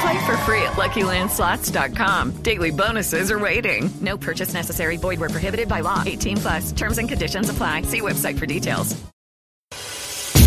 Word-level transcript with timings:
Play 0.00 0.24
for 0.24 0.36
free 0.38 0.62
at 0.62 0.72
LuckyLandSlots.com. 0.72 2.42
Daily 2.42 2.70
bonuses 2.70 3.30
are 3.30 3.38
waiting. 3.38 3.90
No 4.00 4.16
purchase 4.16 4.54
necessary. 4.54 4.96
Void 4.96 5.20
where 5.20 5.28
prohibited 5.28 5.68
by 5.68 5.80
law. 5.80 6.02
18 6.06 6.36
plus. 6.38 6.72
Terms 6.72 6.98
and 6.98 7.08
conditions 7.08 7.50
apply. 7.50 7.82
See 7.82 8.00
website 8.00 8.38
for 8.38 8.46
details. 8.46 8.96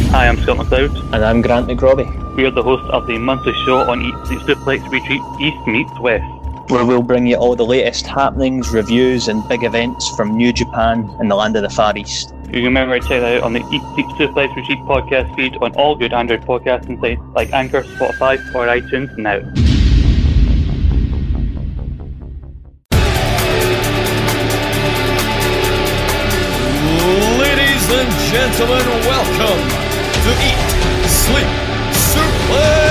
Hi, 0.10 0.28
I'm 0.28 0.40
Scott 0.42 0.58
McLeod. 0.58 1.14
And 1.14 1.24
I'm 1.24 1.42
Grant 1.42 1.68
McRobbie. 1.68 2.36
We 2.36 2.46
are 2.46 2.52
the 2.52 2.64
hosts 2.64 2.88
of 2.90 3.06
the 3.08 3.18
monthly 3.18 3.54
show 3.66 3.80
on 3.80 4.02
Eat 4.02 4.16
Sleep 4.28 4.40
Suplex 4.42 4.92
Repeat 4.92 5.22
East 5.40 5.68
Meets 5.68 6.00
West 6.00 6.43
where 6.70 6.86
we'll 6.86 7.04
bring 7.04 7.28
you 7.28 7.36
all 7.36 7.56
the 7.56 7.66
latest 7.66 8.08
happenings, 8.08 8.72
reviews, 8.72 9.28
and 9.28 9.48
big 9.50 9.64
events 9.64 10.10
from 10.16 10.36
New 10.38 10.54
Japan 10.54 11.10
and 11.20 11.30
the 11.30 11.36
land 11.36 11.56
of 11.56 11.64
the 11.64 11.70
Far 11.70 11.98
East. 11.98 12.34
You 12.46 12.62
can 12.62 12.66
remember 12.66 13.00
to 13.00 13.08
check 13.08 13.22
that 13.22 13.38
out 13.38 13.44
on 13.44 13.54
the 13.54 13.60
Eat 13.72 13.82
Sleep 13.94 14.06
Suplex 14.18 14.56
Repeat 14.56 14.78
podcast 14.80 15.36
feed 15.36 15.58
on 15.58 15.74
all 15.74 15.96
good 15.96 16.14
Android 16.14 16.42
podcasting 16.42 17.02
sites 17.02 17.22
like 17.34 17.52
Anchor, 17.52 17.82
Spotify, 17.82 18.38
or 18.54 18.68
iTunes 18.68 19.18
now. 19.18 19.40
Ladies 27.40 27.90
and 27.92 28.12
gentlemen, 28.32 28.86
welcome 29.10 29.62
to 30.24 30.32
Eat, 30.46 31.10
Sleep, 31.10 31.48
Suplex, 31.92 32.83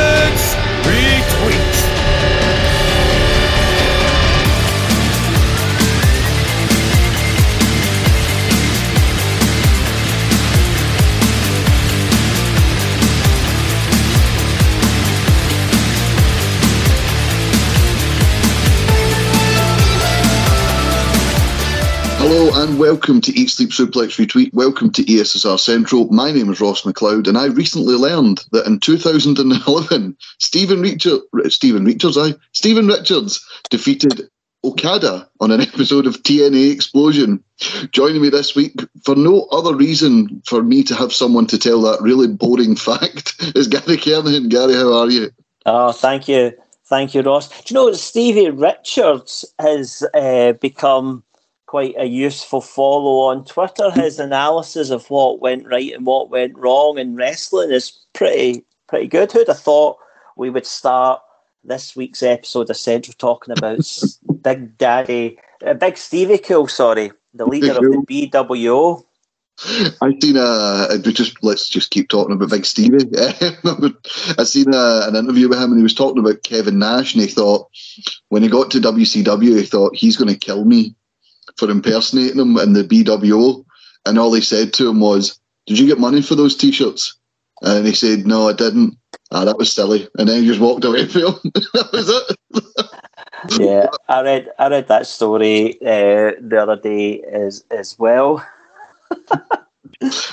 Hello 22.25 22.63
and 22.63 22.79
welcome 22.79 23.21
to 23.21 23.33
Eat 23.33 23.51
Sleep 23.51 23.71
Suplex 23.71 24.17
Repeat. 24.17 24.55
Welcome 24.55 24.93
to 24.93 25.03
ESSR 25.03 25.59
Central. 25.59 26.07
My 26.13 26.31
name 26.31 26.53
is 26.53 26.61
Ross 26.61 26.83
McLeod, 26.83 27.27
and 27.27 27.37
I 27.37 27.47
recently 27.47 27.97
learned 27.97 28.45
that 28.53 28.65
in 28.65 28.79
2011, 28.79 30.17
Stephen 30.39 30.81
Richard, 30.83 31.21
Stephen 31.49 31.85
Richards, 31.85 32.17
I 32.17 32.35
Stephen 32.53 32.87
Richards 32.87 33.45
defeated 33.71 34.31
Okada 34.63 35.29
on 35.41 35.51
an 35.51 35.61
episode 35.63 36.07
of 36.07 36.23
TNA 36.23 36.73
Explosion. 36.73 37.43
Joining 37.91 38.23
me 38.23 38.29
this 38.29 38.55
week 38.55 38.77
for 39.05 39.17
no 39.17 39.49
other 39.51 39.75
reason 39.75 40.41
for 40.47 40.63
me 40.63 40.85
to 40.85 40.95
have 40.95 41.13
someone 41.13 41.49
to 41.49 41.59
tell 41.59 41.83
that 41.83 42.01
really 42.01 42.29
boring 42.29 42.77
fact 42.91 43.35
is 43.57 43.67
Gary 43.67 43.97
Kernahan. 43.97 44.49
Gary, 44.49 44.75
how 44.75 44.93
are 44.93 45.11
you? 45.11 45.29
Oh, 45.67 45.91
thank 45.91 46.29
you. 46.29 46.53
Thank 46.85 47.17
you, 47.17 47.23
Ross. 47.23 47.49
Do 47.49 47.75
you 47.75 47.75
know 47.75 47.93
Stevie 47.95 48.51
Richards 48.51 49.45
has 49.59 50.05
uh, 50.15 50.53
become 50.53 51.25
quite 51.73 51.95
a 51.97 52.05
useful 52.05 52.61
follow 52.61 53.31
on 53.31 53.47
Twitter. 53.47 53.91
His 53.93 54.19
analysis 54.19 54.91
of 54.91 55.09
what 55.09 55.41
went 55.41 55.67
right 55.67 55.91
and 55.95 56.05
what 56.05 56.29
went 56.29 56.55
wrong 56.59 56.99
in 56.99 57.17
wrestling 57.17 57.71
is 57.71 57.99
pretty 58.13 58.63
pretty 58.89 59.07
good. 59.07 59.33
Who'd 59.33 59.49
have 59.49 59.59
thought 59.59 59.97
we 60.37 60.51
would 60.51 60.67
start 60.67 61.23
this 61.65 61.97
week's 61.97 62.23
episode 62.23 62.69
of 62.69 62.77
Central 62.77 63.15
talking 63.17 63.57
about 63.57 63.91
Big 64.43 64.77
Daddy, 64.77 65.39
uh, 65.65 65.73
Big 65.73 65.97
Stevie 65.97 66.37
Cool, 66.37 66.69
sorry, 66.69 67.11
the 67.33 67.47
leader 67.47 67.71
of 67.71 67.81
the 67.81 68.29
BWO. 68.31 69.03
I've 70.03 70.23
seen 70.23 70.37
a 70.37 70.99
just 70.99 71.43
let's 71.43 71.71
just 71.71 71.91
keep 71.91 72.11
talking 72.11 72.35
about 72.35 72.51
Big 72.51 72.67
Stevie. 72.67 72.99
I've 74.39 74.47
seen 74.47 74.75
a, 74.75 75.07
an 75.09 75.17
interview 75.17 75.49
with 75.49 75.57
him 75.59 75.71
and 75.71 75.79
he 75.79 75.83
was 75.83 75.95
talking 75.95 76.19
about 76.19 76.43
Kevin 76.43 76.79
Nash 76.79 77.15
and 77.15 77.23
he 77.23 77.29
thought 77.29 77.71
when 78.29 78.43
he 78.43 78.51
got 78.51 78.71
to 78.73 78.79
WCW 78.79 79.59
he 79.59 79.65
thought 79.65 79.97
he's 79.97 80.19
going 80.19 80.29
to 80.29 80.37
kill 80.39 80.67
me 80.67 80.95
for 81.57 81.71
impersonating 81.71 82.41
him 82.41 82.57
in 82.59 82.73
the 82.73 82.85
BWO, 82.85 83.65
and 84.07 84.19
all 84.19 84.33
he 84.33 84.41
said 84.41 84.73
to 84.75 84.89
him 84.89 85.01
was, 85.01 85.39
"Did 85.67 85.79
you 85.79 85.87
get 85.87 85.99
money 85.99 86.23
for 86.23 86.35
those 86.35 86.57
T-shirts?" 86.57 87.17
And 87.63 87.87
he 87.87 87.95
said, 87.95 88.27
"No, 88.27 88.49
I 88.49 88.53
didn't." 88.53 88.97
Ah, 89.31 89.45
that 89.45 89.59
was 89.59 89.73
silly. 89.73 90.09
And 90.19 90.29
then 90.29 90.43
he 90.43 90.47
just 90.47 90.61
walked 90.61 90.85
away 90.85 91.07
from 91.09 91.23
him. 91.23 91.53
that 91.75 91.89
was 91.93 92.09
it. 92.09 93.61
yeah, 93.61 93.87
I 94.09 94.23
read 94.23 94.49
I 94.59 94.69
read 94.69 94.89
that 94.89 95.07
story 95.07 95.75
uh, 95.83 96.33
the 96.41 96.59
other 96.61 96.77
day 96.77 97.23
as 97.23 97.65
as 97.71 97.99
well. 97.99 98.45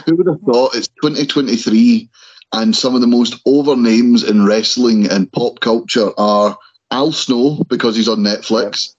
Who 0.05 0.15
would 0.15 0.27
have 0.27 0.41
thought 0.41 0.75
it's 0.75 0.87
2023 1.01 2.09
and 2.53 2.75
some 2.75 2.95
of 2.95 3.01
the 3.01 3.07
most 3.07 3.35
over 3.45 3.75
names 3.75 4.23
in 4.23 4.45
wrestling 4.45 5.09
and 5.09 5.31
pop 5.31 5.59
culture 5.59 6.09
are 6.17 6.57
Al 6.91 7.11
Snow 7.11 7.63
because 7.67 7.95
he's 7.95 8.07
on 8.07 8.19
Netflix, 8.19 8.95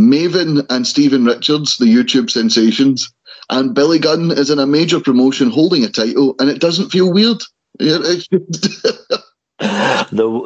Maven 0.00 0.64
and 0.70 0.86
Stephen 0.86 1.24
Richards, 1.24 1.76
the 1.76 1.84
YouTube 1.84 2.30
sensations, 2.30 3.12
and 3.50 3.74
Billy 3.74 3.98
Gunn 3.98 4.30
is 4.30 4.48
in 4.48 4.58
a 4.58 4.66
major 4.66 4.98
promotion 4.98 5.50
holding 5.50 5.84
a 5.84 5.88
title, 5.88 6.34
and 6.38 6.48
it 6.48 6.60
doesn't 6.60 6.90
feel 6.90 7.12
weird. 7.12 7.42
the 7.78 8.30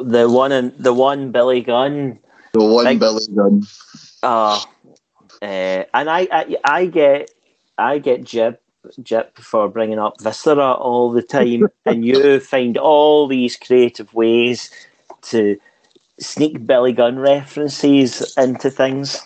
the 0.05 0.29
one 0.29 0.51
and 0.51 0.77
the 0.77 0.93
one 0.93 1.31
Billy 1.31 1.61
Gunn, 1.61 2.19
the 2.53 2.63
one 2.63 2.85
big, 2.85 2.99
Billy 2.99 3.25
Gunn. 3.33 3.63
Uh, 4.21 4.61
uh, 5.41 5.45
and 5.93 6.09
I, 6.09 6.27
I 6.31 6.57
I 6.63 6.85
get 6.87 7.31
I 7.77 7.99
get 7.99 8.23
jib 8.23 8.57
jip 9.01 9.37
for 9.37 9.69
bringing 9.69 9.99
up 9.99 10.19
Viscera 10.21 10.73
all 10.73 11.11
the 11.11 11.23
time, 11.23 11.69
and 11.85 12.05
you 12.05 12.39
find 12.39 12.77
all 12.77 13.27
these 13.27 13.55
creative 13.55 14.13
ways 14.13 14.69
to 15.23 15.57
sneak 16.19 16.65
Billy 16.65 16.91
Gunn 16.91 17.19
references 17.19 18.33
into 18.37 18.69
things. 18.69 19.21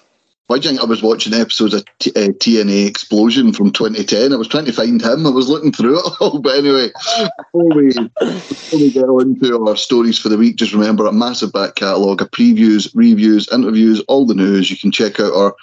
Why 0.49 0.57
do 0.57 0.63
you 0.63 0.69
think 0.69 0.81
I 0.81 0.89
was 0.89 1.03
watching 1.03 1.35
episodes 1.35 1.75
of 1.75 1.85
T- 1.99 2.09
uh, 2.15 2.29
TNA 2.29 2.87
Explosion 2.87 3.53
from 3.53 3.71
2010? 3.71 4.33
I 4.33 4.35
was 4.35 4.47
trying 4.47 4.65
to 4.65 4.73
find 4.73 4.99
him. 4.99 5.27
I 5.27 5.29
was 5.29 5.47
looking 5.47 5.71
through 5.71 5.99
it 5.99 6.11
all. 6.19 6.39
But 6.39 6.57
anyway, 6.57 6.89
before 7.37 7.75
we, 7.75 7.93
before 7.93 8.79
we 8.79 8.91
get 8.91 9.03
on 9.03 9.39
to 9.41 9.67
our 9.67 9.77
stories 9.77 10.17
for 10.17 10.29
the 10.29 10.39
week, 10.39 10.55
just 10.55 10.73
remember 10.73 11.05
a 11.05 11.11
massive 11.11 11.53
back 11.53 11.75
catalogue 11.75 12.23
of 12.23 12.31
previews, 12.31 12.89
reviews, 12.95 13.47
interviews, 13.53 14.01
all 14.07 14.25
the 14.25 14.33
news. 14.33 14.71
You 14.71 14.77
can 14.77 14.91
check 14.91 15.19
out 15.19 15.35
our 15.35 15.55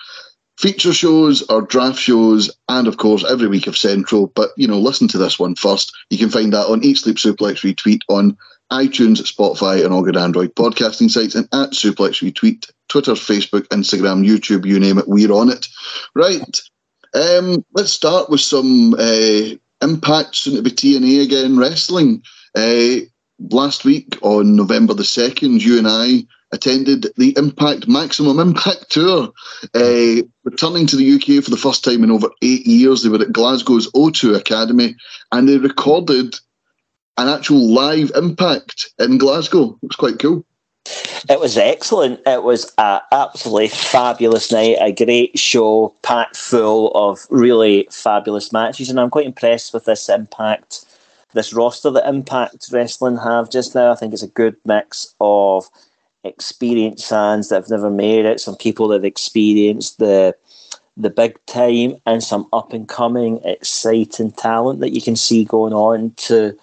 feature 0.57 0.93
shows, 0.93 1.43
our 1.49 1.63
draft 1.63 1.99
shows, 1.99 2.49
and 2.69 2.87
of 2.87 2.99
course 2.99 3.25
every 3.29 3.49
week 3.49 3.67
of 3.67 3.77
Central. 3.77 4.29
But 4.37 4.51
you 4.57 4.69
know, 4.69 4.79
listen 4.79 5.09
to 5.09 5.19
this 5.19 5.37
one 5.37 5.57
first. 5.57 5.93
You 6.11 6.19
can 6.19 6.31
find 6.31 6.53
that 6.53 6.69
on 6.69 6.85
Eat 6.85 6.99
Sleep 6.99 7.17
Suplex 7.17 7.65
Repeat 7.65 8.03
on 8.09 8.39
iTunes, 8.73 9.21
Spotify, 9.23 9.85
and 9.85 9.93
all 9.93 10.03
good 10.03 10.17
Android 10.17 10.55
podcasting 10.55 11.11
sites, 11.11 11.35
and 11.35 11.47
at 11.53 11.71
Suplex 11.71 12.23
Repeat, 12.23 12.67
Twitter, 12.89 13.13
Facebook, 13.13 13.67
Instagram, 13.69 14.27
YouTube, 14.27 14.67
you 14.67 14.81
name 14.81 14.99
it, 14.99 15.09
we're 15.09 15.33
on 15.33 15.51
it. 15.51 15.67
Right. 16.15 16.61
Um, 17.15 17.65
let's 17.75 17.93
start 17.93 18.29
with 18.29 18.41
some 18.41 18.95
uh, 18.95 19.57
impacts 19.83 20.39
soon 20.41 20.57
to 20.57 20.63
be 20.63 20.71
TNA 20.71 21.25
again 21.25 21.59
wrestling. 21.59 22.23
Uh, 22.55 23.07
last 23.39 23.85
week 23.85 24.19
on 24.23 24.57
November 24.57 24.95
the 24.95 25.03
2nd, 25.03 25.61
you 25.61 25.79
and 25.79 25.87
I 25.89 26.27
attended 26.53 27.07
the 27.17 27.35
Impact 27.37 27.89
Maximum 27.89 28.39
Impact 28.39 28.91
Tour. 28.91 29.33
Uh, 29.75 30.23
returning 30.45 30.87
to 30.87 30.97
the 30.97 31.15
UK 31.15 31.43
for 31.43 31.51
the 31.51 31.57
first 31.57 31.85
time 31.85 32.05
in 32.05 32.11
over 32.11 32.31
eight 32.43 32.67
years, 32.67 33.03
they 33.03 33.09
were 33.09 33.21
at 33.21 33.33
Glasgow's 33.33 33.91
O2 33.93 34.37
Academy 34.37 34.95
and 35.33 35.49
they 35.49 35.59
recorded 35.59 36.37
an 37.19 37.29
actual 37.29 37.73
live 37.73 38.11
impact 38.15 38.93
in 38.99 39.19
Glasgow. 39.19 39.79
It 39.83 39.89
was 39.89 39.97
quite 39.97 40.19
cool. 40.19 40.45
It 41.29 41.41
was 41.41 41.57
excellent. 41.57 42.21
It 42.27 42.45
was 42.45 42.73
an 42.79 43.01
absolutely 43.11 43.69
fabulous 43.69 44.53
night, 44.53 44.77
a 44.81 44.93
great 44.93 45.37
show, 45.39 45.95
packed 46.03 46.37
full 46.37 46.93
of 46.95 47.27
really 47.31 47.89
fabulous 47.91 48.53
matches, 48.53 48.89
and 48.89 49.01
I'm 49.01 49.11
quite 49.11 49.27
impressed 49.27 49.75
with 49.75 49.87
this 49.87 50.09
impact, 50.09 50.85
this 51.33 51.53
roster 51.53 51.91
that 51.91 52.09
Impact 52.09 52.69
Wrestling 52.71 53.17
have 53.17 53.51
just 53.51 53.75
now. 53.75 53.91
I 53.91 53.97
think 53.97 54.13
it's 54.13 54.23
a 54.23 54.29
good 54.29 54.57
mix 54.65 55.13
of 55.21 55.69
experienced 56.23 57.09
fans 57.09 57.49
that 57.49 57.57
have 57.57 57.71
never 57.71 57.91
made 57.91 58.25
it, 58.25 58.41
some 58.41 58.57
people 58.57 58.89
that 58.89 58.97
have 58.97 59.05
experienced 59.05 59.99
the 59.99 60.37
the 60.97 61.11
big 61.11 61.39
time, 61.47 61.97
and 62.07 62.23
some 62.23 62.49
up 62.53 62.73
and 62.73 62.89
coming, 62.89 63.41
exciting 63.45 64.31
talent 64.33 64.81
that 64.81 64.95
you 64.95 65.03
can 65.03 65.17
see 65.17 65.45
going 65.45 65.75
on 65.75 66.13
to 66.17 66.57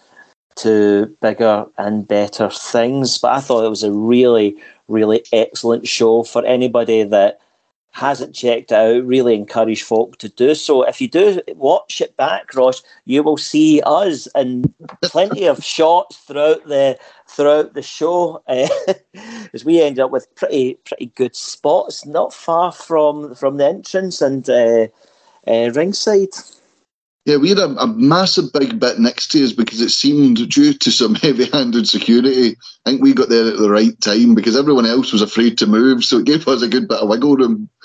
to 0.56 1.08
bigger 1.22 1.66
and 1.78 2.08
better 2.08 2.50
things. 2.50 3.18
But 3.18 3.34
I 3.34 3.40
thought 3.40 3.66
it 3.66 3.70
was 3.70 3.84
a 3.84 3.92
really, 3.92 4.56
really 4.88 5.24
excellent 5.32 5.88
show 5.88 6.24
for 6.24 6.46
anybody 6.46 7.04
that 7.04 7.40
hasn't 7.94 8.34
checked 8.36 8.72
out. 8.72 9.06
Really 9.06 9.36
encourage 9.36 9.84
folk 9.84 10.18
to 10.18 10.28
do 10.28 10.56
so. 10.56 10.84
If 10.84 11.00
you 11.00 11.08
do 11.08 11.42
watch 11.56 12.02
it 12.02 12.18
back, 12.18 12.54
Ross, 12.56 12.82
you 13.06 13.24
will 13.24 13.38
see 13.38 13.82
us 13.86 14.28
in 14.36 14.74
plenty 15.04 15.46
of 15.46 15.64
shots 15.64 16.18
throughout 16.18 16.68
the 16.68 16.98
throughout 17.28 17.74
the 17.74 17.82
show, 17.82 18.44
uh, 18.48 18.68
as 19.54 19.64
we 19.64 19.82
end 19.82 20.00
up 20.00 20.12
with 20.12 20.34
pretty 20.36 20.76
pretty 20.86 21.08
good 21.16 21.36
spots, 21.36 22.06
not 22.06 22.34
far 22.34 22.72
from 22.72 23.36
from 23.36 23.58
the 23.58 23.68
entrance 23.68 24.22
and 24.22 24.50
uh, 24.50 24.88
uh, 25.48 25.72
ringside. 25.74 26.30
Yeah, 27.26 27.38
we 27.38 27.50
had 27.50 27.58
a, 27.58 27.70
a, 27.78 27.88
massive 27.88 28.52
big 28.52 28.82
bit 28.82 29.00
next 29.00 29.32
to 29.32 29.44
us 29.46 29.54
because 29.54 29.80
it 29.80 29.92
seemed 29.92 30.50
due 30.50 30.74
to 30.74 30.92
some 30.92 31.16
heavy 31.24 31.46
handed 31.46 31.88
security. 31.88 32.58
I 32.86 32.90
think 32.90 33.02
we 33.02 33.14
got 33.14 33.30
there 33.30 33.48
at 33.48 33.58
the 33.58 33.70
right 33.70 34.00
time 34.02 34.36
because 34.36 34.58
everyone 34.58 34.86
else 34.86 35.14
was 35.14 35.22
afraid 35.22 35.58
to 35.60 35.68
move, 35.68 36.04
so 36.04 36.18
it 36.18 36.26
gave 36.26 36.46
us 36.50 36.62
a 36.62 36.68
good 36.68 36.90
bit 36.90 37.00
of 37.00 37.08
wiggle 37.10 37.38
room. 37.38 37.70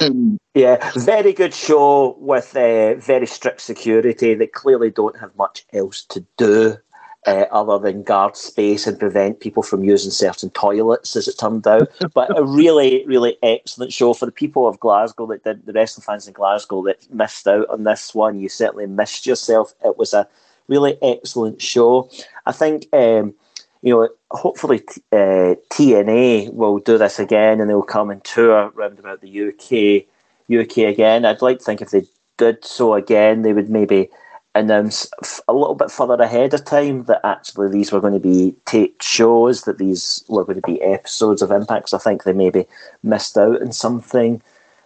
Um, 0.00 0.38
yeah, 0.54 0.90
very 0.94 1.32
good 1.32 1.54
show 1.54 2.16
with 2.18 2.56
uh, 2.56 2.94
very 2.94 3.26
strict 3.26 3.60
security 3.60 4.34
that 4.34 4.52
clearly 4.52 4.90
don't 4.90 5.18
have 5.18 5.36
much 5.36 5.64
else 5.72 6.02
to 6.06 6.24
do 6.38 6.76
uh, 7.26 7.46
other 7.50 7.78
than 7.78 8.02
guard 8.02 8.36
space 8.36 8.86
and 8.86 8.98
prevent 8.98 9.40
people 9.40 9.62
from 9.62 9.84
using 9.84 10.10
certain 10.10 10.50
toilets, 10.50 11.16
as 11.16 11.28
it 11.28 11.38
turned 11.38 11.66
out. 11.66 11.88
but 12.14 12.36
a 12.36 12.44
really, 12.44 13.04
really 13.06 13.36
excellent 13.42 13.92
show 13.92 14.14
for 14.14 14.26
the 14.26 14.32
people 14.32 14.66
of 14.68 14.80
Glasgow 14.80 15.26
that 15.26 15.44
did, 15.44 15.66
the 15.66 15.72
wrestling 15.72 16.04
fans 16.04 16.26
in 16.26 16.32
Glasgow 16.32 16.82
that 16.84 17.12
missed 17.12 17.46
out 17.46 17.68
on 17.68 17.84
this 17.84 18.14
one. 18.14 18.38
You 18.38 18.48
certainly 18.48 18.86
missed 18.86 19.26
yourself. 19.26 19.74
It 19.84 19.98
was 19.98 20.14
a 20.14 20.28
really 20.68 20.96
excellent 21.02 21.60
show. 21.60 22.10
I 22.46 22.52
think. 22.52 22.86
Um, 22.92 23.34
you 23.82 23.94
know, 23.94 24.08
hopefully 24.32 24.82
uh, 25.12 25.54
TNA 25.70 26.52
will 26.52 26.78
do 26.78 26.98
this 26.98 27.20
again 27.20 27.60
and 27.60 27.70
they'll 27.70 27.82
come 27.82 28.10
and 28.10 28.24
tour 28.24 28.72
around 28.74 28.98
about 28.98 29.20
the 29.20 29.48
UK, 29.48 30.06
UK 30.52 30.78
again. 30.78 31.24
I'd 31.24 31.42
like 31.42 31.58
to 31.58 31.64
think 31.64 31.82
if 31.82 31.90
they 31.90 32.02
did 32.36 32.64
so 32.64 32.94
again, 32.94 33.42
they 33.42 33.52
would 33.52 33.68
maybe 33.68 34.10
announce 34.58 35.08
a 35.48 35.52
little 35.52 35.74
bit 35.74 35.90
further 35.90 36.22
ahead 36.22 36.54
of 36.54 36.64
time 36.64 37.04
that 37.04 37.20
actually 37.24 37.70
these 37.70 37.92
were 37.92 38.00
going 38.00 38.14
to 38.14 38.20
be 38.20 38.54
taped 38.64 39.02
shows, 39.02 39.62
that 39.62 39.78
these 39.78 40.24
were 40.28 40.44
going 40.44 40.60
to 40.60 40.66
be 40.66 40.82
episodes 40.82 41.42
of 41.42 41.50
Impacts. 41.50 41.94
I 41.94 41.98
think 41.98 42.24
they 42.24 42.32
maybe 42.32 42.66
missed 43.02 43.36
out 43.36 43.60
on 43.60 43.72
something, 43.72 44.42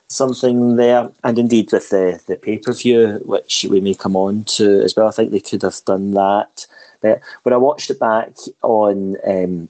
something 0.08 0.76
there. 0.76 1.11
And 1.25 1.38
indeed 1.38 1.72
with 1.72 1.90
the 1.90 2.20
the 2.26 2.37
pay 2.37 2.58
per 2.58 2.72
view, 2.72 3.20
which 3.25 3.67
we 3.69 3.81
may 3.81 3.94
come 3.94 4.17
on 4.17 4.44
to 4.44 4.82
as 4.82 4.94
well, 4.96 5.08
I 5.08 5.12
think 5.12 5.31
they 5.31 5.40
could 5.40 5.62
have 5.62 5.84
done 5.84 6.12
that. 6.12 6.66
But 7.00 7.20
when 7.43 7.52
I 7.52 7.58
watched 7.58 7.90
it 7.90 7.99
back 7.99 8.37
on, 8.62 9.16
um, 9.26 9.69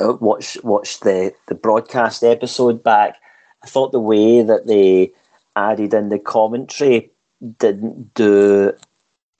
watch 0.00 0.58
watched 0.62 1.02
the 1.02 1.34
the 1.46 1.54
broadcast 1.54 2.24
episode 2.24 2.82
back, 2.82 3.16
I 3.62 3.66
thought 3.66 3.92
the 3.92 4.00
way 4.00 4.42
that 4.42 4.66
they 4.66 5.12
added 5.56 5.94
in 5.94 6.08
the 6.08 6.18
commentary 6.18 7.10
didn't 7.58 8.14
do 8.14 8.72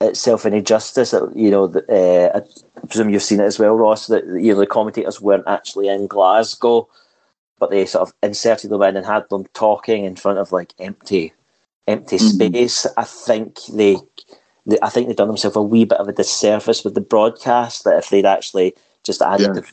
itself 0.01 0.45
any 0.45 0.61
justice. 0.61 1.13
You 1.35 1.51
know, 1.51 1.65
uh, 1.65 2.39
I 2.39 2.85
presume 2.87 3.09
you've 3.09 3.23
seen 3.23 3.39
it 3.39 3.45
as 3.45 3.59
well, 3.59 3.75
Ross. 3.75 4.07
That 4.07 4.25
you 4.25 4.53
know 4.53 4.59
the 4.59 4.67
commentators 4.67 5.21
weren't 5.21 5.47
actually 5.47 5.87
in 5.87 6.07
Glasgow, 6.07 6.87
but 7.59 7.69
they 7.69 7.85
sort 7.85 8.07
of 8.07 8.13
inserted 8.23 8.71
them 8.71 8.81
in 8.83 8.97
and 8.97 9.05
had 9.05 9.27
them 9.29 9.45
talking 9.53 10.05
in 10.05 10.15
front 10.15 10.39
of 10.39 10.51
like 10.51 10.73
empty, 10.79 11.33
empty 11.87 12.17
mm-hmm. 12.17 12.51
space. 12.51 12.85
I 12.97 13.03
think 13.03 13.59
they, 13.73 13.97
they, 14.65 14.79
I 14.81 14.89
think 14.89 15.07
they've 15.07 15.15
done 15.15 15.27
themselves 15.27 15.57
a 15.57 15.61
wee 15.61 15.85
bit 15.85 15.99
of 15.99 16.07
a 16.07 16.13
disservice 16.13 16.83
with 16.83 16.95
the 16.95 17.01
broadcast. 17.01 17.83
That 17.83 17.97
if 17.97 18.09
they'd 18.09 18.25
actually 18.25 18.73
just 19.03 19.21
added 19.21 19.55
yeah. 19.55 19.61
the, 19.61 19.65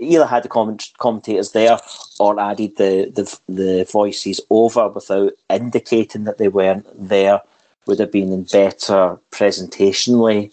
either 0.00 0.26
had 0.26 0.44
the 0.44 0.48
comment, 0.48 0.90
commentators 0.98 1.52
there 1.52 1.78
or 2.20 2.38
added 2.38 2.76
the, 2.76 3.10
the 3.14 3.52
the 3.52 3.84
voices 3.90 4.40
over 4.50 4.88
without 4.88 5.32
indicating 5.50 6.24
that 6.24 6.38
they 6.38 6.48
weren't 6.48 6.86
there 6.96 7.40
would 7.86 7.98
have 7.98 8.12
been 8.12 8.32
in 8.32 8.44
better 8.44 9.18
presentationally. 9.30 10.50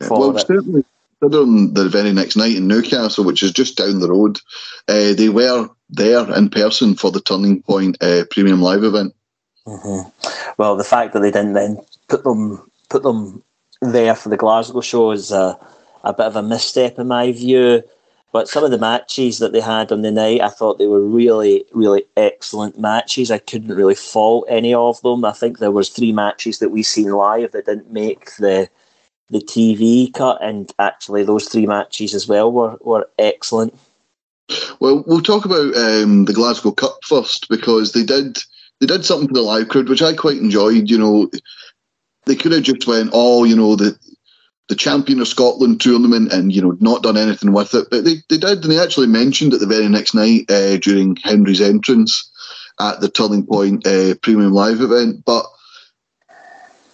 well, 0.00 0.36
it. 0.36 0.46
certainly 0.46 0.84
on 1.22 1.74
the 1.74 1.88
very 1.88 2.12
next 2.12 2.36
night 2.36 2.56
in 2.56 2.68
Newcastle, 2.68 3.24
which 3.24 3.42
is 3.42 3.52
just 3.52 3.76
down 3.76 3.98
the 3.98 4.10
road, 4.10 4.38
uh, 4.88 5.14
they 5.14 5.28
were 5.28 5.68
there 5.90 6.32
in 6.36 6.48
person 6.48 6.94
for 6.94 7.10
the 7.10 7.20
Turning 7.20 7.62
Point 7.62 7.96
uh, 8.02 8.24
Premium 8.30 8.62
Live 8.62 8.84
event. 8.84 9.14
Mm-hmm. 9.66 10.08
Well, 10.56 10.76
the 10.76 10.84
fact 10.84 11.12
that 11.12 11.20
they 11.20 11.30
didn't 11.30 11.54
then 11.54 11.80
put 12.08 12.24
them 12.24 12.70
put 12.88 13.02
them 13.02 13.42
there 13.82 14.14
for 14.14 14.28
the 14.28 14.36
Glasgow 14.36 14.80
show 14.80 15.10
is 15.10 15.30
a, 15.30 15.58
a 16.04 16.12
bit 16.12 16.26
of 16.26 16.36
a 16.36 16.42
misstep 16.42 16.98
in 16.98 17.08
my 17.08 17.32
view. 17.32 17.82
But 18.30 18.48
some 18.48 18.62
of 18.62 18.70
the 18.70 18.78
matches 18.78 19.38
that 19.38 19.52
they 19.52 19.60
had 19.60 19.90
on 19.90 20.02
the 20.02 20.10
night, 20.10 20.42
I 20.42 20.50
thought 20.50 20.78
they 20.78 20.86
were 20.86 21.00
really, 21.00 21.64
really 21.72 22.04
excellent 22.16 22.78
matches. 22.78 23.30
I 23.30 23.38
couldn't 23.38 23.74
really 23.74 23.94
fault 23.94 24.46
any 24.48 24.74
of 24.74 25.00
them. 25.00 25.24
I 25.24 25.32
think 25.32 25.58
there 25.58 25.70
was 25.70 25.88
three 25.88 26.12
matches 26.12 26.58
that 26.58 26.68
we 26.68 26.82
seen 26.82 27.10
live 27.10 27.52
that 27.52 27.66
didn't 27.66 27.92
make 27.92 28.36
the 28.36 28.68
the 29.30 29.40
TV 29.40 30.12
cut, 30.14 30.38
and 30.42 30.72
actually 30.78 31.22
those 31.22 31.48
three 31.48 31.66
matches 31.66 32.14
as 32.14 32.26
well 32.26 32.50
were, 32.50 32.78
were 32.80 33.10
excellent. 33.18 33.78
Well, 34.80 35.04
we'll 35.06 35.20
talk 35.20 35.44
about 35.44 35.76
um, 35.76 36.24
the 36.24 36.32
Glasgow 36.32 36.72
Cup 36.72 36.98
first 37.04 37.46
because 37.50 37.92
they 37.92 38.04
did 38.04 38.38
they 38.80 38.86
did 38.86 39.04
something 39.04 39.28
for 39.28 39.34
the 39.34 39.42
live 39.42 39.68
crowd, 39.68 39.88
which 39.88 40.02
I 40.02 40.14
quite 40.14 40.38
enjoyed. 40.38 40.88
You 40.88 40.98
know, 40.98 41.30
they 42.24 42.36
could 42.36 42.52
have 42.52 42.62
just 42.62 42.86
went, 42.86 43.10
oh, 43.12 43.44
you 43.44 43.56
know, 43.56 43.76
the 43.76 43.98
the 44.68 44.74
champion 44.74 45.20
of 45.20 45.28
Scotland 45.28 45.80
tournament 45.80 46.32
and 46.32 46.52
you 46.52 46.62
know 46.62 46.76
not 46.80 47.02
done 47.02 47.16
anything 47.16 47.52
with 47.52 47.74
it. 47.74 47.88
But 47.90 48.04
they, 48.04 48.16
they 48.28 48.38
did, 48.38 48.62
and 48.62 48.70
they 48.70 48.78
actually 48.78 49.06
mentioned 49.06 49.54
it 49.54 49.58
the 49.58 49.66
very 49.66 49.88
next 49.88 50.14
night 50.14 50.50
uh, 50.50 50.76
during 50.76 51.16
Hendry's 51.16 51.60
entrance 51.60 52.30
at 52.78 53.00
the 53.00 53.08
Turning 53.08 53.46
Point 53.46 53.86
uh, 53.86 54.14
Premium 54.22 54.52
Live 54.52 54.80
event. 54.80 55.24
But 55.24 55.46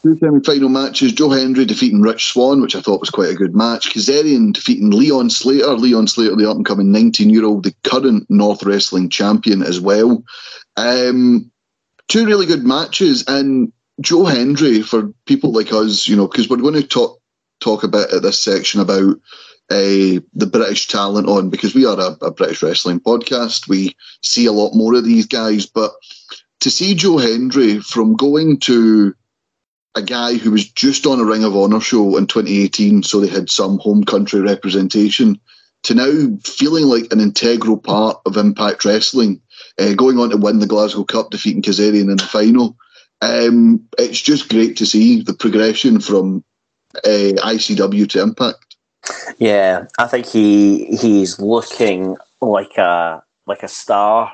two 0.03 0.17
semi-final 0.19 0.69
matches: 0.69 1.13
Joe 1.13 1.31
Hendry 1.31 1.65
defeating 1.65 2.01
Rich 2.01 2.27
Swann, 2.27 2.63
which 2.63 2.77
I 2.77 2.81
thought 2.81 3.01
was 3.01 3.11
quite 3.11 3.31
a 3.31 3.35
good 3.35 3.57
match. 3.57 3.93
Kazarian 3.93 4.53
defeating 4.53 4.91
Leon 4.91 5.31
Slater. 5.31 5.75
Leon 5.75 6.07
Slater, 6.07 6.37
the 6.37 6.49
up-and-coming 6.49 6.87
19-year-old, 6.87 7.65
the 7.65 7.75
current 7.83 8.25
North 8.31 8.63
Wrestling 8.63 9.11
champion 9.11 9.63
as 9.63 9.81
well. 9.81 10.23
Um, 10.77 11.51
two 12.09 12.25
really 12.25 12.47
good 12.47 12.65
matches 12.65 13.25
and. 13.27 13.73
Joe 14.01 14.25
Hendry, 14.25 14.83
for 14.83 15.13
people 15.25 15.53
like 15.53 15.73
us, 15.73 16.09
you 16.09 16.17
know, 16.17 16.27
because 16.27 16.49
we're 16.49 16.57
going 16.57 16.75
to 16.75 16.83
talk 16.83 17.21
talk 17.65 17.83
a 17.83 17.89
bit 17.89 18.13
at 18.13 18.23
this 18.23 18.41
section 18.41 18.81
about 18.81 19.17
uh, 19.71 20.21
the 20.35 20.49
British 20.51 20.89
talent 20.89 21.29
on 21.29 21.49
because 21.49 21.75
we 21.75 21.87
are 21.87 21.99
a, 21.99 22.27
a, 22.27 22.31
British 22.31 22.63
wrestling 22.63 23.01
podcast. 23.01 23.67
We 23.67 23.97
see 24.21 24.45
a 24.45 24.53
lot 24.53 24.75
more 24.75 24.95
of 24.95 25.05
these 25.05 25.27
guys, 25.27 25.65
but 25.65 25.93
to 26.61 26.71
see 26.71 26.95
Joe 26.95 27.17
Hendry 27.17 27.81
from 27.81 28.17
going 28.17 28.61
to 28.61 29.15
a 29.95 30.03
guy 30.03 30.35
who 30.35 30.51
was 30.51 30.69
just 30.71 31.07
on 31.07 31.21
a 31.21 31.25
Ring 31.25 31.45
of 31.45 31.57
Honor 31.57 31.81
show 31.81 32.17
in 32.19 32.27
2018, 32.27 33.03
so 33.03 33.21
they 33.21 33.29
had 33.29 33.49
some 33.49 33.79
home 33.79 34.05
country 34.05 34.41
representation, 34.41 35.41
to 35.85 35.95
now 35.95 36.39
feeling 36.43 36.85
like 36.85 37.13
an 37.13 37.21
integral 37.21 37.79
part 37.79 38.21
of 38.27 38.37
Impact 38.37 38.85
Wrestling, 38.85 39.41
uh, 39.79 39.95
going 39.95 40.19
on 40.19 40.31
to 40.31 40.37
win 40.37 40.59
the 40.59 40.67
Glasgow 40.67 41.05
Cup, 41.05 41.31
defeating 41.31 41.63
Kazarian 41.63 42.11
in 42.11 42.17
the 42.17 42.25
final. 42.25 42.77
Um, 43.23 43.87
it's 43.99 44.21
just 44.21 44.51
great 44.51 44.77
to 44.79 44.87
see 44.87 45.23
the 45.23 45.35
progression 45.35 46.01
from 46.01 46.45
uh, 47.05 47.49
ICW 47.49 48.09
to 48.11 48.23
Impact. 48.23 48.77
Yeah, 49.39 49.87
I 49.99 50.07
think 50.07 50.27
he 50.27 50.97
he's 50.97 51.39
looking 51.39 52.17
like 52.41 52.79
a 52.79 53.23
like 53.47 53.63
a 53.63 53.69
star 53.69 54.33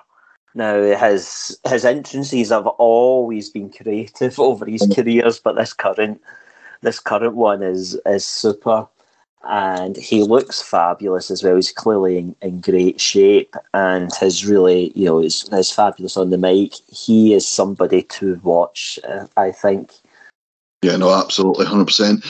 now. 0.55 0.81
His 0.97 1.59
his 1.67 1.85
entrances 1.85 2.51
have 2.51 2.67
always 2.67 3.51
been 3.51 3.71
creative 3.71 4.39
over 4.39 4.67
his 4.67 4.83
mm. 4.83 4.95
careers, 4.95 5.39
but 5.39 5.57
this 5.57 5.73
current 5.73 6.21
this 6.83 6.99
current 6.99 7.35
one 7.35 7.63
is 7.63 7.99
is 8.07 8.25
super, 8.25 8.87
and 9.49 9.97
he 9.97 10.23
looks 10.23 10.63
fabulous 10.63 11.31
as 11.31 11.43
well. 11.43 11.57
He's 11.57 11.73
clearly 11.73 12.19
in, 12.19 12.37
in 12.41 12.61
great 12.61 13.01
shape, 13.01 13.55
and 13.75 14.15
his 14.15 14.47
really 14.47 14.93
you 14.95 15.07
know 15.07 15.21
is 15.21 15.49
is 15.53 15.73
fabulous 15.73 16.17
on 16.17 16.31
the 16.31 16.39
mic. 16.39 16.75
He 16.89 17.35
is 17.35 17.47
somebody 17.47 18.03
to 18.03 18.41
watch. 18.43 18.99
Uh, 19.09 19.27
I 19.37 19.51
think. 19.53 19.93
Yeah, 20.83 20.97
no, 20.97 21.13
absolutely, 21.13 21.67
hundred 21.67 21.87
percent. 21.87 22.25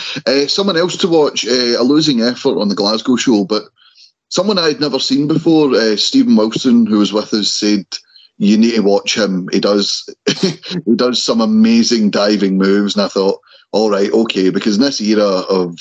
Someone 0.50 0.76
else 0.76 0.96
to 0.98 1.08
watch 1.08 1.46
uh, 1.46 1.78
a 1.78 1.84
losing 1.84 2.20
effort 2.20 2.58
on 2.58 2.68
the 2.68 2.74
Glasgow 2.74 3.16
show, 3.16 3.44
but 3.44 3.64
someone 4.28 4.58
I 4.58 4.68
had 4.68 4.80
never 4.80 4.98
seen 4.98 5.28
before, 5.28 5.72
uh, 5.74 5.96
Stephen 5.96 6.34
Wilson, 6.36 6.86
who 6.86 6.98
was 6.98 7.12
with 7.12 7.32
us, 7.32 7.50
said 7.50 7.86
you 8.38 8.56
need 8.56 8.74
to 8.74 8.80
watch 8.80 9.16
him. 9.16 9.48
He 9.52 9.60
does 9.60 10.08
he 10.40 10.96
does 10.96 11.22
some 11.22 11.40
amazing 11.40 12.10
diving 12.10 12.58
moves, 12.58 12.96
and 12.96 13.04
I 13.04 13.08
thought, 13.08 13.40
all 13.70 13.90
right, 13.90 14.10
okay, 14.10 14.50
because 14.50 14.76
in 14.76 14.82
this 14.82 15.00
era 15.00 15.24
of 15.24 15.78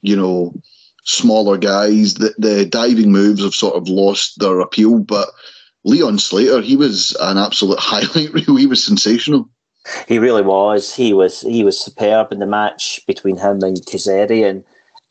you 0.00 0.16
know 0.16 0.54
smaller 1.04 1.58
guys, 1.58 2.14
the, 2.14 2.34
the 2.38 2.64
diving 2.64 3.12
moves 3.12 3.42
have 3.42 3.54
sort 3.54 3.76
of 3.76 3.88
lost 3.88 4.38
their 4.38 4.60
appeal. 4.60 5.00
But 5.00 5.28
Leon 5.84 6.18
Slater, 6.18 6.62
he 6.62 6.76
was 6.76 7.16
an 7.20 7.38
absolute 7.38 7.78
highlight 7.80 8.32
reel. 8.32 8.56
He 8.56 8.66
was 8.66 8.82
sensational. 8.82 9.50
He 10.08 10.18
really 10.18 10.42
was. 10.42 10.94
He 10.94 11.12
was 11.12 11.40
he 11.42 11.64
was 11.64 11.78
superb 11.78 12.32
in 12.32 12.38
the 12.38 12.46
match 12.46 13.04
between 13.06 13.36
him 13.36 13.62
and 13.62 13.76
Kazarian. 13.78 14.64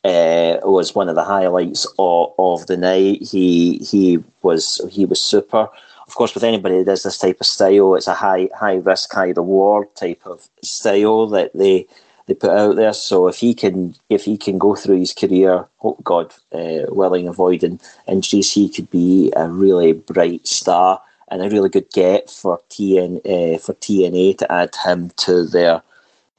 Uh, 0.04 0.60
was 0.64 0.94
one 0.94 1.10
of 1.10 1.16
the 1.16 1.24
highlights 1.24 1.88
of, 1.98 2.34
of 2.38 2.68
the 2.68 2.78
night. 2.78 3.24
He 3.24 3.78
he 3.78 4.20
was 4.42 4.82
he 4.92 5.06
was 5.06 5.20
super. 5.20 5.68
Of 6.08 6.14
course, 6.14 6.36
with 6.36 6.44
anybody 6.44 6.78
that 6.78 6.86
does 6.86 7.02
this 7.04 7.18
type 7.18 7.42
of 7.42 7.48
style, 7.48 7.96
it's 7.96 8.08
a 8.08 8.14
high 8.14 8.50
high 8.56 8.76
risk, 8.76 9.12
high 9.12 9.30
reward 9.30 9.88
type 9.96 10.22
of 10.26 10.48
style 10.62 11.28
that 11.28 11.52
they 11.56 11.88
they 12.28 12.36
put 12.36 12.52
out 12.52 12.76
there. 12.76 12.94
So 12.94 13.28
if 13.28 13.38
he 13.38 13.56
can 13.56 13.96
if 14.10 14.26
he 14.26 14.38
can 14.38 14.60
go 14.60 14.76
through 14.76 15.00
his 15.00 15.14
career, 15.14 15.68
hope 15.78 16.04
God 16.04 16.34
uh, 16.54 16.86
willing, 16.90 17.28
avoiding 17.28 17.80
injuries, 18.08 18.52
he 18.52 18.70
could 18.70 18.90
be 18.92 19.34
a 19.36 19.50
really 19.50 19.94
bright 19.94 20.46
star 20.46 21.02
and 21.30 21.42
a 21.42 21.50
really 21.50 21.70
good 21.70 21.90
get 21.92 22.30
for 22.30 22.60
TN 22.70 23.18
uh, 23.18 23.58
for 23.58 23.74
TNA 23.74 24.38
to 24.40 24.52
add 24.52 24.76
him 24.84 25.12
to 25.18 25.46
their 25.46 25.82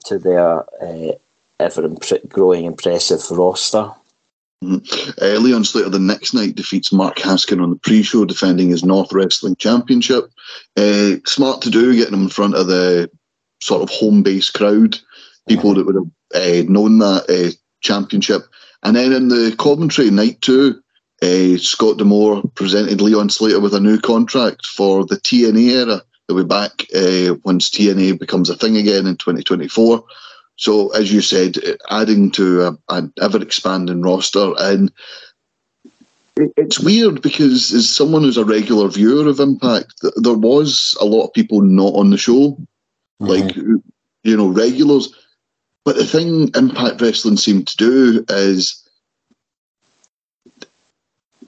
to 0.05 0.19
their 0.19 0.61
uh, 0.83 1.12
ever 1.59 1.85
imp- 1.85 2.28
growing 2.28 2.66
impressive 2.66 3.31
roster. 3.31 3.90
Mm-hmm. 4.64 5.11
Uh, 5.23 5.38
Leon 5.38 5.64
Slater 5.64 5.90
the 5.90 5.99
next 5.99 6.33
night 6.33 6.55
defeats 6.55 6.93
Mark 6.93 7.16
Haskin 7.16 7.62
on 7.62 7.71
the 7.71 7.76
pre-show, 7.76 8.25
defending 8.25 8.71
his 8.71 8.85
North 8.85 9.12
Wrestling 9.12 9.57
Championship. 9.57 10.31
Uh, 10.76 11.16
smart 11.26 11.61
to 11.62 11.71
do, 11.71 11.95
getting 11.95 12.14
him 12.14 12.23
in 12.23 12.28
front 12.28 12.55
of 12.55 12.66
the 12.66 13.11
sort 13.61 13.83
of 13.83 13.90
home-based 13.90 14.55
crowd 14.55 14.99
people 15.49 15.75
that 15.75 15.85
would 15.85 15.95
have 15.95 16.69
known 16.69 16.99
that 16.99 17.57
championship. 17.83 18.43
And 18.83 18.97
then 18.97 19.12
in 19.12 19.28
the 19.28 19.55
commentary 19.59 20.11
night 20.11 20.40
two, 20.40 20.81
uh, 21.23 21.56
Scott 21.58 21.99
D'Amore 21.99 22.42
presented 22.54 23.00
Leon 23.00 23.30
Slater 23.30 23.61
with 23.61 23.75
a 23.75 23.80
new 23.80 23.99
contract 23.99 24.66
for 24.66 25.04
the 25.04 25.16
TNA 25.16 25.70
era. 25.70 26.02
They'll 26.26 26.38
be 26.38 26.44
back 26.44 26.87
uh, 26.94 27.37
once 27.44 27.70
TNA 27.70 28.18
becomes 28.18 28.50
a 28.50 28.56
thing 28.56 28.76
again 28.76 29.06
in 29.06 29.16
2024. 29.16 30.04
So, 30.56 30.88
as 30.90 31.12
you 31.12 31.20
said, 31.20 31.56
adding 31.90 32.30
to 32.32 32.62
a, 32.62 32.78
an 32.88 33.12
ever 33.20 33.40
expanding 33.42 34.02
roster. 34.02 34.52
And 34.58 34.90
it's 36.37 36.80
weird 36.80 37.23
because, 37.23 37.73
as 37.73 37.88
someone 37.88 38.23
who's 38.23 38.38
a 38.38 38.44
regular 38.44 38.88
viewer 38.88 39.28
of 39.28 39.40
Impact, 39.40 39.94
there 40.16 40.35
was 40.35 40.96
a 41.00 41.04
lot 41.04 41.26
of 41.26 41.35
people 41.35 41.61
not 41.62 41.94
on 41.94 42.11
the 42.11 42.18
show, 42.18 42.58
mm-hmm. 43.20 43.26
like, 43.26 43.54
you 43.56 44.37
know, 44.37 44.49
regulars 44.49 45.14
but 45.87 45.94
the 45.94 46.04
thing 46.04 46.50
Impact 46.56 47.00
Wrestling 47.00 47.37
seemed 47.37 47.68
to 47.68 47.76
do 47.76 48.25
is 48.28 48.82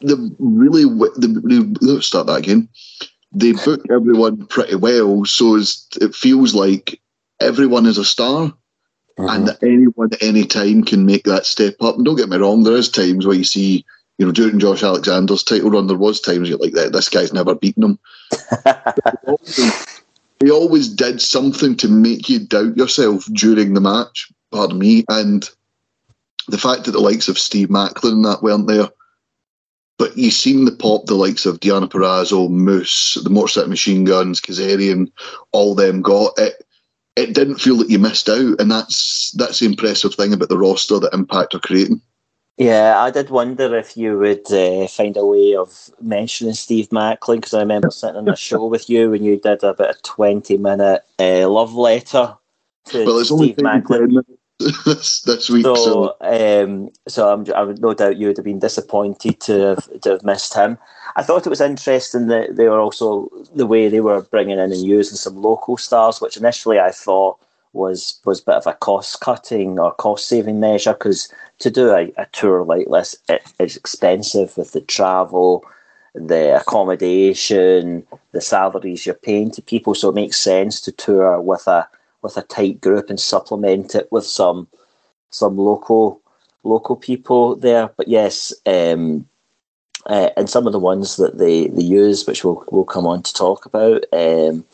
the 0.00 0.34
really 0.38 0.84
the, 0.84 1.78
let's 1.80 2.06
start 2.06 2.26
that 2.26 2.38
again. 2.38 2.68
They 3.32 3.52
book 3.52 3.82
everyone 3.90 4.46
pretty 4.46 4.76
well, 4.76 5.24
so 5.24 5.56
it 6.00 6.14
feels 6.14 6.54
like 6.54 7.00
everyone 7.40 7.86
is 7.86 7.98
a 7.98 8.04
star, 8.04 8.46
uh-huh. 9.18 9.28
and 9.28 9.48
that 9.48 9.62
anyone 9.62 10.08
at 10.12 10.22
any 10.22 10.44
time 10.44 10.82
can 10.82 11.04
make 11.04 11.24
that 11.24 11.46
step 11.46 11.76
up. 11.80 11.96
And 11.96 12.04
don't 12.04 12.16
get 12.16 12.28
me 12.28 12.38
wrong, 12.38 12.62
there 12.62 12.76
is 12.76 12.88
times 12.88 13.26
where 13.26 13.36
you 13.36 13.44
see, 13.44 13.84
you 14.18 14.26
know, 14.26 14.32
during 14.32 14.58
Josh 14.58 14.82
Alexander's 14.82 15.42
title 15.44 15.70
run, 15.70 15.86
there 15.86 15.96
was 15.96 16.20
times 16.20 16.48
you're 16.48 16.58
like, 16.58 16.72
that. 16.72 16.92
this 16.92 17.08
guy's 17.08 17.32
never 17.32 17.54
beaten 17.54 17.84
him. 17.84 17.98
he 20.40 20.50
always 20.50 20.88
did 20.88 21.20
something 21.20 21.76
to 21.76 21.88
make 21.88 22.28
you 22.28 22.38
doubt 22.40 22.76
yourself 22.76 23.26
during 23.32 23.74
the 23.74 23.80
match. 23.80 24.30
Pardon 24.50 24.78
me. 24.78 25.04
And 25.08 25.48
the 26.48 26.58
fact 26.58 26.84
that 26.84 26.92
the 26.92 27.00
likes 27.00 27.28
of 27.28 27.38
Steve 27.38 27.68
Maclin 27.68 28.12
and 28.12 28.24
that 28.24 28.42
weren't 28.42 28.66
there, 28.66 28.88
but 29.98 30.16
you've 30.16 30.32
seen 30.32 30.64
the 30.64 30.72
pop 30.72 31.06
the 31.06 31.14
likes 31.14 31.44
of 31.44 31.60
Deonna 31.60 31.88
Purrazzo, 31.90 32.48
Moose, 32.48 33.18
the 33.22 33.30
Motor 33.30 33.66
Machine 33.66 34.04
Guns, 34.04 34.40
Kazarian, 34.40 35.10
all 35.52 35.74
them 35.74 36.00
got 36.00 36.32
it. 36.38 36.64
It 37.16 37.34
didn't 37.34 37.56
feel 37.56 37.76
that 37.78 37.90
you 37.90 37.98
missed 37.98 38.28
out, 38.28 38.60
and 38.60 38.70
that's 38.70 39.32
that's 39.32 39.58
the 39.58 39.66
impressive 39.66 40.14
thing 40.14 40.32
about 40.32 40.48
the 40.48 40.56
roster 40.56 41.00
that 41.00 41.12
Impact 41.12 41.54
are 41.54 41.58
creating. 41.58 42.00
Yeah, 42.58 43.00
I 43.00 43.10
did 43.10 43.30
wonder 43.30 43.76
if 43.76 43.96
you 43.96 44.18
would 44.18 44.50
uh, 44.52 44.86
find 44.88 45.16
a 45.16 45.26
way 45.26 45.54
of 45.54 45.90
mentioning 46.00 46.54
Steve 46.54 46.88
Maclin 46.90 47.36
because 47.36 47.54
I 47.54 47.60
remember 47.60 47.90
sitting 47.90 48.16
on 48.16 48.28
a 48.28 48.36
show 48.48 48.66
with 48.66 48.88
you 48.88 49.10
when 49.10 49.24
you 49.24 49.36
did 49.38 49.64
about 49.64 49.80
a 49.96 50.00
twenty-minute 50.02 51.02
uh, 51.18 51.48
love 51.48 51.74
letter 51.74 52.36
to 52.86 53.04
well, 53.04 53.18
it's 53.18 53.34
Steve 53.34 53.56
Maclin. 53.56 54.24
this, 54.84 55.22
this 55.22 55.48
week. 55.48 55.64
So, 55.64 55.76
so, 55.76 56.16
um, 56.20 56.90
so 57.06 57.32
I'm, 57.32 57.46
I 57.54 57.62
would 57.62 57.80
no 57.80 57.94
doubt 57.94 58.16
you 58.16 58.26
would 58.26 58.36
have 58.36 58.44
been 58.44 58.58
disappointed 58.58 59.40
to 59.42 59.58
have, 59.60 60.00
to 60.00 60.10
have 60.10 60.24
missed 60.24 60.54
him. 60.54 60.78
I 61.14 61.22
thought 61.22 61.46
it 61.46 61.50
was 61.50 61.60
interesting 61.60 62.26
that 62.26 62.56
they 62.56 62.68
were 62.68 62.80
also 62.80 63.30
the 63.54 63.66
way 63.66 63.88
they 63.88 64.00
were 64.00 64.22
bringing 64.22 64.58
in 64.58 64.72
and 64.72 64.84
using 64.84 65.16
some 65.16 65.40
local 65.40 65.76
stars, 65.76 66.20
which 66.20 66.36
initially 66.36 66.80
I 66.80 66.90
thought 66.90 67.38
was 67.72 68.20
was 68.24 68.40
a 68.40 68.44
bit 68.44 68.54
of 68.56 68.66
a 68.66 68.74
cost 68.74 69.20
cutting 69.20 69.78
or 69.78 69.92
cost 69.94 70.26
saving 70.26 70.58
measure 70.58 70.92
because 70.92 71.32
to 71.58 71.70
do 71.70 71.90
a, 71.90 72.12
a 72.16 72.26
tour 72.32 72.64
like 72.64 72.88
this 72.90 73.16
it, 73.28 73.42
it's 73.60 73.76
expensive 73.76 74.56
with 74.56 74.72
the 74.72 74.80
travel 74.80 75.64
the 76.14 76.56
accommodation 76.56 78.06
the 78.32 78.40
salaries 78.40 79.04
you're 79.04 79.14
paying 79.14 79.50
to 79.50 79.62
people 79.62 79.94
so 79.94 80.08
it 80.08 80.14
makes 80.14 80.38
sense 80.38 80.80
to 80.80 80.90
tour 80.92 81.40
with 81.40 81.66
a 81.66 81.86
with 82.28 82.44
a 82.44 82.46
tight 82.46 82.80
group 82.80 83.10
and 83.10 83.18
supplement 83.20 83.94
it 83.94 84.10
with 84.12 84.24
some 84.24 84.68
some 85.30 85.56
local 85.56 86.20
local 86.62 86.96
people 86.96 87.56
there 87.56 87.90
but 87.96 88.08
yes 88.08 88.52
um, 88.66 89.26
uh, 90.06 90.30
and 90.36 90.48
some 90.48 90.66
of 90.66 90.72
the 90.72 90.78
ones 90.78 91.16
that 91.16 91.38
they, 91.38 91.68
they 91.68 91.82
use, 91.82 92.26
which 92.26 92.44
we'll, 92.44 92.64
we'll 92.70 92.84
come 92.84 93.06
on 93.06 93.22
to 93.22 93.32
talk 93.34 93.66
about, 93.66 94.04
um, 94.12 94.64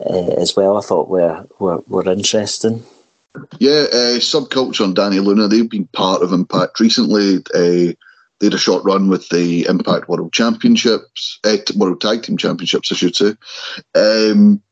uh, 0.00 0.32
as 0.38 0.56
well. 0.56 0.78
I 0.78 0.80
thought 0.80 1.08
were 1.08 1.46
were, 1.58 1.82
were 1.88 2.08
interesting. 2.10 2.82
Yeah, 3.58 3.86
uh, 3.92 4.18
Subculture 4.18 4.84
and 4.84 4.96
Dani 4.96 5.22
Luna, 5.22 5.48
they've 5.48 5.68
been 5.68 5.88
part 5.88 6.22
of 6.22 6.32
Impact 6.32 6.80
recently. 6.80 7.36
Uh, 7.54 7.94
they 8.40 8.46
had 8.46 8.54
a 8.54 8.58
short 8.58 8.84
run 8.84 9.08
with 9.08 9.28
the 9.28 9.66
Impact 9.68 10.08
World 10.08 10.32
Championships, 10.32 11.38
uh, 11.44 11.56
World 11.76 12.00
Tag 12.00 12.22
Team 12.22 12.36
Championships, 12.36 12.90
I 12.90 12.94
should 12.94 13.16
say. 13.16 13.32
Um, 13.94 14.62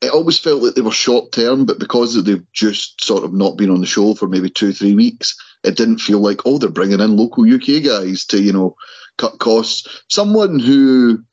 it 0.00 0.10
always 0.12 0.38
felt 0.38 0.62
like 0.62 0.74
they 0.74 0.80
were 0.80 0.92
short 0.92 1.32
term, 1.32 1.66
but 1.66 1.78
because 1.78 2.22
they've 2.22 2.52
just 2.52 3.02
sort 3.02 3.24
of 3.24 3.32
not 3.32 3.56
been 3.56 3.70
on 3.70 3.80
the 3.80 3.86
show 3.86 4.14
for 4.14 4.28
maybe 4.28 4.48
two, 4.48 4.72
three 4.72 4.94
weeks, 4.94 5.36
it 5.64 5.76
didn't 5.76 5.98
feel 5.98 6.20
like, 6.20 6.40
oh, 6.46 6.58
they're 6.58 6.70
bringing 6.70 7.00
in 7.00 7.16
local 7.16 7.44
UK 7.44 7.82
guys 7.84 8.24
to, 8.26 8.40
you 8.40 8.52
know, 8.52 8.76
cut 9.16 9.38
costs. 9.40 10.04
Someone 10.08 10.60
who 10.60 11.24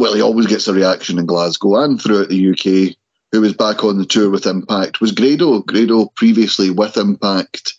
well, 0.00 0.14
he 0.14 0.22
always 0.22 0.46
gets 0.46 0.66
a 0.66 0.72
reaction 0.72 1.18
in 1.18 1.26
Glasgow 1.26 1.76
and 1.76 2.00
throughout 2.00 2.30
the 2.30 2.50
UK, 2.50 2.96
who 3.32 3.42
was 3.42 3.52
back 3.52 3.84
on 3.84 3.98
the 3.98 4.06
tour 4.06 4.30
with 4.30 4.46
Impact, 4.46 5.00
was 5.00 5.12
Grado. 5.12 5.60
Grado 5.60 6.06
previously 6.16 6.70
with 6.70 6.96
Impact 6.96 7.74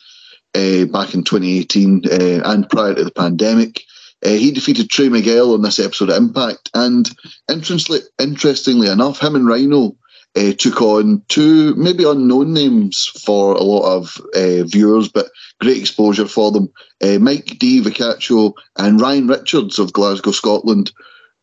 uh, 0.53 0.85
back 0.85 1.15
in 1.15 1.23
2018 1.23 2.03
uh, 2.05 2.41
and 2.45 2.69
prior 2.69 2.93
to 2.93 3.03
the 3.03 3.11
pandemic. 3.11 3.81
Uh, 4.23 4.29
he 4.29 4.51
defeated 4.51 4.87
Trey 4.87 5.09
Miguel 5.09 5.55
on 5.55 5.63
this 5.63 5.79
episode 5.79 6.11
of 6.11 6.17
Impact, 6.17 6.69
and 6.75 7.09
interestingly, 7.49 8.01
interestingly 8.19 8.87
enough, 8.87 9.19
him 9.19 9.35
and 9.35 9.47
Rhino 9.47 9.95
uh, 10.35 10.53
took 10.53 10.81
on 10.81 11.23
two 11.27 11.75
maybe 11.75 12.03
unknown 12.03 12.53
names 12.53 13.05
for 13.05 13.53
a 13.53 13.63
lot 13.63 13.97
of 13.97 14.21
uh, 14.35 14.63
viewers, 14.63 15.09
but 15.09 15.29
great 15.59 15.77
exposure 15.77 16.27
for 16.27 16.51
them. 16.51 16.71
Uh, 17.03 17.19
Mike 17.19 17.57
D. 17.59 17.81
Vicaccio 17.81 18.53
and 18.77 19.01
Ryan 19.01 19.27
Richards 19.27 19.79
of 19.79 19.93
Glasgow, 19.93 20.31
Scotland, 20.31 20.91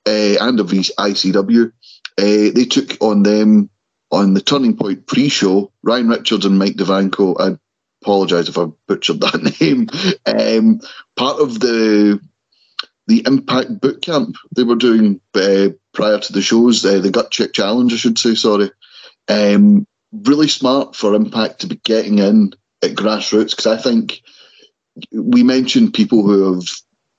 uh, 0.07 0.37
and 0.41 0.61
of 0.61 0.69
ICW. 0.69 1.73
Uh, 2.19 2.53
they 2.55 2.65
took 2.65 2.97
on 3.01 3.23
them 3.23 3.71
on 4.11 4.35
the 4.35 4.41
Turning 4.41 4.77
Point 4.77 5.07
pre-show. 5.07 5.71
Ryan 5.83 6.09
Richards 6.09 6.47
and 6.47 6.59
Mike 6.59 6.77
DeVanco. 6.77 7.37
I 7.39 7.59
apologise 8.03 8.49
if 8.49 8.59
I 8.59 8.67
butchered 8.87 9.21
that 9.21 9.61
name. 9.61 9.89
Um, 10.27 10.81
part 11.17 11.41
of 11.41 11.61
the 11.61 12.21
the 13.09 13.23
Impact 13.27 13.81
boot 13.81 14.03
camp 14.03 14.37
they 14.55 14.63
were 14.63 14.77
doing 14.77 15.21
uh, 15.35 15.71
prior 15.93 16.19
to 16.19 16.33
the 16.33 16.43
shows, 16.43 16.85
uh, 16.85 16.99
the 16.99 17.11
Gut 17.11 17.31
Check 17.31 17.55
Challenge, 17.55 17.93
I 17.93 17.97
should 17.97 18.19
say. 18.19 18.35
Sorry. 18.35 18.71
Um, 19.29 19.87
really 20.13 20.49
smart 20.49 20.95
for 20.95 21.15
Impact 21.15 21.61
to 21.61 21.67
be 21.67 21.77
getting 21.85 22.19
in 22.19 22.53
at 22.83 22.93
grassroots 22.93 23.51
because 23.51 23.67
I 23.67 23.79
think 23.79 24.23
we 25.13 25.43
mentioned 25.43 25.95
people 25.95 26.23
who 26.23 26.55
have 26.55 26.69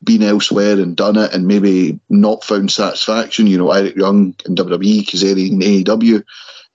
been 0.04 0.24
elsewhere 0.24 0.80
and 0.80 0.96
done 0.96 1.18
it 1.18 1.34
and 1.34 1.48
maybe 1.48 2.00
not 2.10 2.44
found 2.44 2.72
satisfaction. 2.72 3.48
You 3.48 3.58
know, 3.58 3.72
Eric 3.72 3.96
Young 3.96 4.36
in 4.46 4.56
WWE, 4.56 5.06
Kazarian 5.06 5.62
in 5.62 5.84
AEW, 5.84 6.24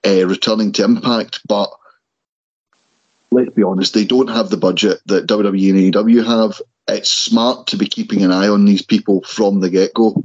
uh, 0.05 0.27
returning 0.27 0.73
to 0.73 0.83
Impact. 0.83 1.39
But 1.47 1.69
let's 3.31 3.53
be 3.53 3.63
honest, 3.63 3.93
they 3.93 4.05
don't 4.05 4.29
have 4.29 4.49
the 4.49 4.57
budget 4.57 4.99
that 5.05 5.27
WWE 5.27 5.69
and 5.69 5.93
AEW 5.93 6.25
have. 6.25 6.61
It's 6.87 7.09
smart 7.09 7.67
to 7.67 7.77
be 7.77 7.87
keeping 7.87 8.23
an 8.23 8.31
eye 8.31 8.47
on 8.47 8.65
these 8.65 8.81
people 8.81 9.21
from 9.23 9.59
the 9.59 9.69
get 9.69 9.93
go. 9.93 10.23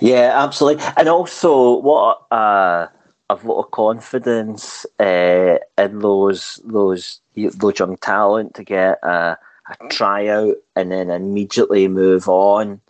Yeah, 0.00 0.32
absolutely. 0.34 0.84
And 0.96 1.08
also, 1.08 1.78
what 1.78 2.20
uh, 2.30 2.88
a 3.30 3.36
vote 3.36 3.58
of 3.58 3.70
confidence 3.70 4.86
uh, 4.98 5.58
in 5.78 5.98
those 6.00 6.60
those 6.64 7.20
those 7.34 7.78
young 7.78 7.96
talent 7.98 8.54
to 8.54 8.64
get 8.64 8.98
a, 9.02 9.38
a 9.68 9.88
tryout 9.88 10.56
and 10.74 10.92
then 10.92 11.10
immediately 11.10 11.88
move 11.88 12.28
on. 12.28 12.80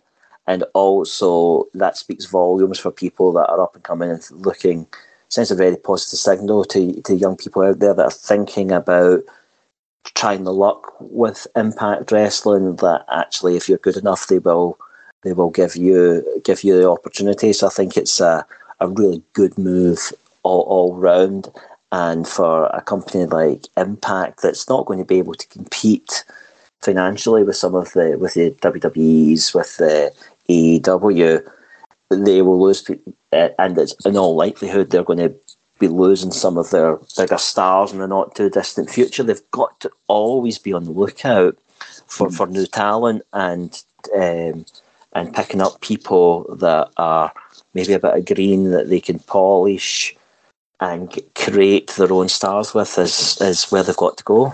And 0.49 0.63
also, 0.73 1.65
that 1.73 1.97
speaks 1.97 2.25
volumes 2.25 2.79
for 2.79 2.91
people 2.91 3.33
that 3.33 3.49
are 3.49 3.61
up 3.61 3.75
and 3.75 3.83
coming 3.83 4.09
and 4.09 4.25
looking. 4.31 4.87
Sends 5.29 5.51
a 5.51 5.55
very 5.55 5.75
positive 5.75 6.19
signal 6.19 6.63
to 6.65 7.01
to 7.01 7.15
young 7.15 7.35
people 7.35 7.63
out 7.63 7.79
there 7.79 7.93
that 7.93 8.05
are 8.05 8.11
thinking 8.11 8.71
about 8.71 9.23
trying 10.17 10.43
the 10.43 10.53
luck 10.53 10.93
with 10.99 11.47
Impact 11.55 12.11
Wrestling. 12.11 12.75
That 12.77 13.05
actually, 13.09 13.55
if 13.55 13.69
you're 13.69 13.77
good 13.77 13.97
enough, 13.97 14.27
they 14.27 14.39
will 14.39 14.77
they 15.23 15.33
will 15.33 15.51
give 15.51 15.75
you 15.75 16.41
give 16.43 16.63
you 16.63 16.75
the 16.77 16.89
opportunity. 16.89 17.53
So 17.53 17.67
I 17.67 17.69
think 17.69 17.95
it's 17.95 18.19
a, 18.19 18.45
a 18.79 18.87
really 18.87 19.21
good 19.33 19.57
move 19.57 20.11
all, 20.43 20.61
all 20.63 20.95
round. 20.95 21.49
And 21.91 22.27
for 22.27 22.65
a 22.65 22.81
company 22.81 23.25
like 23.25 23.67
Impact 23.77 24.41
that's 24.41 24.67
not 24.67 24.85
going 24.87 24.99
to 24.99 25.05
be 25.05 25.19
able 25.19 25.35
to 25.35 25.47
compete 25.47 26.25
financially 26.81 27.43
with 27.43 27.55
some 27.55 27.75
of 27.75 27.93
the 27.93 28.17
with 28.19 28.33
the 28.33 28.51
WWE's, 28.51 29.53
with 29.53 29.77
the 29.77 30.11
AEW, 30.49 31.47
they 32.09 32.41
will 32.41 32.61
lose, 32.61 32.89
uh, 33.31 33.49
and 33.59 33.77
it's 33.77 33.95
in 34.05 34.17
all 34.17 34.35
likelihood 34.35 34.89
they're 34.89 35.03
going 35.03 35.19
to 35.19 35.35
be 35.79 35.87
losing 35.87 36.31
some 36.31 36.57
of 36.57 36.69
their 36.71 36.99
bigger 37.15 37.37
stars 37.37 37.91
in 37.91 37.99
the 37.99 38.07
not 38.07 38.35
too 38.35 38.49
distant 38.49 38.89
future. 38.89 39.23
They've 39.23 39.51
got 39.51 39.79
to 39.81 39.91
always 40.07 40.57
be 40.57 40.73
on 40.73 40.85
the 40.85 40.91
lookout 40.91 41.57
for, 42.07 42.29
for 42.29 42.47
new 42.47 42.65
talent 42.65 43.23
and 43.33 43.81
um, 44.15 44.65
and 45.13 45.33
picking 45.33 45.61
up 45.61 45.81
people 45.81 46.55
that 46.57 46.89
are 46.97 47.33
maybe 47.73 47.93
a 47.93 47.99
bit 47.99 48.15
of 48.15 48.35
green 48.35 48.71
that 48.71 48.89
they 48.89 48.99
can 48.99 49.19
polish 49.19 50.15
and 50.79 51.19
create 51.35 51.87
their 51.91 52.11
own 52.13 52.29
stars 52.29 52.73
with 52.73 52.97
is, 52.99 53.39
is 53.41 53.71
where 53.71 53.83
they've 53.83 53.97
got 53.97 54.17
to 54.17 54.23
go. 54.23 54.53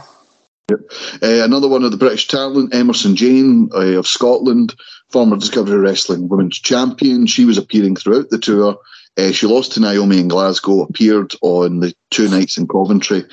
Yep. 0.69 0.79
Uh, 1.21 1.43
another 1.43 1.67
one 1.67 1.83
of 1.83 1.91
the 1.91 1.97
British 1.97 2.27
talent, 2.29 2.71
Emersyn 2.71 3.15
Jayne 3.15 3.69
uh, 3.73 3.99
of 3.99 4.07
Scotland, 4.07 4.73
former 5.09 5.35
Discovery 5.35 5.77
Wrestling 5.77 6.29
Women's 6.29 6.59
Champion. 6.59 7.27
She 7.27 7.43
was 7.43 7.57
appearing 7.57 7.97
throughout 7.97 8.29
the 8.29 8.39
tour. 8.39 8.77
Uh, 9.17 9.31
she 9.31 9.45
lost 9.45 9.73
to 9.73 9.79
Naomi 9.79 10.19
in 10.19 10.27
Glasgow, 10.27 10.81
appeared 10.81 11.33
on 11.41 11.79
the 11.79 11.93
two 12.09 12.29
nights 12.29 12.57
in 12.57 12.67
Coventry. 12.67 13.23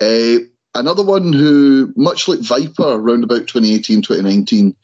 Uh, 0.00 0.38
another 0.74 1.04
one 1.04 1.32
who, 1.32 1.92
much 1.96 2.26
like 2.26 2.40
Viper, 2.40 2.94
around 2.94 3.24
about 3.24 3.46
2018, 3.46 4.02
2019, 4.02 4.76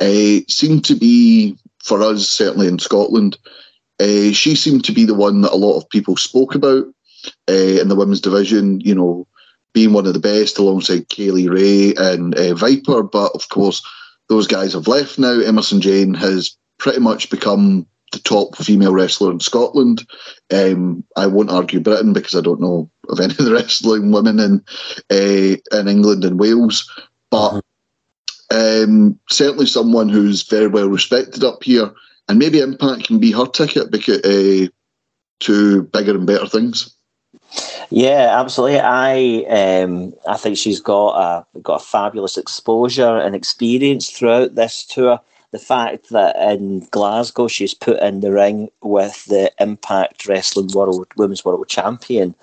uh, 0.00 0.44
seemed 0.48 0.84
to 0.84 0.94
be, 0.94 1.56
for 1.82 2.02
us, 2.02 2.28
certainly 2.28 2.66
in 2.66 2.78
Scotland, 2.78 3.38
uh, 4.00 4.32
she 4.32 4.54
seemed 4.54 4.84
to 4.84 4.92
be 4.92 5.04
the 5.04 5.14
one 5.14 5.42
that 5.42 5.52
a 5.52 5.56
lot 5.56 5.78
of 5.78 5.88
people 5.88 6.16
spoke 6.16 6.54
about 6.54 6.84
uh, 7.48 7.52
in 7.52 7.88
the 7.88 7.94
women's 7.94 8.20
division, 8.20 8.80
you 8.80 8.94
know, 8.94 9.26
being 9.72 9.92
one 9.92 10.06
of 10.06 10.14
the 10.14 10.20
best 10.20 10.58
alongside 10.58 11.08
Kay 11.08 11.30
Lee 11.30 11.48
Ray 11.48 11.94
and 11.96 12.34
uh, 12.34 12.54
Viper. 12.54 13.02
But 13.02 13.32
of 13.34 13.48
course, 13.48 13.82
those 14.28 14.46
guys 14.46 14.72
have 14.72 14.88
left 14.88 15.18
now. 15.18 15.34
Emersyn 15.34 15.80
Jayne 15.80 16.14
has 16.14 16.56
pretty 16.78 17.00
much 17.00 17.30
become 17.30 17.86
the 18.14 18.20
top 18.20 18.56
female 18.56 18.92
wrestler 18.92 19.30
in 19.30 19.40
Scotland. 19.40 20.06
Um, 20.52 21.04
I 21.16 21.26
won't 21.26 21.50
argue 21.50 21.80
Britain 21.80 22.12
because 22.12 22.34
I 22.34 22.40
don't 22.40 22.60
know 22.60 22.90
of 23.08 23.20
any 23.20 23.32
of 23.38 23.44
the 23.44 23.52
wrestling 23.52 24.10
women 24.10 24.40
in 24.40 24.64
uh, 25.10 25.56
in 25.78 25.88
England 25.88 26.24
and 26.24 26.40
Wales, 26.40 26.90
but 27.30 27.62
um, 28.50 29.18
certainly 29.30 29.66
someone 29.66 30.08
who's 30.08 30.42
very 30.42 30.68
well 30.68 30.88
respected 30.88 31.44
up 31.44 31.62
here, 31.62 31.92
and 32.28 32.38
maybe 32.38 32.60
Impact 32.60 33.04
can 33.04 33.18
be 33.18 33.32
her 33.32 33.46
ticket 33.46 33.90
because, 33.90 34.20
uh, 34.22 34.68
to 35.40 35.82
bigger 35.84 36.14
and 36.14 36.26
better 36.26 36.46
things. 36.46 36.94
Yeah, 37.90 38.40
absolutely. 38.40 38.80
I 38.80 39.44
um, 39.48 40.14
I 40.26 40.36
think 40.36 40.56
she's 40.56 40.80
got 40.80 41.16
a 41.54 41.60
got 41.60 41.82
a 41.82 41.84
fabulous 41.84 42.36
exposure 42.36 43.18
and 43.18 43.34
experience 43.34 44.10
throughout 44.10 44.54
this 44.54 44.84
tour. 44.84 45.20
The 45.54 45.60
fact 45.60 46.10
that 46.10 46.34
in 46.34 46.80
Glasgow 46.90 47.46
she's 47.46 47.74
put 47.74 48.02
in 48.02 48.18
the 48.18 48.32
ring 48.32 48.72
with 48.82 49.24
the 49.26 49.52
Impact 49.60 50.26
Wrestling 50.26 50.68
World 50.74 51.06
Women's 51.14 51.44
World 51.44 51.68
Champion 51.68 52.34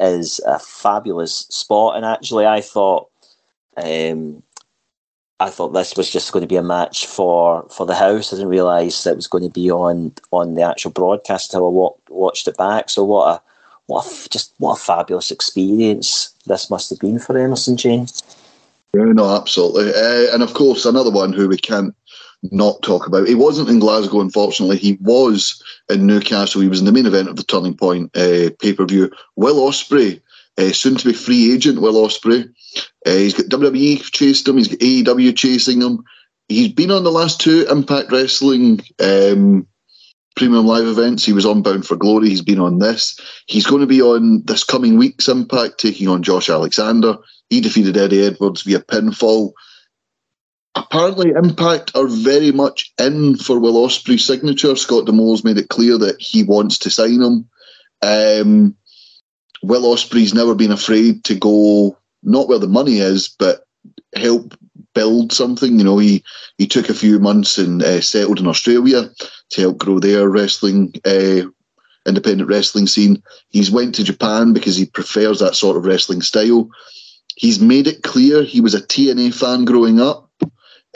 is 0.00 0.40
a 0.46 0.58
fabulous 0.58 1.40
spot. 1.50 1.96
And 1.96 2.06
actually, 2.06 2.46
I 2.46 2.62
thought 2.62 3.10
um, 3.76 4.42
I 5.38 5.50
thought 5.50 5.74
this 5.74 5.98
was 5.98 6.10
just 6.10 6.32
going 6.32 6.40
to 6.40 6.46
be 6.48 6.56
a 6.56 6.62
match 6.62 7.04
for, 7.04 7.68
for 7.68 7.84
the 7.84 7.94
house. 7.94 8.32
I 8.32 8.36
didn't 8.36 8.48
realise 8.48 9.04
it 9.04 9.16
was 9.16 9.26
going 9.26 9.44
to 9.44 9.50
be 9.50 9.70
on 9.70 10.14
on 10.32 10.54
the 10.54 10.62
actual 10.62 10.92
broadcast 10.92 11.52
until 11.52 11.66
I 11.66 12.10
watched 12.10 12.48
it 12.48 12.56
back. 12.56 12.88
So 12.88 13.04
what 13.04 13.36
a 13.36 13.42
what 13.84 14.06
a, 14.06 14.28
just 14.30 14.54
what 14.56 14.78
a 14.78 14.82
fabulous 14.82 15.30
experience 15.30 16.30
this 16.46 16.70
must 16.70 16.88
have 16.88 17.00
been 17.00 17.18
for 17.18 17.34
Emersyn 17.34 17.76
Jayne. 17.76 18.06
Yeah, 18.94 19.12
no, 19.12 19.36
absolutely. 19.36 19.90
Uh, 19.90 20.32
and 20.32 20.42
of 20.42 20.54
course, 20.54 20.86
another 20.86 21.10
one 21.10 21.34
who 21.34 21.48
we 21.48 21.58
can't 21.58 21.94
not 22.52 22.82
talk 22.82 23.06
about. 23.06 23.28
He 23.28 23.34
wasn't 23.34 23.68
in 23.68 23.78
Glasgow, 23.78 24.20
unfortunately. 24.20 24.76
He 24.76 24.98
was 25.00 25.62
in 25.88 26.06
Newcastle. 26.06 26.60
He 26.60 26.68
was 26.68 26.80
in 26.80 26.86
the 26.86 26.92
main 26.92 27.06
event 27.06 27.28
of 27.28 27.36
the 27.36 27.44
Turning 27.44 27.76
Point 27.76 28.16
uh, 28.16 28.50
pay 28.60 28.72
per 28.72 28.84
view. 28.84 29.10
Will 29.36 29.56
Ospreay, 29.56 30.20
uh, 30.58 30.72
soon 30.72 30.96
to 30.96 31.08
be 31.08 31.14
free 31.14 31.52
agent, 31.52 31.80
Will 31.80 32.06
Ospreay. 32.06 32.48
Uh, 33.06 33.10
he's 33.10 33.34
got 33.34 33.46
WWE 33.46 34.02
chased 34.12 34.48
him. 34.48 34.56
He's 34.56 34.68
got 34.68 34.80
AEW 34.80 35.36
chasing 35.36 35.80
him. 35.80 36.04
He's 36.48 36.72
been 36.72 36.90
on 36.90 37.04
the 37.04 37.12
last 37.12 37.40
two 37.40 37.66
Impact 37.70 38.12
Wrestling 38.12 38.80
um, 39.00 39.66
premium 40.36 40.66
live 40.66 40.86
events. 40.86 41.24
He 41.24 41.32
was 41.32 41.46
on 41.46 41.62
Bound 41.62 41.86
for 41.86 41.96
Glory. 41.96 42.28
He's 42.28 42.42
been 42.42 42.60
on 42.60 42.78
this. 42.78 43.18
He's 43.46 43.66
going 43.66 43.80
to 43.80 43.86
be 43.86 44.00
on 44.00 44.42
this 44.44 44.62
coming 44.62 44.96
week's 44.96 45.28
Impact, 45.28 45.78
taking 45.78 46.08
on 46.08 46.22
Josh 46.22 46.48
Alexander. 46.48 47.16
He 47.50 47.60
defeated 47.60 47.96
Eddie 47.96 48.24
Edwards 48.24 48.62
via 48.62 48.80
pinfall. 48.80 49.52
Apparently, 50.76 51.30
Impact 51.30 51.90
are 51.96 52.06
very 52.06 52.52
much 52.52 52.92
in 52.98 53.36
for 53.36 53.58
Will 53.58 53.86
Ospreay's 53.86 54.24
signature. 54.24 54.76
Scott 54.76 55.06
D'Amore's 55.06 55.42
made 55.42 55.56
it 55.56 55.70
clear 55.70 55.96
that 55.96 56.20
he 56.20 56.42
wants 56.42 56.78
to 56.78 56.90
sign 56.90 57.22
him. 57.22 57.48
Um, 58.02 58.76
Will 59.62 59.82
Ospreay's 59.94 60.34
never 60.34 60.54
been 60.54 60.70
afraid 60.70 61.24
to 61.24 61.34
go 61.34 61.96
not 62.22 62.48
where 62.48 62.58
the 62.58 62.68
money 62.68 62.98
is, 62.98 63.26
but 63.26 63.66
help 64.14 64.54
build 64.94 65.32
something. 65.32 65.78
You 65.78 65.84
know, 65.84 65.98
he 65.98 66.22
he 66.58 66.66
took 66.66 66.90
a 66.90 66.94
few 66.94 67.18
months 67.18 67.56
and 67.56 67.82
uh, 67.82 68.02
settled 68.02 68.38
in 68.38 68.46
Australia 68.46 69.10
to 69.50 69.60
help 69.60 69.78
grow 69.78 69.98
their 69.98 70.28
wrestling 70.28 70.92
uh, 71.06 71.42
independent 72.06 72.50
wrestling 72.50 72.86
scene. 72.86 73.22
He's 73.48 73.70
went 73.70 73.94
to 73.94 74.04
Japan 74.04 74.52
because 74.52 74.76
he 74.76 74.86
prefers 74.86 75.38
that 75.38 75.56
sort 75.56 75.78
of 75.78 75.86
wrestling 75.86 76.20
style. 76.20 76.68
He's 77.36 77.60
made 77.60 77.86
it 77.86 78.02
clear 78.02 78.42
he 78.42 78.60
was 78.60 78.74
a 78.74 78.80
TNA 78.80 79.34
fan 79.34 79.64
growing 79.64 80.00
up. 80.00 80.25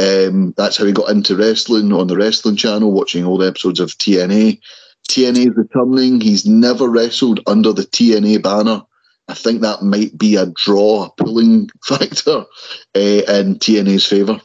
Um, 0.00 0.54
that's 0.56 0.76
how 0.78 0.86
he 0.86 0.92
got 0.92 1.10
into 1.10 1.36
wrestling 1.36 1.92
on 1.92 2.06
the 2.06 2.16
wrestling 2.16 2.56
channel, 2.56 2.92
watching 2.92 3.24
old 3.24 3.42
episodes 3.42 3.80
of 3.80 3.90
TNA. 3.90 4.60
TNA 5.08 5.50
is 5.50 5.56
returning. 5.56 6.20
He's 6.20 6.46
never 6.46 6.88
wrestled 6.88 7.40
under 7.46 7.72
the 7.72 7.82
TNA 7.82 8.42
banner. 8.42 8.82
I 9.28 9.34
think 9.34 9.60
that 9.60 9.82
might 9.82 10.16
be 10.16 10.36
a 10.36 10.46
draw, 10.46 11.04
a 11.04 11.22
pulling 11.22 11.68
factor 11.84 12.40
uh, 12.40 12.44
in 12.94 13.58
TNA's 13.58 14.06
favour. 14.06 14.40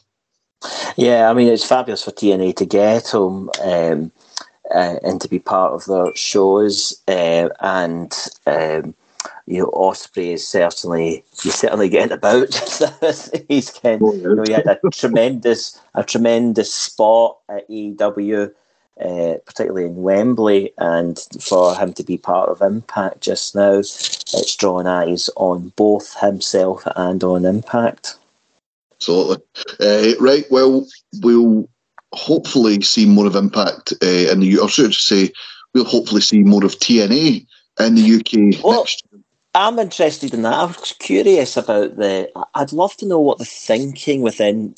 Yeah, 0.98 1.30
I 1.30 1.34
mean, 1.34 1.48
it's 1.48 1.66
fabulous 1.66 2.04
for 2.04 2.12
TNA 2.12 2.56
to 2.58 2.66
get 2.66 3.14
him 3.14 3.50
um, 3.64 4.12
uh, 4.74 4.96
and 5.04 5.22
to 5.22 5.28
be 5.28 5.40
part 5.40 5.74
of 5.74 5.86
their 5.86 6.16
shows. 6.16 7.02
Uh, 7.08 7.50
and, 7.60 8.14
um, 8.48 8.96
you 9.48 9.60
know, 9.60 9.70
Ospreay 9.74 10.34
is 10.34 10.48
certainly, 10.48 11.24
he's 11.44 11.56
certainly 11.56 11.90
getting 11.90 12.12
about. 12.12 12.54
he's 13.48 13.72
getting, 13.72 14.00
oh, 14.04 14.14
you 14.14 14.36
know, 14.36 14.44
he 14.46 14.54
had 14.54 14.68
a 14.68 14.80
tremendous, 14.92 15.80
a 15.94 16.04
tremendous 16.04 16.74
spot 16.74 17.38
at 17.50 17.70
EW 17.70 18.54
uh, 19.00 19.36
particularly 19.46 19.88
in 19.88 20.02
Wembley, 20.02 20.72
and 20.78 21.20
for 21.42 21.76
him 21.76 21.94
to 21.94 22.04
be 22.04 22.18
part 22.18 22.50
of 22.50 22.62
Impact 22.62 23.22
just 23.22 23.56
now, 23.56 23.80
it's 23.80 24.56
drawn 24.56 24.88
eyes 24.88 25.30
on 25.36 25.74
both 25.76 26.18
himself 26.20 26.84
and 26.96 27.24
on 27.24 27.46
Impact. 27.46 28.16
Absolutely. 28.94 29.44
Uh, 29.82 30.14
right, 30.22 30.46
well, 30.50 30.88
we'll 31.22 31.68
hopefully 32.14 32.82
see 32.82 33.06
more 33.06 33.28
of 33.28 33.36
Impact 33.36 33.94
uh, 34.02 34.32
in 34.32 34.40
the. 34.40 34.60
Or 34.60 34.70
should 34.70 34.88
I 34.88 34.92
say, 34.92 35.32
we'll 35.74 35.84
hopefully 35.84 36.22
see 36.22 36.44
more 36.44 36.64
of 36.64 36.76
TNA 36.76 37.46
in 37.82 37.96
the 37.96 38.16
UK 38.16 38.64
well, 38.64 38.80
next 38.80 39.04
year. 39.12 39.22
I'm 39.56 39.80
interested 39.80 40.34
in 40.34 40.42
that. 40.42 40.54
I 40.54 40.66
was 40.66 40.94
curious 41.00 41.56
about 41.56 41.96
the. 41.96 42.30
I'd 42.56 42.74
love 42.74 42.96
to 42.98 43.08
know 43.08 43.20
what 43.20 43.38
the 43.38 43.46
thinking 43.46 44.22
within 44.22 44.76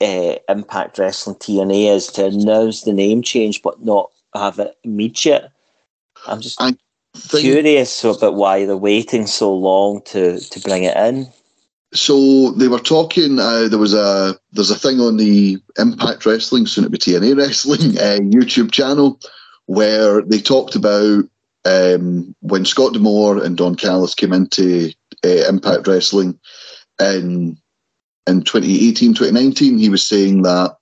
uh, 0.00 0.34
Impact 0.48 0.98
Wrestling 0.98 1.36
TNA 1.36 1.94
is 1.94 2.06
to 2.08 2.26
announce 2.26 2.82
the 2.82 2.92
name 2.92 3.22
change 3.22 3.62
but 3.62 3.84
not 3.84 4.10
have 4.34 4.58
it 4.58 4.76
immediate. 4.82 5.48
I'm 6.26 6.40
just 6.40 6.58
think, 6.58 6.78
curious 7.44 8.02
about 8.02 8.34
why 8.34 8.66
they're 8.66 8.76
waiting 8.76 9.28
so 9.28 9.54
long 9.54 10.02
to, 10.06 10.40
to 10.40 10.60
bring 10.60 10.82
it 10.82 10.96
in. 10.96 11.28
so 11.92 12.50
they 12.52 12.66
were 12.66 12.80
talking. 12.80 13.38
Uh, 13.38 13.68
there 13.68 13.78
was 13.78 13.94
a 13.94 14.36
there's 14.52 14.72
a 14.72 14.78
thing 14.78 14.98
on 14.98 15.18
the 15.18 15.58
Impact 15.78 16.26
Wrestling, 16.26 16.66
soon 16.66 16.82
to 16.82 16.90
be 16.90 16.98
TNA 16.98 17.36
Wrestling 17.36 17.96
uh, 17.98 18.18
YouTube 18.36 18.72
channel, 18.72 19.20
where 19.66 20.20
they 20.22 20.40
talked 20.40 20.74
about 20.74 21.24
um, 21.64 22.34
when 22.40 22.64
Scott 22.64 22.92
D'Amore 22.92 23.42
and 23.42 23.56
Don 23.56 23.74
Callis 23.74 24.14
came 24.14 24.32
into 24.32 24.92
uh, 25.24 25.48
Impact 25.48 25.86
Wrestling 25.86 26.38
in 27.00 27.56
in 28.26 28.42
2018, 28.42 29.14
2019. 29.14 29.78
He 29.78 29.88
was 29.88 30.04
saying 30.04 30.42
that 30.42 30.76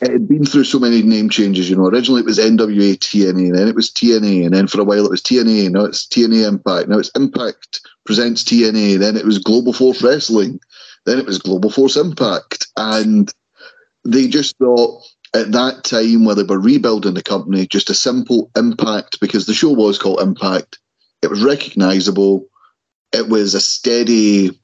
it 0.00 0.12
had 0.12 0.28
been 0.28 0.44
through 0.44 0.64
so 0.64 0.78
many 0.78 1.02
name 1.02 1.28
changes. 1.28 1.68
You 1.68 1.76
know, 1.76 1.86
originally 1.86 2.20
it 2.20 2.26
was 2.26 2.38
NWA 2.38 2.96
TNA, 2.96 3.46
and 3.46 3.58
then 3.58 3.68
it 3.68 3.74
was 3.74 3.90
TNA, 3.90 4.44
and 4.44 4.54
then 4.54 4.66
for 4.68 4.80
a 4.80 4.84
while 4.84 5.04
it 5.04 5.10
was 5.10 5.22
TNA. 5.22 5.70
Now 5.70 5.84
it's 5.84 6.06
TNA 6.06 6.46
Impact. 6.46 6.88
Now 6.88 6.98
it's 6.98 7.10
Impact 7.16 7.80
presents 8.06 8.44
TNA. 8.44 8.98
Then 8.98 9.16
it 9.16 9.24
was 9.24 9.38
Global 9.38 9.72
Force 9.72 10.02
Wrestling. 10.02 10.60
Then 11.04 11.18
it 11.18 11.26
was 11.26 11.38
Global 11.38 11.70
Force 11.70 11.96
Impact, 11.96 12.68
and 12.76 13.32
they 14.04 14.28
just 14.28 14.56
thought 14.58 15.02
at 15.34 15.52
that 15.52 15.84
time 15.84 16.24
where 16.24 16.34
they 16.34 16.42
were 16.42 16.58
rebuilding 16.58 17.14
the 17.14 17.22
company, 17.22 17.66
just 17.66 17.90
a 17.90 17.94
simple 17.94 18.50
Impact 18.56 19.20
because 19.20 19.46
the 19.46 19.54
show 19.54 19.70
was 19.70 19.98
called 19.98 20.20
Impact. 20.20 20.78
It 21.22 21.30
was 21.30 21.42
recognisable. 21.42 22.46
It 23.12 23.28
was 23.28 23.54
a 23.54 23.60
steady, 23.60 24.58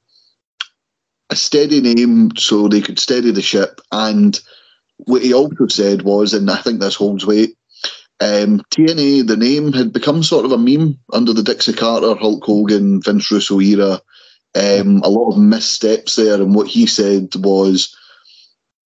a 1.29 1.35
steady 1.35 1.81
name, 1.81 2.35
so 2.37 2.67
they 2.67 2.81
could 2.81 2.99
steady 2.99 3.31
the 3.31 3.41
ship 3.41 3.81
and 3.91 4.39
what 4.97 5.21
he 5.21 5.33
also 5.33 5.67
said 5.67 6.03
was, 6.03 6.33
and 6.33 6.49
I 6.49 6.57
think 6.57 6.79
this 6.79 6.95
holds 6.95 7.25
weight, 7.25 7.57
um, 8.21 8.61
TNA, 8.71 9.27
the 9.27 9.37
name 9.37 9.73
had 9.73 9.91
become 9.91 10.23
sort 10.23 10.45
of 10.45 10.51
a 10.51 10.57
meme 10.57 10.97
under 11.11 11.33
the 11.33 11.43
Dixie 11.43 11.73
Carter, 11.73 12.15
Hulk 12.15 12.43
Hogan, 12.43 13.01
Vince 13.01 13.29
Russo 13.29 13.59
era. 13.59 14.01
Um, 14.55 15.01
a 15.03 15.09
lot 15.09 15.31
of 15.31 15.37
missteps 15.37 16.15
there, 16.15 16.35
and 16.35 16.55
what 16.55 16.67
he 16.67 16.85
said 16.85 17.35
was, 17.35 17.93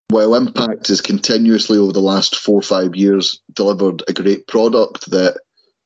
while 0.10 0.36
Impact 0.36 0.88
has 0.88 1.02
continuously 1.02 1.78
over 1.78 1.94
the 1.94 2.02
last 2.02 2.36
four 2.36 2.60
or 2.60 2.64
five 2.64 2.96
years 2.96 3.40
delivered 3.54 4.04
a 4.08 4.14
great 4.14 4.48
product 4.48 5.10
that 5.12 5.40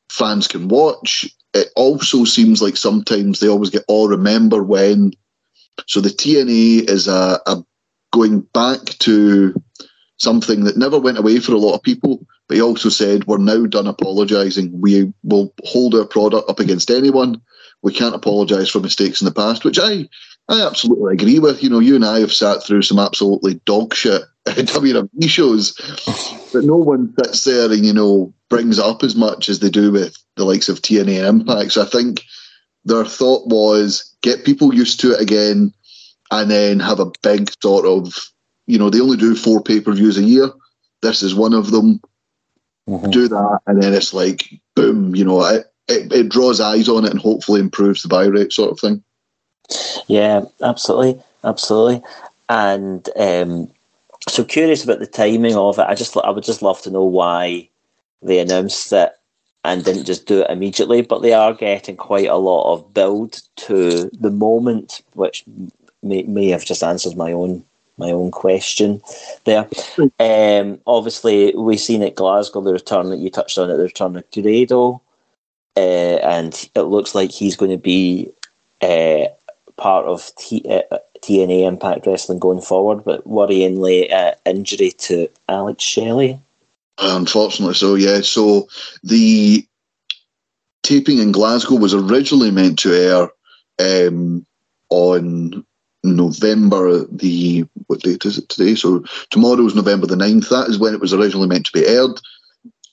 fans 0.10 0.48
can 0.48 0.70
watch, 0.70 1.30
it 1.54 1.70
also 1.76 2.24
seems 2.24 2.62
like 2.62 2.78
sometimes 2.78 3.40
they 3.40 3.48
always 3.48 3.70
get 3.70 3.84
all 3.88 4.08
remember 4.08 4.64
when. 4.64 5.12
So 5.88 6.00
the 6.02 6.10
TNA 6.10 6.90
is 6.90 7.08
a, 7.08 7.40
a 7.46 7.64
going 8.12 8.42
back 8.54 8.80
to 9.00 9.54
something 10.18 10.64
that 10.64 10.78
never 10.78 11.00
went 11.00 11.18
away 11.18 11.40
for 11.40 11.54
a 11.54 11.58
lot 11.58 11.76
of 11.76 11.84
people. 11.84 12.26
But 12.48 12.56
he 12.56 12.62
also 12.62 12.90
said, 12.90 13.26
We're 13.26 13.38
now 13.38 13.66
done 13.66 13.88
apologising. 13.88 14.80
We 14.80 15.12
will 15.24 15.54
hold 15.66 15.96
our 15.96 16.06
product 16.06 16.50
up 16.50 16.60
against 16.60 16.90
anyone. 16.90 17.42
We 17.82 17.94
can't 17.94 18.16
apologise 18.16 18.70
for 18.70 18.80
mistakes 18.80 19.22
in 19.22 19.26
the 19.26 19.34
past, 19.34 19.66
which 19.66 19.80
I, 19.80 20.08
I 20.50 20.66
absolutely 20.66 21.14
agree 21.14 21.40
with. 21.40 21.64
You 21.64 21.70
know, 21.70 21.80
you 21.80 21.96
and 21.96 22.06
I 22.06 22.20
have 22.20 22.34
sat 22.34 22.64
through 22.64 22.82
some 22.82 23.00
absolutely 23.00 23.56
dog 23.66 23.94
shit 23.94 24.24
WWE 24.46 25.30
shows, 25.30 25.74
but 26.52 26.64
no 26.66 26.76
one 26.76 27.14
sits 27.18 27.46
there 27.46 27.72
and, 27.72 27.86
you 27.86 27.94
know, 27.94 28.34
brings 28.50 28.78
up 28.78 29.04
as 29.04 29.16
much 29.16 29.48
as 29.50 29.60
they 29.60 29.70
do 29.70 29.92
with 29.92 30.18
the 30.36 30.44
likes 30.44 30.70
of 30.70 30.82
TNA 30.82 31.28
and 31.28 31.42
Impact. 31.42 31.72
So 31.72 31.82
I 31.82 31.86
think 31.86 32.24
their 32.84 33.06
thought 33.06 33.48
was 33.48 34.14
get 34.22 34.44
people 34.44 34.74
used 34.74 35.00
to 35.00 35.14
it 35.14 35.22
again 35.22 35.74
and 36.32 36.52
then 36.52 36.80
have 36.82 37.00
a 37.00 37.12
big 37.22 37.50
sort 37.62 37.86
of 37.86 38.34
you 38.68 38.78
know, 38.78 38.90
they 38.90 39.02
only 39.02 39.18
do 39.18 39.36
four 39.36 39.62
pay 39.62 39.80
per 39.80 39.94
views 39.94 40.18
a 40.18 40.24
year. 40.24 40.50
This 41.02 41.22
is 41.22 41.36
one 41.36 41.54
of 41.54 41.72
them. 41.72 42.00
Mm-hmm. 42.88 43.12
Do 43.12 43.28
that, 43.30 43.60
and 43.68 43.82
then 43.82 43.94
it's 43.94 44.14
like 44.14 44.50
boom. 44.76 45.16
You 45.16 45.26
know, 45.26 45.44
it, 45.46 45.68
it, 45.88 46.12
it 46.12 46.30
draws 46.30 46.60
eyes 46.60 46.90
on 46.90 47.06
it 47.06 47.12
and 47.12 47.20
hopefully 47.20 47.62
improves 47.62 48.02
the 48.02 48.10
buy 48.10 48.26
rate, 48.26 48.52
sort 48.52 48.72
of 48.72 48.80
thing. 48.80 49.04
Yeah, 50.08 50.44
absolutely, 50.62 51.22
absolutely. 51.44 52.02
And 52.50 53.08
um, 53.16 53.72
so 54.28 54.44
curious 54.44 54.84
about 54.84 55.00
the 55.00 55.08
timing 55.08 55.56
of 55.56 55.80
it. 55.80 55.86
I 55.88 55.96
just 55.96 56.16
I 56.18 56.30
would 56.30 56.44
just 56.44 56.62
love 56.62 56.82
to 56.84 56.92
know 56.92 57.04
why 57.04 57.70
they 58.22 58.40
announced 58.40 58.92
it 58.94 59.14
and 59.66 59.84
didn't 59.84 60.06
just 60.06 60.26
do 60.26 60.42
it 60.42 60.50
immediately. 60.50 61.02
But 61.02 61.22
they 61.22 61.34
are 61.34 61.54
getting 61.54 61.98
quite 61.98 62.28
a 62.28 62.36
lot 62.36 62.74
of 62.74 62.94
build 62.94 63.42
to 63.58 64.10
the 64.20 64.32
moment, 64.32 65.02
which 65.14 65.44
may, 66.02 66.24
may 66.24 66.50
have 66.50 66.66
just 66.66 66.84
answered 66.84 67.16
my 67.16 67.32
own 67.32 67.64
my 67.98 68.12
own 68.12 68.32
question 68.32 69.02
there. 69.46 69.68
Um, 70.20 70.80
obviously, 70.88 71.54
we've 71.56 71.80
seen 71.80 72.02
at 72.02 72.16
Glasgow 72.16 72.62
the 72.62 72.74
return 72.74 73.10
that 73.10 73.20
you 73.20 73.30
touched 73.30 73.58
on 73.58 73.70
it, 73.70 73.78
the 73.78 73.84
return 73.84 74.16
of 74.16 74.30
Grado, 74.32 75.02
uh, 75.78 75.80
and 75.80 76.70
it 76.76 76.82
looks 76.82 77.14
like 77.14 77.32
he's 77.32 77.56
going 77.56 77.72
to 77.72 77.78
be 77.78 78.32
uh, 78.82 79.26
part 79.78 80.06
of 80.06 80.32
T- 80.38 80.66
uh, 80.70 80.98
TNA 81.22 81.68
Impact 81.68 82.06
Wrestling 82.06 82.40
going 82.40 82.62
forward, 82.62 83.04
but 83.04 83.26
worryingly, 83.28 84.12
uh, 84.12 84.34
injury 84.46 84.92
to 84.92 85.30
Alex 85.48 85.84
Shelley. 85.84 86.40
Unfortunately, 87.00 87.74
so 87.74 87.96
yeah. 87.96 88.22
So 88.22 88.68
the 89.04 89.66
taping 90.84 91.20
in 91.20 91.32
Glasgow 91.32 91.76
was 91.76 91.94
originally 91.94 92.52
meant 92.52 92.78
to 92.80 92.94
air 92.94 93.30
um, 93.80 94.46
on 94.90 95.66
November 96.04 97.06
the 97.06 97.66
what 97.88 98.02
date 98.02 98.26
is 98.26 98.38
it 98.38 98.50
today? 98.50 98.76
So 98.76 99.04
tomorrow 99.30 99.66
is 99.66 99.76
November 99.76 100.06
the 100.06 100.16
9th. 100.16 100.50
That 100.50 100.70
is 100.70 100.78
when 100.78 100.94
it 100.94 101.00
was 101.00 101.14
originally 101.14 101.48
meant 101.48 101.66
to 101.68 101.72
be 101.72 101.88
aired. 101.88 102.20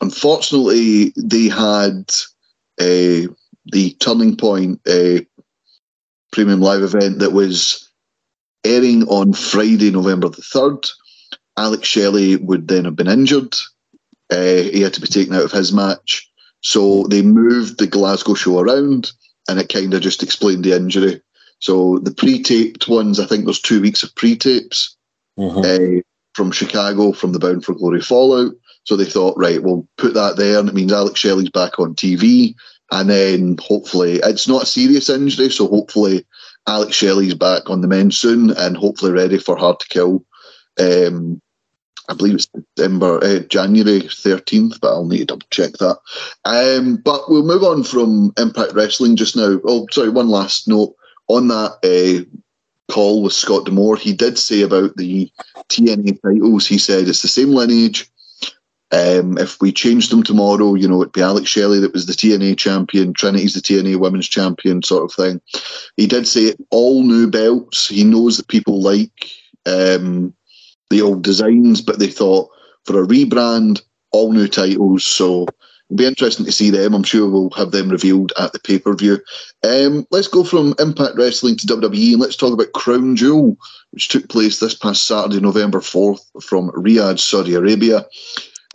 Unfortunately, 0.00 1.12
they 1.16 1.48
had 1.48 2.10
a 2.80 3.24
uh, 3.24 3.28
the 3.66 3.92
Turning 4.00 4.36
Point 4.36 4.80
uh, 4.88 5.20
premium 6.30 6.60
live 6.60 6.82
event 6.82 7.18
that 7.18 7.32
was 7.32 7.88
airing 8.64 9.04
on 9.08 9.32
Friday, 9.32 9.90
November 9.90 10.28
the 10.28 10.42
3rd. 10.42 10.90
Alex 11.56 11.88
Shelley 11.88 12.36
would 12.36 12.68
then 12.68 12.84
have 12.84 12.96
been 12.96 13.08
injured. 13.08 13.54
Uh, 14.30 14.62
he 14.62 14.80
had 14.80 14.94
to 14.94 15.00
be 15.00 15.06
taken 15.06 15.34
out 15.34 15.44
of 15.44 15.52
his 15.52 15.72
match. 15.72 16.30
So 16.62 17.04
they 17.04 17.22
moved 17.22 17.78
the 17.78 17.86
Glasgow 17.86 18.34
show 18.34 18.60
around 18.60 19.12
and 19.48 19.58
it 19.58 19.72
kind 19.72 19.92
of 19.94 20.02
just 20.02 20.22
explained 20.22 20.64
the 20.64 20.76
injury. 20.76 21.20
So 21.58 21.98
the 21.98 22.14
pre-taped 22.14 22.88
ones, 22.88 23.18
I 23.18 23.26
think 23.26 23.44
there's 23.44 23.60
two 23.60 23.80
weeks 23.80 24.02
of 24.02 24.14
pre-tapes 24.14 24.96
mm-hmm. 25.38 25.58
uh, 25.98 26.00
from 26.34 26.52
Chicago 26.52 27.12
from 27.12 27.32
the 27.32 27.38
Bound 27.38 27.64
for 27.64 27.74
Glory 27.74 28.00
Fallout. 28.00 28.52
So 28.84 28.96
they 28.96 29.04
thought, 29.04 29.38
right, 29.38 29.62
we'll 29.62 29.86
put 29.98 30.14
that 30.14 30.36
there, 30.36 30.58
and 30.58 30.68
it 30.68 30.74
means 30.74 30.92
Alex 30.92 31.20
Shelley's 31.20 31.50
back 31.50 31.78
on 31.78 31.94
TV, 31.94 32.54
and 32.90 33.08
then 33.08 33.56
hopefully 33.60 34.20
it's 34.22 34.48
not 34.48 34.64
a 34.64 34.66
serious 34.66 35.08
injury, 35.08 35.50
so 35.50 35.68
hopefully 35.68 36.26
Alex 36.66 36.96
Shelley's 36.96 37.34
back 37.34 37.68
on 37.70 37.80
the 37.80 37.88
men 37.88 38.10
soon, 38.10 38.50
and 38.50 38.76
hopefully 38.76 39.12
ready 39.12 39.38
for 39.38 39.56
Hard 39.56 39.80
to 39.80 39.88
Kill. 39.88 40.24
Um, 40.78 41.40
I 42.08 42.14
believe 42.14 42.34
it's 42.34 42.48
December, 42.76 43.22
uh, 43.22 43.38
January 43.40 44.00
13th, 44.00 44.80
but 44.80 44.88
I'll 44.88 45.06
need 45.06 45.18
to 45.18 45.24
double 45.26 45.46
check 45.50 45.74
that. 45.74 45.98
Um, 46.44 46.96
but 46.96 47.22
we'll 47.28 47.44
move 47.44 47.62
on 47.62 47.84
from 47.84 48.32
Impact 48.36 48.72
Wrestling 48.72 49.14
just 49.14 49.36
now. 49.36 49.60
Oh, 49.64 49.86
sorry, 49.92 50.10
one 50.10 50.28
last 50.28 50.66
note 50.66 50.94
on 51.28 51.46
that 51.48 51.78
uh, 51.84 52.24
call 52.92 53.22
with 53.22 53.32
Scott 53.32 53.64
D'Amore. 53.64 53.96
he 53.96 54.12
did 54.12 54.38
say 54.38 54.62
about 54.62 54.96
the 54.96 55.30
TNA 55.68 56.20
titles. 56.20 56.66
He 56.66 56.78
said 56.78 57.06
it's 57.06 57.22
the 57.22 57.28
same 57.28 57.50
lineage. 57.50 58.09
Um, 58.92 59.38
if 59.38 59.60
we 59.60 59.72
changed 59.72 60.10
them 60.10 60.22
tomorrow, 60.22 60.74
you 60.74 60.88
know, 60.88 61.00
it'd 61.00 61.12
be 61.12 61.22
Alex 61.22 61.48
Shelley 61.48 61.78
that 61.80 61.92
was 61.92 62.06
the 62.06 62.12
TNA 62.12 62.58
champion, 62.58 63.12
Trinity's 63.12 63.54
the 63.54 63.60
TNA 63.60 64.00
women's 64.00 64.28
champion, 64.28 64.82
sort 64.82 65.04
of 65.04 65.12
thing. 65.12 65.40
He 65.96 66.06
did 66.06 66.26
say 66.26 66.54
all 66.70 67.02
new 67.02 67.28
belts. 67.28 67.88
He 67.88 68.02
knows 68.02 68.36
that 68.36 68.48
people 68.48 68.80
like 68.80 69.30
um, 69.66 70.34
the 70.90 71.02
old 71.02 71.22
designs, 71.22 71.80
but 71.80 71.98
they 71.98 72.08
thought 72.08 72.50
for 72.84 73.00
a 73.00 73.06
rebrand, 73.06 73.82
all 74.10 74.32
new 74.32 74.48
titles. 74.48 75.06
So 75.06 75.46
It'll 75.90 75.98
be 75.98 76.06
interesting 76.06 76.46
to 76.46 76.52
see 76.52 76.70
them. 76.70 76.94
I'm 76.94 77.02
sure 77.02 77.28
we'll 77.28 77.50
have 77.50 77.72
them 77.72 77.88
revealed 77.88 78.32
at 78.38 78.52
the 78.52 78.60
pay 78.60 78.78
per 78.78 78.94
view. 78.94 79.18
Um, 79.64 80.06
let's 80.12 80.28
go 80.28 80.44
from 80.44 80.72
Impact 80.78 81.16
Wrestling 81.16 81.56
to 81.56 81.66
WWE 81.66 82.12
and 82.12 82.20
let's 82.20 82.36
talk 82.36 82.52
about 82.52 82.72
Crown 82.74 83.16
Jewel, 83.16 83.56
which 83.90 84.06
took 84.06 84.28
place 84.28 84.60
this 84.60 84.74
past 84.74 85.08
Saturday, 85.08 85.40
November 85.40 85.80
4th, 85.80 86.20
from 86.44 86.70
Riyadh, 86.70 87.18
Saudi 87.18 87.54
Arabia. 87.54 88.06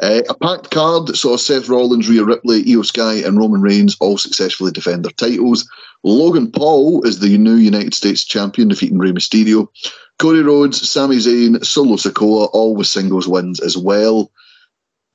Uh, 0.01 0.21
a 0.27 0.33
packed 0.33 0.71
card 0.71 1.07
that 1.07 1.15
saw 1.15 1.37
Seth 1.37 1.69
Rollins, 1.69 2.09
Rhea 2.09 2.23
Ripley, 2.23 2.63
Iyo 2.63 2.85
Sky, 2.85 3.15
and 3.15 3.37
Roman 3.37 3.61
Reigns 3.61 3.95
all 4.01 4.17
successfully 4.17 4.71
defend 4.71 5.05
their 5.05 5.11
titles. 5.13 5.69
Logan 6.03 6.51
Paul 6.51 7.01
is 7.07 7.19
the 7.19 7.37
new 7.37 7.55
United 7.55 7.93
States 7.93 8.25
champion, 8.25 8.67
defeating 8.67 8.97
Rey 8.97 9.11
Mysterio. 9.11 9.69
Cody 10.19 10.41
Rhodes, 10.41 10.87
Sami 10.87 11.17
Zayn, 11.17 11.63
Solo 11.65 11.95
Sikoa, 11.95 12.49
all 12.53 12.75
with 12.75 12.87
singles 12.87 13.27
wins 13.27 13.59
as 13.59 13.77
well. 13.77 14.31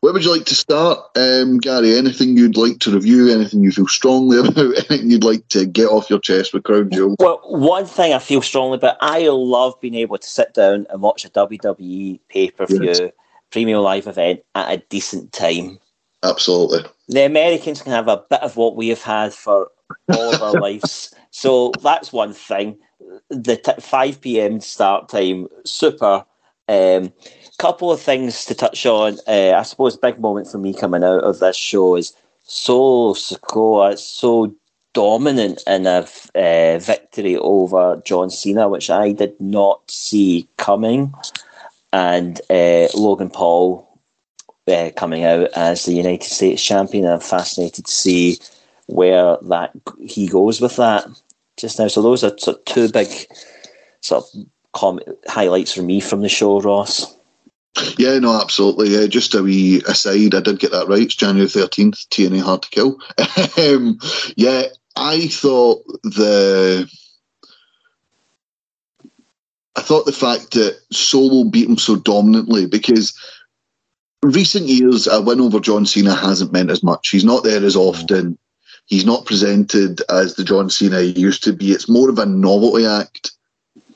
Where 0.00 0.14
would 0.14 0.24
you 0.24 0.32
like 0.32 0.46
to 0.46 0.54
start, 0.54 0.98
um, 1.14 1.58
Gary? 1.58 1.94
Anything 1.94 2.38
you'd 2.38 2.56
like 2.56 2.78
to 2.80 2.90
review? 2.90 3.28
Anything 3.28 3.62
you 3.62 3.70
feel 3.70 3.86
strongly 3.86 4.38
about? 4.40 4.56
Anything 4.56 5.10
you'd 5.10 5.24
like 5.24 5.46
to 5.48 5.66
get 5.66 5.88
off 5.88 6.08
your 6.08 6.20
chest 6.20 6.54
with 6.54 6.62
Crown 6.62 6.90
Jewel? 6.90 7.16
Well, 7.18 7.40
one 7.44 7.84
thing 7.84 8.14
I 8.14 8.18
feel 8.18 8.40
strongly 8.40 8.78
about, 8.78 8.96
I 9.02 9.28
love 9.28 9.78
being 9.78 9.96
able 9.96 10.16
to 10.16 10.26
sit 10.26 10.54
down 10.54 10.86
and 10.88 11.02
watch 11.02 11.26
a 11.26 11.30
WWE 11.30 12.18
pay 12.30 12.50
per 12.50 12.64
view 12.64 12.82
yes. 12.82 13.00
Premium 13.50 13.82
live 13.82 14.06
event 14.06 14.40
at 14.54 14.72
a 14.72 14.82
decent 14.88 15.32
time. 15.32 15.78
Absolutely. 16.22 16.84
The 17.08 17.24
Americans 17.24 17.82
can 17.82 17.92
have 17.92 18.08
a 18.08 18.22
bit 18.28 18.42
of 18.42 18.56
what 18.56 18.76
we 18.76 18.88
have 18.88 19.02
had 19.02 19.32
for 19.32 19.70
all 20.12 20.34
of 20.34 20.42
our 20.42 20.52
lives. 20.60 21.14
So 21.30 21.72
that's 21.82 22.12
one 22.12 22.32
thing. 22.32 22.78
the 23.30 23.56
t- 23.56 23.80
5 23.80 24.20
p.m. 24.20 24.60
start 24.60 25.08
time, 25.08 25.48
super. 25.64 26.24
Um, 26.68 27.12
couple 27.60 27.92
of 27.92 28.00
things 28.00 28.46
to 28.46 28.54
touch 28.54 28.86
on. 28.86 29.18
Uh, 29.28 29.52
I 29.54 29.62
suppose 29.64 29.94
a 29.94 29.98
big 29.98 30.18
moment 30.18 30.48
for 30.48 30.56
me 30.56 30.72
coming 30.72 31.04
out 31.04 31.24
of 31.24 31.40
this 31.40 31.56
show 31.56 31.94
is 31.96 32.14
Solo 32.44 33.12
Sikoa 33.12 33.98
so 33.98 34.54
dominant 34.94 35.62
in 35.66 35.86
a 35.86 36.06
uh, 36.34 36.78
victory 36.78 37.36
over 37.36 38.00
John 38.04 38.30
Cena, 38.30 38.66
which 38.68 38.88
I 38.88 39.12
did 39.12 39.38
not 39.38 39.90
see 39.90 40.48
coming, 40.56 41.12
and 41.92 42.40
uh, 42.50 42.88
Logan 42.94 43.30
Paul 43.30 43.86
uh, 44.68 44.90
coming 44.96 45.24
out 45.24 45.50
as 45.54 45.84
the 45.84 45.94
United 45.94 46.28
States 46.28 46.62
champion. 46.62 47.06
I'm 47.06 47.20
fascinated 47.20 47.86
to 47.86 47.92
see 47.92 48.38
where 48.86 49.36
that 49.42 49.72
he 50.00 50.28
goes 50.28 50.60
with 50.60 50.76
that 50.76 51.06
just 51.56 51.78
now. 51.78 51.88
So 51.88 52.02
those 52.02 52.24
are 52.24 52.36
sort 52.38 52.58
of 52.58 52.64
two 52.64 52.88
big 52.90 53.08
sort 54.00 54.24
of 54.24 54.46
com- 54.72 55.00
highlights 55.28 55.72
for 55.72 55.82
me 55.82 56.00
from 56.00 56.22
the 56.22 56.28
show, 56.28 56.60
Ross. 56.60 57.16
Yeah, 57.96 58.18
no, 58.18 58.40
absolutely. 58.40 58.88
Yeah, 58.88 59.06
just 59.06 59.34
a 59.34 59.42
wee 59.42 59.82
aside, 59.86 60.34
I 60.34 60.40
did 60.40 60.58
get 60.58 60.72
that 60.72 60.88
right. 60.88 61.02
It's 61.02 61.14
January 61.14 61.48
13th, 61.48 62.08
TNA 62.08 62.42
Hard 62.42 62.62
to 62.62 62.70
Kill. 62.70 62.98
um, 63.74 63.98
yeah, 64.36 64.64
I 64.96 65.28
thought 65.28 65.84
the. 66.02 66.90
I 69.76 69.82
thought 69.82 70.06
the 70.06 70.12
fact 70.12 70.52
that 70.52 70.80
Solo 70.90 71.44
beat 71.44 71.68
him 71.68 71.78
so 71.78 71.96
dominantly 71.96 72.66
because 72.66 73.14
recent 74.22 74.66
years 74.66 75.06
a 75.06 75.20
win 75.20 75.40
over 75.40 75.60
John 75.60 75.86
Cena 75.86 76.14
hasn't 76.14 76.52
meant 76.52 76.70
as 76.70 76.82
much. 76.82 77.08
He's 77.08 77.24
not 77.24 77.44
there 77.44 77.64
as 77.64 77.76
often. 77.76 78.38
He's 78.86 79.06
not 79.06 79.26
presented 79.26 80.02
as 80.10 80.34
the 80.34 80.44
John 80.44 80.68
Cena 80.68 81.00
he 81.00 81.12
used 81.12 81.44
to 81.44 81.52
be. 81.52 81.70
It's 81.72 81.88
more 81.88 82.10
of 82.10 82.18
a 82.18 82.26
novelty 82.26 82.84
act 82.84 83.30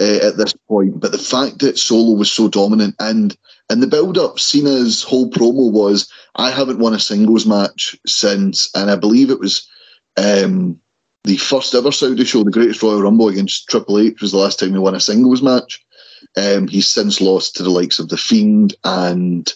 uh, 0.01 0.27
at 0.27 0.37
this 0.37 0.55
point. 0.69 1.01
But 1.01 1.13
the 1.13 1.19
fact 1.19 1.59
that 1.59 1.79
Solo 1.79 2.17
was 2.17 2.31
so 2.31 2.49
dominant 2.49 2.95
and 3.01 3.37
and 3.71 3.83
the 3.83 3.87
build 3.87 4.19
up, 4.19 4.39
Cena's 4.39 5.03
whole 5.03 5.31
promo 5.31 5.73
was, 5.73 6.13
I 6.37 6.51
haven't 6.51 6.81
won 6.81 6.93
a 6.93 6.99
singles 6.99 7.47
match 7.47 7.97
since, 8.07 8.69
and 8.75 8.91
I 8.91 8.97
believe 8.97 9.31
it 9.31 9.41
was 9.41 9.67
um, 10.19 10.79
the 11.25 11.37
first 11.39 11.75
ever 11.75 11.91
Saudi 11.91 12.25
show, 12.25 12.45
the 12.45 12.51
Greatest 12.51 12.83
Royal 12.83 13.03
Rumble 13.03 13.29
against 13.29 13.69
Triple 13.69 13.99
H, 13.99 14.21
was 14.21 14.33
the 14.33 14.39
last 14.39 14.59
time 14.59 14.73
he 14.73 14.79
won 14.79 14.95
a 14.95 15.01
singles 15.01 15.43
match. 15.43 15.85
Um, 16.37 16.69
he's 16.69 16.89
since 16.89 17.21
lost 17.21 17.57
to 17.57 17.63
the 17.63 17.71
likes 17.71 17.99
of 17.99 18.11
The 18.11 18.19
Fiend 18.19 18.75
and, 18.85 19.53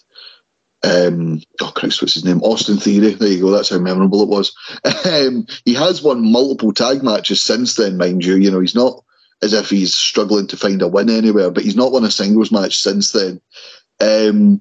um, 0.83 1.43
oh 1.61 1.73
Christ, 1.75 2.01
what's 2.01 2.15
his 2.15 2.25
name? 2.25 2.43
Austin 2.43 2.79
Theory. 2.79 3.13
There 3.15 3.29
you 3.29 3.43
go, 3.43 3.51
that's 3.51 3.69
how 3.69 3.79
memorable 3.79 4.23
it 4.23 4.29
was. 4.29 4.55
Um, 5.05 5.47
he 5.65 5.75
has 5.75 6.03
won 6.03 6.31
multiple 6.31 6.73
tag 6.73 7.03
matches 7.03 7.43
since 7.43 7.77
then, 7.77 7.97
mind 7.97 8.25
you. 8.25 8.37
You 8.37 8.51
know, 8.51 8.61
he's 8.61 8.75
not 8.75 9.03
as 9.43 9.53
if 9.53 9.71
he's 9.71 9.95
struggling 9.95 10.47
to 10.49 10.57
find 10.57 10.83
a 10.83 10.89
win 10.89 11.09
anywhere, 11.11 11.51
but 11.51 11.63
he's 11.63 11.77
not 11.77 11.93
won 11.93 12.05
a 12.05 12.11
singles 12.11 12.53
match 12.53 12.79
since 12.79 13.13
then. 13.13 13.41
Um, 14.01 14.61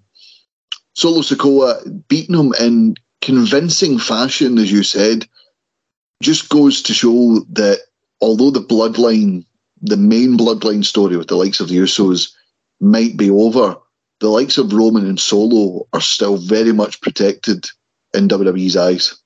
Solo 0.94 1.22
Sikoa 1.22 2.08
beating 2.08 2.36
him 2.36 2.54
in 2.60 2.96
convincing 3.22 4.00
fashion, 4.00 4.58
as 4.58 4.72
you 4.72 4.84
said, 4.84 5.28
just 6.22 6.50
goes 6.50 6.82
to 6.84 6.94
show 6.94 7.40
that 7.52 7.80
although 8.22 8.52
the 8.52 8.62
bloodline, 8.62 9.46
the 9.82 9.98
main 9.98 10.38
bloodline 10.38 10.84
story 10.84 11.18
with 11.18 11.28
the 11.28 11.36
likes 11.36 11.60
of 11.60 11.70
the 11.70 11.78
Usos 11.78 12.34
might 12.80 13.18
be 13.18 13.30
over, 13.30 13.76
the 14.20 14.30
likes 14.30 14.58
of 14.58 14.74
Roman 14.74 15.08
and 15.08 15.20
Solo 15.20 15.88
are 15.94 16.02
still 16.02 16.38
very 16.38 16.74
much 16.74 17.02
protected 17.02 17.68
in 18.14 18.28
WWE's 18.28 18.76
eyes. 18.76 19.18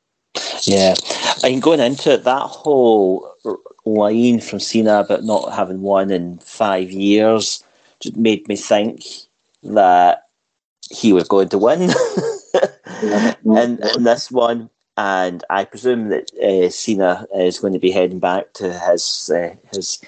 Yeah, 0.63 0.95
and 1.43 1.62
going 1.62 1.80
into 1.80 2.13
it, 2.13 2.23
that 2.23 2.41
whole 2.41 3.34
line 3.86 4.39
from 4.39 4.60
Cena 4.60 4.99
about 4.99 5.23
not 5.23 5.54
having 5.54 5.82
won 5.82 6.12
in 6.12 6.38
five 6.39 6.91
years 6.91 7.63
just 7.99 8.15
made 8.15 8.47
me 8.47 8.56
think 8.56 9.06
that 9.63 10.23
he 10.89 11.13
was 11.13 11.27
going 11.27 11.49
to 11.49 11.58
win 11.58 11.82
and 13.45 13.80
in 13.95 14.04
this 14.04 14.32
one. 14.32 14.69
And 15.01 15.43
I 15.49 15.65
presume 15.65 16.09
that 16.09 16.31
uh, 16.35 16.69
Cena 16.69 17.25
is 17.33 17.57
going 17.57 17.73
to 17.73 17.79
be 17.79 17.89
heading 17.89 18.19
back 18.19 18.53
to 18.53 18.71
his 18.71 19.31
uh, 19.33 19.55
his 19.73 19.99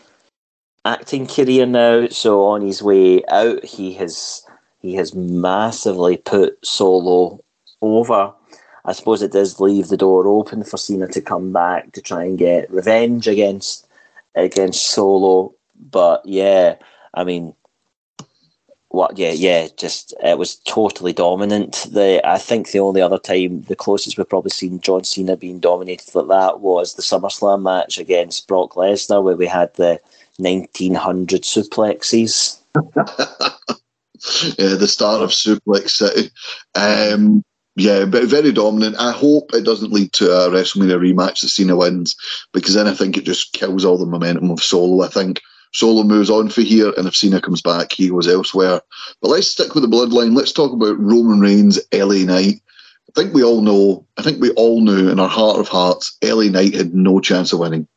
acting 0.86 1.26
career 1.26 1.66
now. 1.66 2.10
So 2.10 2.44
on 2.44 2.62
his 2.62 2.84
way 2.84 3.26
out, 3.26 3.66
he 3.66 3.94
has 3.94 4.46
he 4.84 4.94
has 4.94 5.16
massively 5.16 6.18
put 6.18 6.64
Solo 6.64 7.44
over. 7.82 8.32
I 8.86 8.92
suppose 8.92 9.24
it 9.24 9.32
does 9.32 9.60
leave 9.60 9.88
the 9.88 9.98
door 9.98 10.28
open 10.28 10.64
for 10.64 10.78
Cena 10.78 11.08
to 11.08 11.22
come 11.22 11.52
back 11.52 11.94
to 11.94 12.02
try 12.02 12.26
and 12.26 12.38
get 12.38 12.70
revenge 12.70 13.28
against 13.28 13.88
against 14.36 14.92
Solo. 14.92 15.56
But 15.90 16.24
yeah, 16.24 16.76
I 17.16 17.24
mean, 17.24 17.56
what? 18.94 19.18
Yeah, 19.18 19.32
yeah, 19.32 19.70
just 19.76 20.14
it 20.24 20.38
was 20.38 20.58
totally 20.68 21.14
dominant. 21.14 21.88
The 21.90 22.22
I 22.24 22.38
think 22.38 22.70
the 22.70 22.80
only 22.80 23.02
other 23.02 23.18
time, 23.18 23.64
the 23.64 23.76
closest 23.76 24.20
we've 24.20 24.30
probably 24.30 24.52
seen 24.52 24.82
John 24.82 25.04
Cena 25.04 25.36
being 25.36 25.60
dominated 25.60 26.14
like 26.14 26.28
that 26.28 26.60
was 26.60 26.94
the 26.94 27.02
SummerSlam 27.02 27.64
match 27.64 27.98
against 27.98 28.48
Brock 28.48 28.74
Lesnar, 28.74 29.24
where 29.24 29.36
we 29.36 29.48
had 29.48 29.74
the 29.74 30.00
1900 30.38 31.42
suplexes. 31.42 32.60
yeah, 34.60 34.76
the 34.76 34.88
start 34.88 35.24
of 35.24 35.32
Suplex 35.32 35.90
City. 35.90 36.30
Um, 36.76 37.44
yeah, 37.76 38.06
but 38.06 38.26
very 38.26 38.52
dominant. 38.52 38.98
I 39.00 39.12
hope 39.12 39.56
it 39.56 39.66
doesn't 39.66 39.92
lead 39.92 40.14
to 40.14 40.26
a 40.26 40.50
WrestleMania 40.50 41.00
rematch 41.00 41.42
that 41.42 41.50
Cena 41.50 41.76
wins, 41.76 42.16
because 42.54 42.76
then 42.76 42.86
I 42.86 42.94
think 42.94 43.18
it 43.18 43.24
just 43.24 43.54
kills 43.54 43.86
all 43.86 43.98
the 43.98 44.06
momentum 44.06 44.52
of 44.52 44.62
Solo. 44.62 45.04
I 45.04 45.08
think 45.08 45.42
Solo 45.74 46.04
moves 46.04 46.30
on 46.30 46.50
for 46.50 46.62
here, 46.62 46.94
and 46.98 47.08
if 47.08 47.16
Cena 47.16 47.42
comes 47.42 47.62
back, 47.62 47.92
he 47.92 48.10
goes 48.10 48.28
elsewhere. 48.28 48.82
But 49.22 49.30
let's 49.30 49.48
stick 49.48 49.74
with 49.74 49.84
the 49.84 49.90
bloodline. 49.90 50.36
Let's 50.36 50.52
talk 50.52 50.72
about 50.72 51.00
Roman 51.00 51.40
Reigns, 51.40 51.80
LA 51.92 52.24
Knight. 52.26 52.62
I 53.10 53.12
think 53.16 53.34
we 53.34 53.44
all 53.44 53.62
know, 53.62 54.06
I 54.18 54.22
think 54.22 54.40
we 54.40 54.52
all 54.52 54.82
knew 54.82 55.10
in 55.10 55.20
our 55.20 55.28
heart 55.28 55.60
of 55.60 55.68
hearts, 55.68 56.16
LA 56.24 56.46
Knight 56.46 56.76
had 56.76 56.94
no 56.94 57.20
chance 57.20 57.52
of 57.54 57.60
winning. 57.60 57.88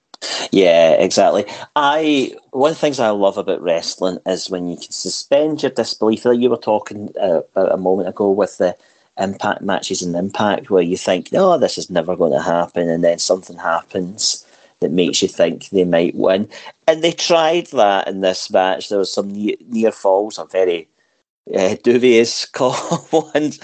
Yeah, 0.50 0.92
exactly. 0.92 1.44
I 1.76 2.34
one 2.52 2.70
of 2.70 2.76
the 2.76 2.80
things 2.80 2.98
I 2.98 3.10
love 3.10 3.36
about 3.36 3.60
wrestling 3.60 4.18
is 4.26 4.48
when 4.48 4.68
you 4.68 4.76
can 4.76 4.90
suspend 4.90 5.62
your 5.62 5.70
disbelief. 5.70 6.24
Like 6.24 6.40
you 6.40 6.48
were 6.48 6.56
talking 6.56 7.12
uh, 7.20 7.42
about 7.54 7.72
a 7.72 7.76
moment 7.76 8.08
ago 8.08 8.30
with 8.30 8.56
the 8.56 8.74
impact 9.18 9.60
matches 9.60 10.00
and 10.00 10.16
impact, 10.16 10.70
where 10.70 10.82
you 10.82 10.96
think, 10.96 11.28
"Oh, 11.34 11.58
this 11.58 11.76
is 11.76 11.90
never 11.90 12.16
going 12.16 12.32
to 12.32 12.40
happen," 12.40 12.88
and 12.88 13.04
then 13.04 13.18
something 13.18 13.58
happens 13.58 14.45
that 14.86 14.92
makes 14.92 15.20
you 15.20 15.26
think 15.26 15.68
they 15.70 15.84
might 15.84 16.14
win. 16.14 16.48
And 16.86 17.02
they 17.02 17.10
tried 17.10 17.66
that 17.68 18.06
in 18.06 18.20
this 18.20 18.48
match. 18.50 18.88
There 18.88 19.00
was 19.00 19.12
some 19.12 19.28
near, 19.28 19.56
near 19.66 19.90
falls, 19.90 20.36
some 20.36 20.48
very 20.48 20.88
uh, 21.52 21.74
dubious 21.82 22.46
call 22.52 23.08
ones, 23.10 23.58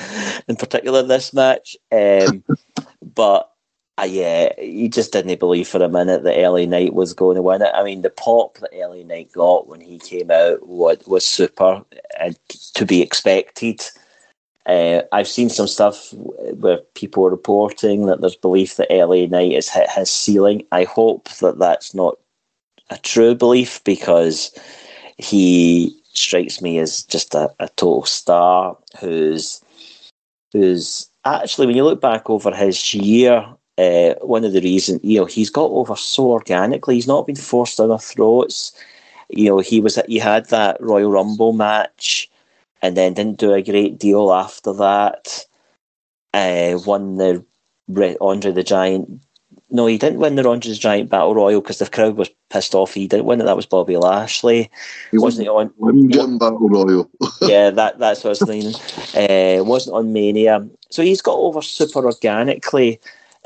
in 0.49 0.57
particular 0.57 1.01
in 1.01 1.09
this 1.09 1.33
match. 1.33 1.77
Um, 1.93 2.43
but 3.15 3.53
uh, 3.99 4.05
yeah, 4.05 4.53
you 4.61 4.89
just 4.89 5.13
didn't 5.13 5.39
believe 5.39 5.69
for 5.69 5.81
a 5.81 5.89
minute 5.89 6.25
that 6.25 6.37
LA 6.37 6.65
Knight 6.65 6.95
was 6.95 7.15
going 7.15 7.37
to 7.37 7.43
win 7.43 7.63
it. 7.63 7.71
I 7.73 7.85
mean, 7.85 8.03
the 8.03 8.11
pop 8.11 8.59
that 8.59 8.75
LA 8.75 9.05
Knight 9.05 9.31
got 9.31 9.69
when 9.69 9.81
he 9.81 10.01
came 10.01 10.31
out 10.33 10.67
was, 10.67 10.99
was 11.07 11.25
super 11.25 11.85
and 12.19 12.37
to 12.75 12.85
be 12.85 13.01
expected. 13.01 13.81
Uh, 14.66 15.03
I've 15.12 15.29
seen 15.29 15.48
some 15.48 15.66
stuff 15.66 16.12
where 16.12 16.79
people 16.94 17.27
are 17.27 17.31
reporting 17.31 18.07
that 18.07 18.20
there's 18.20 18.37
belief 18.37 18.77
that 18.77 18.90
LA 18.90 19.27
Knight 19.27 19.53
has 19.53 19.68
hit 19.68 19.90
his 19.90 20.11
ceiling. 20.11 20.64
I 20.70 20.85
hope 20.85 21.29
that 21.40 21.59
that's 21.59 21.94
not 21.94 22.18
a 22.90 22.96
true 22.98 23.35
belief 23.35 23.83
because 23.85 24.57
he 25.18 25.98
strikes 26.12 26.61
me 26.61 26.79
as 26.79 27.03
just 27.05 27.35
a, 27.35 27.51
a 27.59 27.68
total 27.70 28.05
star 28.05 28.77
who's 29.01 29.61
who's 30.53 31.09
actually 31.25 31.66
when 31.66 31.77
you 31.77 31.85
look 31.85 32.01
back 32.01 32.29
over 32.29 32.55
his 32.55 32.92
year 32.94 33.46
uh, 33.79 34.14
one 34.20 34.44
of 34.44 34.53
the 34.53 34.61
reasons, 34.61 35.01
you 35.03 35.18
know, 35.18 35.25
he's 35.25 35.51
got 35.51 35.70
over 35.70 35.96
so 35.96 36.31
organically. 36.31 36.94
He's 36.94 37.07
not 37.07 37.27
been 37.27 37.37
forced 37.37 37.79
down 37.79 37.90
our 37.90 37.98
throats. 37.98 38.72
You 39.31 39.46
know, 39.46 39.59
he 39.61 39.81
was 39.81 39.98
he 40.07 40.18
had 40.18 40.46
that 40.51 40.81
Royal 40.81 41.11
Rumble 41.11 41.53
match, 41.53 42.31
and 42.83 42.97
then 42.97 43.14
didn't 43.14 43.38
do 43.38 43.53
a 43.53 43.62
great 43.62 43.99
deal 43.99 44.33
after 44.33 44.73
that. 44.75 45.45
Uh, 46.35 46.79
won 46.85 47.16
the 47.16 47.45
Andre 48.21 48.53
the 48.53 48.62
Giant. 48.62 49.23
No, 49.71 49.87
he 49.87 49.97
didn't 49.97 50.18
win 50.18 50.35
the 50.35 50.49
Andre 50.49 50.73
the 50.73 50.79
Giant 50.79 51.09
Battle 51.09 51.35
Royal 51.35 51.61
because 51.61 51.79
the 51.79 51.88
crowd 51.88 52.16
was 52.16 52.31
pissed 52.51 52.75
off. 52.75 52.95
He 52.95 53.07
didn't 53.07 53.27
win 53.27 53.40
it. 53.40 53.45
That 53.45 53.57
was 53.57 53.66
Bobby 53.66 53.97
Lashley. 53.97 54.71
He 55.11 55.18
wasn't 55.18 55.49
on. 55.49 55.73
Battle 56.38 56.68
Royal. 56.68 57.11
yeah, 57.42 57.71
that 57.71 57.99
that's 57.99 58.25
what 58.25 58.29
I 58.29 58.29
was 58.31 58.38
thinking. 58.40 58.75
Uh, 59.14 59.64
wasn't 59.64 59.97
on 59.97 60.12
Mania, 60.12 60.68
so 60.90 61.03
he's 61.03 61.23
got 61.23 61.37
over 61.37 61.62
super 61.62 62.05
organically. 62.05 63.01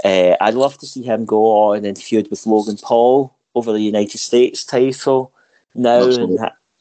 Uh, 0.05 0.37
I'd 0.41 0.55
love 0.55 0.77
to 0.79 0.87
see 0.87 1.03
him 1.03 1.25
go 1.25 1.71
on 1.71 1.85
and 1.85 1.99
feud 1.99 2.29
with 2.31 2.47
Logan 2.47 2.77
Paul 2.77 3.35
over 3.55 3.73
the 3.73 3.81
United 3.81 4.19
States 4.19 4.63
title 4.65 5.33
now 5.77 6.01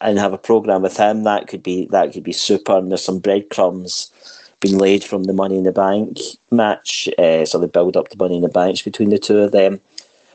and, 0.06 0.20
have 0.20 0.34
a 0.34 0.38
program 0.38 0.82
with 0.82 0.98
him. 0.98 1.24
That 1.24 1.48
could 1.48 1.64
be 1.64 1.88
that 1.88 2.14
could 2.14 2.24
be 2.24 2.32
super. 2.32 2.78
And 2.78 2.92
there's 2.92 3.04
some 3.04 3.20
breadcrumbs 3.20 4.12
being 4.62 4.78
laid 4.78 5.04
from 5.04 5.24
the 5.24 5.34
Money 5.34 5.58
in 5.58 5.64
the 5.64 5.72
Bank 5.72 6.20
match, 6.52 7.10
uh, 7.18 7.46
so 7.46 7.60
they 7.60 7.68
build 7.68 7.98
up 7.98 8.10
the 8.10 8.18
Money 8.18 8.38
in 8.38 8.42
the 8.42 8.50
Bank 8.50 8.84
between 8.84 9.10
the 9.10 9.20
two 9.20 9.40
of 9.40 9.52
them. 9.52 9.80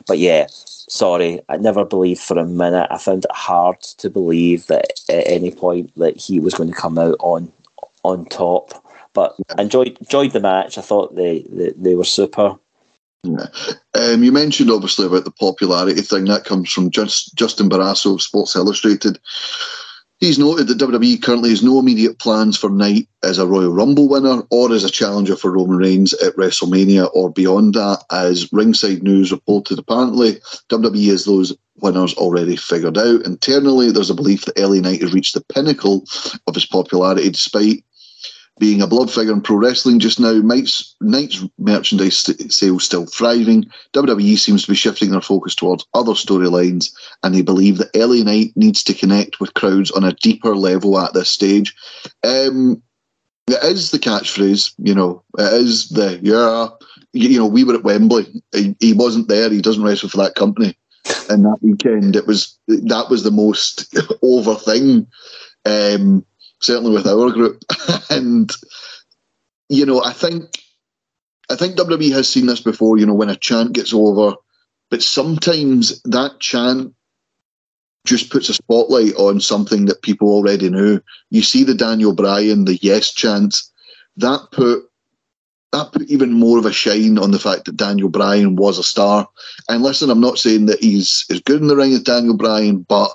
But 0.07 0.19
yeah, 0.19 0.47
sorry, 0.49 1.39
I 1.49 1.57
never 1.57 1.85
believed 1.85 2.21
for 2.21 2.37
a 2.37 2.45
minute. 2.45 2.87
I 2.91 2.97
found 2.97 3.25
it 3.25 3.31
hard 3.31 3.81
to 3.81 4.09
believe 4.09 4.67
that 4.67 4.99
at 5.09 5.27
any 5.27 5.51
point 5.51 5.91
that 5.97 6.17
he 6.17 6.39
was 6.39 6.53
going 6.53 6.69
to 6.69 6.75
come 6.75 6.97
out 6.97 7.17
on 7.19 7.51
on 8.03 8.25
top. 8.25 8.73
But 9.13 9.35
enjoyed 9.57 9.97
enjoyed 9.99 10.31
the 10.31 10.39
match. 10.39 10.77
I 10.77 10.81
thought 10.81 11.15
they 11.15 11.45
they, 11.49 11.73
they 11.75 11.95
were 11.95 12.03
super. 12.03 12.57
Yeah. 13.23 13.47
Um, 13.93 14.23
you 14.23 14.31
mentioned 14.31 14.71
obviously 14.71 15.05
about 15.05 15.25
the 15.25 15.31
popularity 15.31 16.01
thing. 16.01 16.25
That 16.25 16.43
comes 16.43 16.71
from 16.71 16.89
just, 16.89 17.35
Justin 17.35 17.69
Barrasso 17.69 18.15
of 18.15 18.21
Sports 18.21 18.55
Illustrated. 18.55 19.19
He's 20.19 20.37
noted 20.37 20.67
that 20.67 20.77
WWE 20.77 21.21
currently 21.21 21.49
has 21.49 21.63
no 21.63 21.79
immediate 21.79 22.19
plans 22.19 22.55
for 22.55 22.69
Knight 22.69 23.07
as 23.23 23.39
a 23.39 23.47
Royal 23.47 23.71
Rumble 23.71 24.07
winner 24.07 24.43
or 24.51 24.71
as 24.71 24.83
a 24.83 24.89
challenger 24.89 25.35
for 25.35 25.51
Roman 25.51 25.77
Reigns 25.77 26.13
at 26.13 26.35
WrestleMania 26.35 27.09
or 27.13 27.31
beyond 27.31 27.73
that. 27.73 28.03
As 28.11 28.51
Ringside 28.53 29.01
News 29.01 29.31
reported, 29.31 29.79
apparently 29.79 30.33
WWE 30.69 31.07
has 31.07 31.25
those 31.25 31.55
winners 31.79 32.13
already 32.15 32.55
figured 32.55 32.99
out. 32.99 33.25
Internally, 33.25 33.91
there's 33.91 34.11
a 34.11 34.15
belief 34.15 34.45
that 34.45 34.59
LA 34.59 34.79
Knight 34.79 35.01
has 35.01 35.13
reached 35.13 35.33
the 35.33 35.43
pinnacle 35.53 36.05
of 36.45 36.53
his 36.53 36.67
popularity 36.67 37.27
despite 37.29 37.83
being 38.61 38.79
a 38.79 38.85
blood 38.85 39.09
figure 39.09 39.33
in 39.33 39.41
pro 39.41 39.55
wrestling 39.55 39.97
just 39.97 40.19
now, 40.19 40.33
Knight's, 40.33 40.95
Knight's 41.01 41.43
merchandise 41.57 42.19
st- 42.19 42.53
sales 42.53 42.83
still 42.83 43.07
thriving. 43.07 43.65
WWE 43.93 44.37
seems 44.37 44.61
to 44.61 44.71
be 44.71 44.75
shifting 44.75 45.09
their 45.09 45.19
focus 45.19 45.55
towards 45.55 45.83
other 45.95 46.11
storylines, 46.11 46.93
and 47.23 47.33
they 47.33 47.41
believe 47.41 47.79
that 47.79 47.89
LA 47.95 48.23
Knight 48.23 48.53
needs 48.55 48.83
to 48.83 48.93
connect 48.93 49.39
with 49.39 49.55
crowds 49.55 49.89
on 49.89 50.03
a 50.03 50.13
deeper 50.13 50.55
level 50.55 50.99
at 50.99 51.15
this 51.15 51.27
stage. 51.27 51.75
Um, 52.23 52.83
it 53.47 53.63
is 53.63 53.89
the 53.89 53.97
catchphrase, 53.97 54.73
you 54.77 54.93
know, 54.93 55.23
it 55.39 55.53
is 55.53 55.89
the, 55.89 56.19
yeah, 56.21 56.67
you 57.13 57.39
know, 57.39 57.47
we 57.47 57.63
were 57.63 57.73
at 57.73 57.83
Wembley. 57.83 58.27
He, 58.51 58.75
he 58.79 58.93
wasn't 58.93 59.27
there, 59.27 59.49
he 59.49 59.59
doesn't 59.59 59.83
wrestle 59.83 60.09
for 60.09 60.17
that 60.17 60.35
company. 60.35 60.77
And 61.31 61.45
that 61.45 61.57
weekend, 61.61 62.15
it 62.15 62.27
was 62.27 62.59
that 62.67 63.07
was 63.09 63.23
the 63.23 63.31
most 63.31 63.91
over 64.21 64.53
thing. 64.53 65.07
Um, 65.65 66.23
certainly 66.61 66.93
with 66.93 67.07
our 67.07 67.31
group. 67.31 67.63
and 68.09 68.51
you 69.69 69.85
know, 69.85 70.03
I 70.03 70.13
think 70.13 70.63
I 71.49 71.55
think 71.55 71.75
WWE 71.75 72.11
has 72.11 72.29
seen 72.29 72.45
this 72.45 72.61
before. 72.61 72.97
You 72.97 73.05
know, 73.05 73.13
when 73.13 73.29
a 73.29 73.35
chant 73.35 73.73
gets 73.73 73.93
over, 73.93 74.35
but 74.89 75.03
sometimes 75.03 76.01
that 76.03 76.39
chant 76.39 76.93
just 78.05 78.31
puts 78.31 78.49
a 78.49 78.53
spotlight 78.53 79.13
on 79.15 79.39
something 79.39 79.85
that 79.85 80.01
people 80.01 80.29
already 80.29 80.69
knew. 80.69 80.99
You 81.29 81.43
see 81.43 81.63
the 81.63 81.75
Daniel 81.75 82.13
Bryan, 82.13 82.65
the 82.65 82.77
yes 82.81 83.13
chant, 83.13 83.61
that 84.17 84.47
put 84.51 84.83
that 85.71 85.93
put 85.93 86.03
even 86.09 86.33
more 86.33 86.57
of 86.57 86.65
a 86.65 86.73
shine 86.73 87.17
on 87.17 87.31
the 87.31 87.39
fact 87.39 87.65
that 87.65 87.77
Daniel 87.77 88.09
Bryan 88.09 88.55
was 88.57 88.77
a 88.77 88.83
star. 88.83 89.27
And 89.69 89.83
listen, 89.83 90.09
I'm 90.09 90.19
not 90.19 90.37
saying 90.37 90.65
that 90.65 90.81
he's 90.81 91.25
as 91.29 91.39
good 91.41 91.61
in 91.61 91.67
the 91.67 91.77
ring 91.77 91.93
as 91.93 92.03
Daniel 92.03 92.35
Bryan, 92.35 92.81
but 92.81 93.11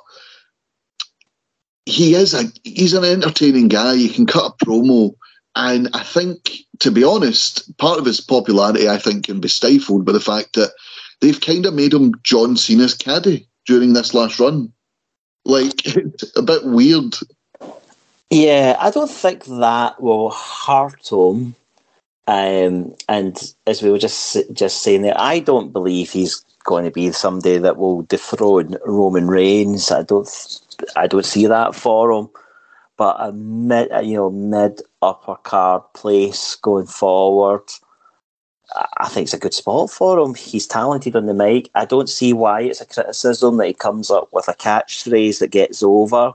he 1.87 2.15
is 2.15 2.35
a 2.35 2.45
he's 2.65 2.93
an 2.93 3.05
entertaining 3.05 3.69
guy. 3.69 3.95
You 3.95 4.11
can 4.11 4.27
cut 4.27 4.53
a 4.53 4.65
promo, 4.65 5.15
and 5.55 5.89
I 5.95 6.03
think, 6.03 6.51
to 6.81 6.91
be 6.91 7.05
honest, 7.05 7.77
part 7.79 7.99
of 7.99 8.05
his 8.05 8.21
popularity 8.21 8.89
I 8.89 8.99
think 8.99 9.27
can 9.27 9.41
be 9.41 9.49
stifled 9.49 10.05
by 10.05 10.13
the 10.13 10.21
fact 10.21 10.55
that 10.55 10.73
they've 11.21 11.41
kind 11.41 11.65
of 11.65 11.75
made 11.75 11.95
him 11.95 12.13
John 12.23 12.57
Cena's 12.57 12.95
caddy 12.95 13.49
during 13.67 13.93
this 13.93 14.13
last 14.13 14.39
run. 14.41 14.73
Like 15.45 15.87
it's 15.87 16.37
a 16.37 16.43
bit 16.43 16.65
weird. 16.65 17.15
Yeah, 18.31 18.77
I 18.81 18.91
don't 18.91 19.11
think 19.11 19.45
that 19.45 20.03
will 20.03 20.31
hurt 20.31 21.11
him. 21.11 21.55
Um, 22.29 22.97
and 23.09 23.55
as 23.69 23.83
we 23.83 23.91
were 23.91 23.99
just 23.99 24.37
just 24.53 24.83
saying 24.83 25.03
there, 25.03 25.15
I 25.17 25.39
don't 25.39 25.73
believe 25.73 26.11
he's 26.11 26.45
going 26.65 26.85
to 26.85 26.91
be 26.91 27.13
somebody 27.13 27.59
that 27.59 27.77
will 27.77 28.03
dethrone 28.03 28.77
Roman 28.85 29.29
Reigns. 29.29 29.93
I 29.93 30.03
don't 30.03 30.27
I 30.95 31.07
don't 31.07 31.25
see 31.25 31.47
that 31.47 31.75
for 31.75 32.13
him. 32.13 32.29
But 32.97 33.17
a 33.19 33.33
mid, 33.33 33.91
you 34.07 34.17
know, 34.17 34.31
mid 34.31 34.81
upper 35.03 35.37
card 35.37 35.83
place 35.95 36.57
going 36.57 36.87
forward, 36.87 37.63
I 38.99 39.09
think 39.09 39.27
it's 39.27 39.35
a 39.35 39.39
good 39.39 39.55
spot 39.55 39.91
for 39.91 40.19
him. 40.19 40.35
He's 40.35 40.67
talented 40.67 41.15
on 41.15 41.27
the 41.27 41.35
mic. 41.35 41.71
I 41.75 41.85
don't 41.85 42.09
see 42.09 42.33
why 42.33 42.63
it's 42.63 42.81
a 42.81 42.87
criticism 42.87 43.59
that 43.59 43.67
he 43.67 43.75
comes 43.75 44.11
up 44.11 44.29
with 44.33 44.49
a 44.49 44.55
catchphrase 44.55 45.39
that 45.39 45.51
gets 45.51 45.83
over. 45.83 46.33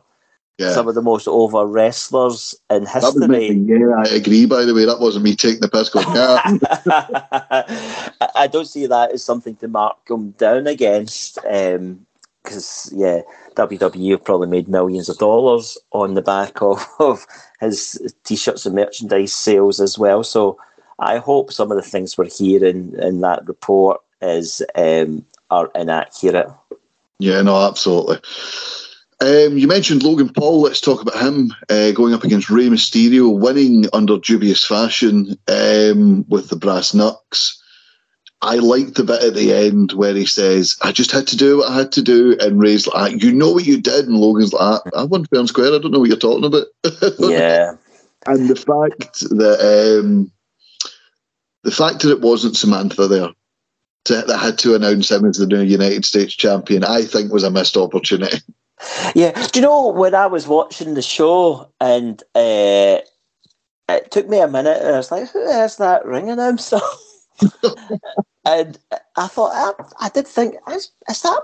Yeah. 0.58 0.73
Some 0.73 0.88
of 0.88 0.95
the 0.95 1.01
most 1.01 1.27
over 1.27 1.65
wrestlers 1.65 2.56
in 2.69 2.86
history. 2.86 3.51
Yeah, 3.51 3.95
I 3.97 4.08
agree. 4.10 4.45
By 4.45 4.63
the 4.63 4.75
way, 4.75 4.86
that 4.86 4.99
wasn't 4.99 5.25
me 5.25 5.36
taking 5.36 5.62
the 5.62 5.67
piss. 5.67 5.89
Going, 5.89 6.06
I 8.36 8.47
don't 8.47 8.67
see 8.67 8.86
that 8.86 9.12
as 9.12 9.23
something 9.23 9.56
to 9.58 9.67
mark 9.67 9.97
him 10.08 10.32
down 10.32 10.67
against. 10.67 11.39
Because 11.41 12.91
um, 12.91 12.99
yeah, 12.99 13.21
WWE 13.55 14.11
have 14.11 14.23
probably 14.23 14.47
made 14.47 14.67
millions 14.67 15.09
of 15.09 15.17
dollars 15.17 15.77
on 15.91 16.13
the 16.13 16.21
back 16.21 16.61
of, 16.61 16.85
of 16.99 17.25
his 17.59 18.13
t-shirts 18.23 18.65
and 18.65 18.75
merchandise 18.75 19.33
sales 19.33 19.79
as 19.79 19.97
well. 19.97 20.23
So 20.23 20.57
I 20.99 21.17
hope 21.17 21.51
some 21.51 21.71
of 21.71 21.77
the 21.77 21.89
things 21.89 22.17
we're 22.17 22.29
hearing 22.29 22.93
in 22.99 23.21
that 23.21 23.47
report 23.47 24.01
is 24.21 24.61
um, 24.75 25.25
are 25.49 25.69
inaccurate. 25.75 26.49
Yeah, 27.19 27.41
no, 27.41 27.67
absolutely. 27.67 28.19
Um, 29.19 29.55
you 29.55 29.67
mentioned 29.67 30.01
Logan 30.01 30.33
Paul. 30.33 30.61
Let's 30.61 30.81
talk 30.81 31.01
about 31.01 31.21
him 31.21 31.53
uh, 31.69 31.91
going 31.91 32.13
up 32.13 32.23
against 32.23 32.49
Rey 32.49 32.67
Mysterio, 32.67 33.37
winning 33.37 33.85
under 33.93 34.17
dubious 34.17 34.65
fashion 34.65 35.37
um, 35.47 36.27
with 36.27 36.49
the 36.49 36.55
brass 36.55 36.95
knucks. 36.95 37.61
I 38.43 38.56
liked 38.56 38.95
the 38.95 39.04
bit 39.04 39.23
at 39.23 39.36
the 39.36 39.54
end 39.54 39.93
where 39.93 40.15
he 40.15 40.25
says, 40.25 40.75
I 40.82 40.91
just 40.91 41.12
had 41.12 41.27
to 41.27 41.38
do 41.38 41.58
what 41.58 41.69
I 41.69 41.75
had 41.77 41.91
to 41.93 42.01
do. 42.01 42.36
And 42.39 42.60
Rey's 42.60 42.88
like, 42.88 43.21
You 43.21 43.32
know 43.32 43.51
what 43.51 43.65
you 43.65 43.80
did? 43.80 44.08
And 44.08 44.17
Logan's 44.17 44.54
like, 44.54 44.82
I 44.95 45.04
won 45.04 45.25
fair 45.25 45.39
and 45.39 45.49
square. 45.49 45.67
I 45.67 45.80
don't 45.80 45.91
know 45.91 45.99
what 45.99 46.10
you're 46.10 46.17
talking 46.17 46.45
about. 46.45 46.65
yeah. 47.19 47.73
and 48.25 48.49
the 48.49 48.56
fact 48.56 49.19
that 49.30 49.99
um, 50.01 50.32
the 51.63 51.71
fact 51.71 52.01
that 52.01 52.12
it 52.12 52.21
wasn't 52.21 52.58
Samantha 52.58 53.08
there 53.08 53.30
to, 54.06 54.21
that 54.23 54.38
had 54.38 54.58
to 54.60 54.73
announce 54.73 55.12
him 55.12 55.25
as 55.25 55.38
the 55.38 55.45
new 55.45 55.62
United 55.62 56.04
States 56.06 56.34
champion, 56.34 56.84
I 56.84 57.04
think 57.04 57.32
was 57.32 57.43
a 57.43 57.51
missed 57.51 57.77
opportunity. 57.77 58.39
Yeah. 59.13 59.32
Do 59.49 59.60
you 59.60 59.62
know 59.62 59.89
when 59.89 60.15
I 60.15 60.25
was 60.25 60.47
watching 60.47 60.95
the 60.95 61.04
show 61.04 61.71
and 61.80 62.19
uh, 62.34 62.97
it 63.88 64.10
took 64.10 64.27
me 64.27 64.39
a 64.39 64.47
minute 64.47 64.82
and 64.82 64.95
I 64.95 64.97
was 64.97 65.12
like, 65.12 65.30
Who 65.30 65.43
is 65.43 65.75
that 65.75 66.08
ring 66.08 66.32
announcer? 66.32 66.80
and 68.45 68.80
I 69.15 69.27
thought, 69.27 69.51
I, 69.54 70.06
I 70.06 70.10
did 70.10 70.27
think, 70.27 70.56
is, 70.69 70.91
is 71.10 71.21
that 71.21 71.41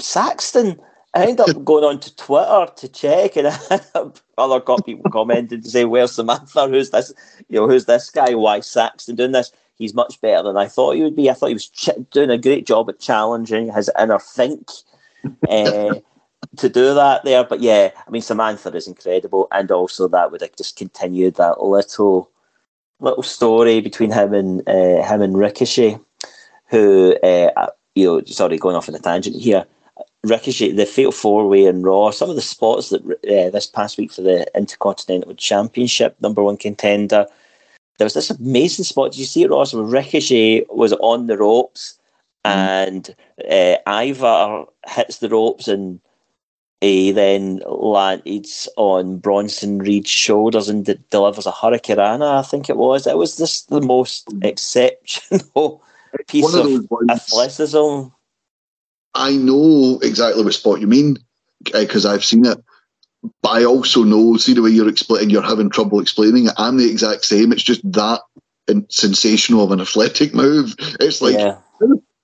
Saxton? 0.00 0.80
I 1.14 1.22
ended 1.22 1.40
up 1.40 1.64
going 1.64 1.84
on 1.84 2.00
to 2.00 2.16
Twitter 2.16 2.66
to 2.74 2.88
check, 2.88 3.36
and 3.36 3.46
other 4.38 4.60
got 4.60 4.86
people 4.86 5.10
commenting 5.10 5.62
to 5.62 5.68
say, 5.68 5.84
"Where's 5.84 6.12
Samantha? 6.12 6.68
Who's 6.68 6.90
this? 6.90 7.12
You 7.48 7.60
know, 7.60 7.68
who's 7.68 7.84
this 7.84 8.10
guy? 8.10 8.34
Why 8.34 8.60
Saxton 8.60 9.16
doing 9.16 9.32
this? 9.32 9.52
He's 9.76 9.94
much 9.94 10.20
better 10.20 10.42
than 10.42 10.56
I 10.56 10.68
thought 10.68 10.96
he 10.96 11.02
would 11.02 11.16
be. 11.16 11.30
I 11.30 11.34
thought 11.34 11.48
he 11.48 11.54
was 11.54 11.68
ch- 11.68 11.90
doing 12.10 12.30
a 12.30 12.38
great 12.38 12.66
job 12.66 12.88
at 12.88 13.00
challenging 13.00 13.72
his 13.72 13.90
inner 13.98 14.18
think 14.18 14.68
uh, 15.48 15.94
to 16.56 16.68
do 16.68 16.94
that 16.94 17.24
there. 17.24 17.44
But 17.44 17.60
yeah, 17.60 17.90
I 18.06 18.10
mean, 18.10 18.22
Samantha 18.22 18.70
is 18.70 18.86
incredible, 18.86 19.48
and 19.52 19.70
also 19.70 20.08
that 20.08 20.30
would 20.30 20.40
have 20.40 20.56
just 20.56 20.76
continued 20.76 21.34
that 21.36 21.62
little 21.62 22.30
little 23.00 23.22
story 23.22 23.80
between 23.80 24.12
him 24.12 24.32
and 24.32 24.66
uh, 24.68 25.02
him 25.02 25.20
and 25.20 25.36
Ricochet, 25.36 25.98
who 26.72 27.14
uh, 27.22 27.68
you 27.94 28.06
know, 28.06 28.22
sorry, 28.24 28.56
going 28.56 28.74
off 28.74 28.88
on 28.88 28.94
a 28.94 28.98
tangent 28.98 29.36
here. 29.36 29.64
Ricochet, 30.24 30.72
the 30.72 30.86
Fatal 30.86 31.12
Four 31.12 31.48
Way 31.48 31.66
in 31.66 31.82
Raw, 31.82 32.10
some 32.10 32.30
of 32.30 32.36
the 32.36 32.42
spots 32.42 32.90
that 32.90 33.02
uh, 33.04 33.50
this 33.50 33.66
past 33.66 33.98
week 33.98 34.12
for 34.12 34.22
the 34.22 34.46
Intercontinental 34.56 35.34
Championship, 35.34 36.16
number 36.20 36.42
one 36.42 36.56
contender. 36.56 37.26
There 37.98 38.06
was 38.06 38.14
this 38.14 38.30
amazing 38.30 38.84
spot. 38.84 39.12
Did 39.12 39.18
you 39.18 39.26
see 39.26 39.42
it, 39.42 39.50
Ross? 39.50 39.74
Where 39.74 39.84
Ricochet 39.84 40.64
was 40.70 40.92
on 40.94 41.26
the 41.26 41.36
ropes, 41.36 41.98
mm. 42.44 42.50
and 42.50 43.14
uh, 43.50 43.76
Ivar 43.86 44.66
hits 44.86 45.18
the 45.18 45.28
ropes 45.28 45.68
and 45.68 46.00
he 46.80 47.12
then 47.12 47.60
lands 47.66 48.68
on 48.76 49.18
Bronson 49.18 49.78
Reed's 49.78 50.10
shoulders 50.10 50.68
and 50.68 50.84
d- 50.84 50.98
delivers 51.10 51.46
a 51.46 51.52
hurricanrana. 51.52 52.38
I 52.38 52.42
think 52.42 52.70
it 52.70 52.76
was. 52.76 53.06
It 53.06 53.18
was 53.18 53.36
just 53.36 53.68
the 53.68 53.80
most 53.80 54.32
exceptional 54.42 55.84
piece 56.28 56.54
of, 56.54 56.66
of 56.66 56.86
athleticism. 57.10 58.08
I 59.14 59.36
know 59.36 59.98
exactly 60.02 60.42
what 60.42 60.54
spot 60.54 60.80
you 60.80 60.86
mean 60.86 61.18
because 61.64 62.06
uh, 62.06 62.12
I've 62.12 62.24
seen 62.24 62.46
it, 62.46 62.58
but 63.42 63.50
I 63.50 63.64
also 63.64 64.04
know. 64.04 64.36
See 64.36 64.54
the 64.54 64.62
way 64.62 64.70
you're 64.70 64.88
explaining, 64.88 65.30
you're 65.30 65.42
having 65.42 65.70
trouble 65.70 66.00
explaining 66.00 66.46
it. 66.46 66.54
I'm 66.56 66.78
the 66.78 66.90
exact 66.90 67.24
same. 67.24 67.52
It's 67.52 67.62
just 67.62 67.80
that 67.92 68.20
sensational 68.88 69.64
of 69.64 69.72
an 69.72 69.80
athletic 69.80 70.34
move. 70.34 70.74
It's 71.00 71.20
like, 71.20 71.34
yeah. 71.34 71.58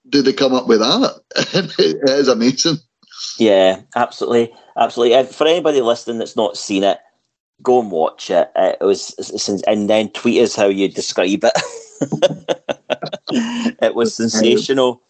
did 0.08 0.24
they 0.24 0.32
come 0.32 0.54
up 0.54 0.66
with 0.66 0.80
that? 0.80 1.20
it 1.78 2.08
is 2.08 2.28
amazing. 2.28 2.76
Yeah, 3.38 3.82
absolutely, 3.94 4.52
absolutely. 4.76 5.24
For 5.32 5.46
anybody 5.46 5.80
listening 5.80 6.18
that's 6.18 6.36
not 6.36 6.56
seen 6.56 6.84
it, 6.84 6.98
go 7.62 7.80
and 7.80 7.90
watch 7.90 8.30
it. 8.30 8.50
It 8.56 8.80
was, 8.80 9.62
and 9.66 9.90
then 9.90 10.10
tweet 10.10 10.42
us 10.42 10.56
how 10.56 10.66
you 10.66 10.88
describe 10.88 11.44
it. 11.44 11.52
it 13.82 13.94
was 13.94 14.14
sensational. 14.14 15.02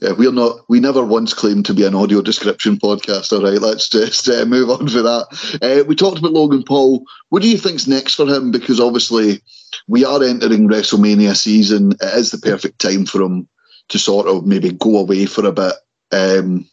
Yeah, 0.00 0.12
we're 0.12 0.32
not. 0.32 0.60
We 0.68 0.80
never 0.80 1.04
once 1.04 1.32
claimed 1.32 1.64
to 1.66 1.74
be 1.74 1.86
an 1.86 1.94
audio 1.94 2.20
description 2.20 2.76
podcast. 2.76 3.32
All 3.32 3.42
right, 3.42 3.60
let's 3.60 3.88
just 3.88 4.28
uh, 4.28 4.44
move 4.44 4.70
on 4.70 4.88
for 4.88 5.02
that. 5.02 5.58
Uh, 5.62 5.84
we 5.84 5.94
talked 5.94 6.18
about 6.18 6.32
Logan 6.32 6.62
Paul. 6.62 7.04
What 7.30 7.42
do 7.42 7.48
you 7.48 7.56
think's 7.56 7.86
next 7.86 8.14
for 8.14 8.26
him? 8.26 8.50
Because 8.50 8.80
obviously, 8.80 9.42
we 9.88 10.04
are 10.04 10.22
entering 10.22 10.68
WrestleMania 10.68 11.36
season. 11.36 11.92
It 11.92 12.14
is 12.18 12.30
the 12.30 12.38
perfect 12.38 12.80
time 12.80 13.06
for 13.06 13.22
him 13.22 13.48
to 13.88 13.98
sort 13.98 14.26
of 14.26 14.46
maybe 14.46 14.72
go 14.72 14.98
away 14.98 15.26
for 15.26 15.46
a 15.46 15.52
bit 15.52 15.74
um, 16.12 16.68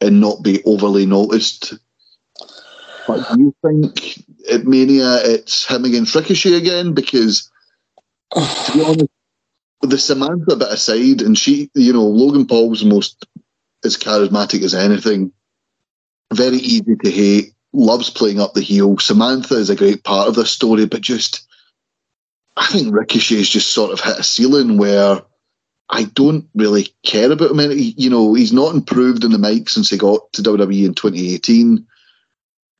and 0.00 0.20
not 0.20 0.42
be 0.42 0.62
overly 0.64 1.06
noticed. 1.06 1.74
But 3.06 3.26
do 3.32 3.40
you 3.40 3.54
think 3.62 4.22
at 4.52 4.66
Mania 4.66 5.20
it's 5.24 5.66
him 5.66 5.84
against 5.84 6.14
Ricochet 6.14 6.54
again? 6.54 6.92
Because 6.94 7.50
to 8.34 8.72
be 8.74 8.84
honest, 8.84 9.08
the 9.80 9.98
Samantha 9.98 10.56
bit 10.56 10.68
aside, 10.68 11.22
and 11.22 11.38
she, 11.38 11.70
you 11.74 11.92
know, 11.92 12.06
Logan 12.06 12.46
Paul's 12.46 12.84
most 12.84 13.26
as 13.84 13.96
charismatic 13.96 14.62
as 14.62 14.74
anything. 14.74 15.32
Very 16.32 16.56
easy 16.56 16.96
to 17.02 17.10
hate. 17.10 17.52
Loves 17.72 18.10
playing 18.10 18.40
up 18.40 18.54
the 18.54 18.60
heel. 18.60 18.98
Samantha 18.98 19.54
is 19.54 19.70
a 19.70 19.76
great 19.76 20.02
part 20.02 20.28
of 20.28 20.34
this 20.34 20.50
story, 20.50 20.86
but 20.86 21.00
just 21.00 21.46
I 22.56 22.66
think 22.66 22.92
Ricochet's 22.92 23.48
just 23.48 23.72
sort 23.72 23.92
of 23.92 24.00
hit 24.00 24.18
a 24.18 24.24
ceiling 24.24 24.78
where 24.78 25.22
I 25.88 26.04
don't 26.04 26.48
really 26.54 26.88
care 27.04 27.30
about 27.30 27.52
him. 27.52 27.60
You 27.70 28.10
know, 28.10 28.34
he's 28.34 28.52
not 28.52 28.74
improved 28.74 29.24
in 29.24 29.30
the 29.30 29.38
mic 29.38 29.68
since 29.68 29.88
he 29.90 29.96
got 29.96 30.32
to 30.32 30.42
WWE 30.42 30.86
in 30.86 30.94
2018. 30.94 31.86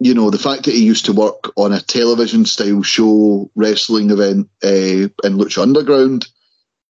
You 0.01 0.15
know, 0.15 0.31
the 0.31 0.39
fact 0.39 0.65
that 0.65 0.75
he 0.75 0.85
used 0.85 1.07
to 1.07 1.13
work 1.13 1.53
on 1.57 1.73
a 1.73 1.81
television 1.81 2.45
style 2.45 2.83
show 2.83 3.51
wrestling 3.55 4.11
event 4.11 4.49
uh, 4.63 5.09
in 5.25 5.39
Lucha 5.39 5.63
Underground, 5.63 6.29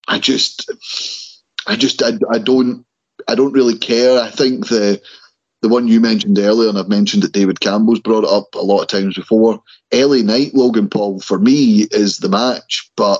I 0.07 0.19
just, 0.19 0.71
I 1.67 1.75
just, 1.75 2.01
I, 2.03 2.13
I 2.31 2.39
don't, 2.39 2.85
I 3.27 3.35
don't 3.35 3.53
really 3.53 3.77
care. 3.77 4.19
I 4.19 4.29
think 4.29 4.67
the 4.67 5.01
the 5.61 5.69
one 5.69 5.87
you 5.87 6.01
mentioned 6.01 6.37
earlier, 6.37 6.67
and 6.67 6.77
I've 6.77 6.89
mentioned 6.89 7.23
that 7.23 7.31
David 7.31 7.61
Campbell's 7.61 8.01
brought 8.01 8.25
it 8.25 8.29
up 8.29 8.53
a 8.53 8.59
lot 8.59 8.81
of 8.81 8.89
times 8.89 9.15
before. 9.15 9.63
LA 9.93 10.17
Knight, 10.17 10.53
Logan 10.53 10.89
Paul, 10.89 11.21
for 11.21 11.39
me, 11.39 11.87
is 11.89 12.17
the 12.17 12.27
match, 12.27 12.91
but 12.97 13.19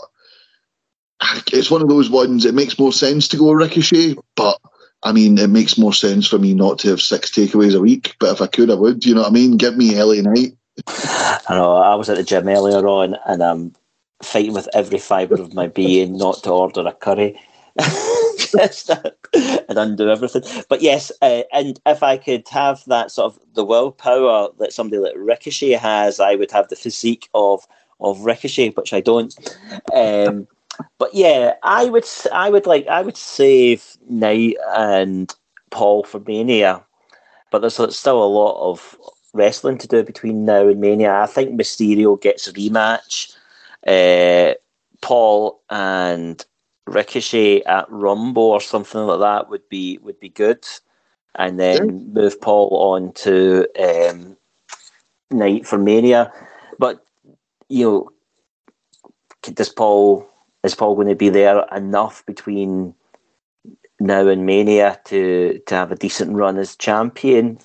it's 1.54 1.72
one 1.72 1.82
of 1.82 1.88
those 1.88 2.10
ones. 2.10 2.44
It 2.44 2.54
makes 2.54 2.78
more 2.78 2.92
sense 2.92 3.30
to 3.30 3.38
go 3.38 3.54
Ricochet, 3.54 4.16
but 4.36 4.60
I 5.04 5.14
mean, 5.14 5.38
it 5.38 5.50
makes 5.50 5.78
more 5.78 5.94
sense 5.94 6.28
for 6.28 6.38
me 6.38 6.54
not 6.54 6.80
to 6.80 6.90
have 6.90 7.02
six 7.02 7.32
takeaways 7.32 7.76
a 7.76 7.80
week. 7.80 8.16
But 8.20 8.34
if 8.34 8.42
I 8.42 8.48
could, 8.48 8.70
I 8.70 8.76
would. 8.76 9.06
You 9.06 9.16
know 9.16 9.22
what 9.22 9.32
I 9.32 9.34
mean? 9.34 9.56
Give 9.56 9.78
me 9.78 10.02
LA 10.02 10.22
Knight. 10.22 10.58
I 10.88 11.40
know. 11.50 11.76
I 11.76 11.96
was 11.96 12.10
at 12.10 12.18
the 12.18 12.24
gym 12.24 12.50
earlier 12.50 12.86
on, 12.86 13.16
and 13.26 13.42
I'm 13.42 13.74
fighting 14.24 14.54
with 14.54 14.70
every 14.74 15.00
fibre 15.00 15.36
of 15.36 15.54
my 15.54 15.68
being 15.68 16.18
not 16.18 16.44
to 16.44 16.52
order 16.52 16.86
a 16.88 16.94
curry. 16.94 17.40
And 19.68 19.78
undo 19.78 20.10
everything. 20.10 20.44
But 20.70 20.82
yes, 20.82 21.12
uh, 21.22 21.42
and 21.52 21.80
if 21.86 22.04
I 22.04 22.18
could 22.18 22.48
have 22.50 22.84
that 22.86 23.10
sort 23.12 23.34
of 23.34 23.40
the 23.56 23.66
willpower 23.66 24.50
that 24.60 24.74
somebody 24.74 25.02
like 25.02 25.14
Ricochet 25.16 25.72
has, 25.72 26.20
I 26.20 26.36
would 26.36 26.52
have 26.52 26.68
the 26.68 26.76
physique 26.76 27.30
of 27.34 27.66
of 28.00 28.26
Ricochet, 28.26 28.70
which 28.72 28.94
I 28.94 29.02
don't. 29.02 29.34
Um, 29.94 30.48
but 30.98 31.14
yeah, 31.14 31.54
I 31.64 31.86
would 31.86 32.06
I 32.32 32.50
would 32.50 32.66
like 32.66 32.88
I 32.88 33.02
would 33.02 33.18
save 33.18 33.98
Knight 34.08 34.58
and 34.76 35.34
Paul 35.72 36.04
for 36.04 36.20
Mania, 36.20 36.84
but 37.52 37.60
there's 37.60 37.76
still 37.96 38.24
a 38.24 38.26
lot 38.26 38.70
of 38.70 38.98
wrestling 39.34 39.78
to 39.80 39.88
do 39.88 40.04
between 40.04 40.46
now 40.46 40.68
and 40.68 40.80
Mania. 40.80 41.14
I 41.16 41.26
think 41.26 41.60
Mysterio 41.60 42.22
gets 42.22 42.48
a 42.48 42.54
rematch. 42.54 43.36
Uh, 43.88 44.54
Paul 45.02 45.62
and 45.70 46.44
Ricochet 46.88 47.64
at 47.64 47.90
Rumble 47.90 48.44
or 48.44 48.62
something 48.62 49.02
like 49.02 49.20
that 49.20 49.50
would 49.50 49.68
be 49.70 49.98
would 50.02 50.20
be 50.20 50.30
good, 50.30 50.66
and 51.36 51.60
then 51.60 51.76
yeah. 51.76 52.22
move 52.22 52.40
Paul 52.42 52.70
on 52.72 53.14
to 53.14 53.68
um, 53.80 54.38
Knight 55.32 55.66
for 55.66 55.78
Mania. 55.78 56.32
But 56.80 57.06
you 57.70 57.86
know, 57.86 58.10
does 59.42 59.70
Paul 59.70 60.28
is 60.64 60.76
Paul 60.76 60.96
going 60.96 61.08
to 61.10 61.16
be 61.16 61.30
there 61.30 61.66
enough 61.76 62.26
between 62.26 62.94
now 64.00 64.28
and 64.28 64.46
Mania 64.46 65.00
to 65.06 65.60
to 65.68 65.76
have 65.76 65.92
a 65.92 65.96
decent 65.96 66.34
run 66.34 66.58
as 66.58 66.76
champion? 66.76 67.60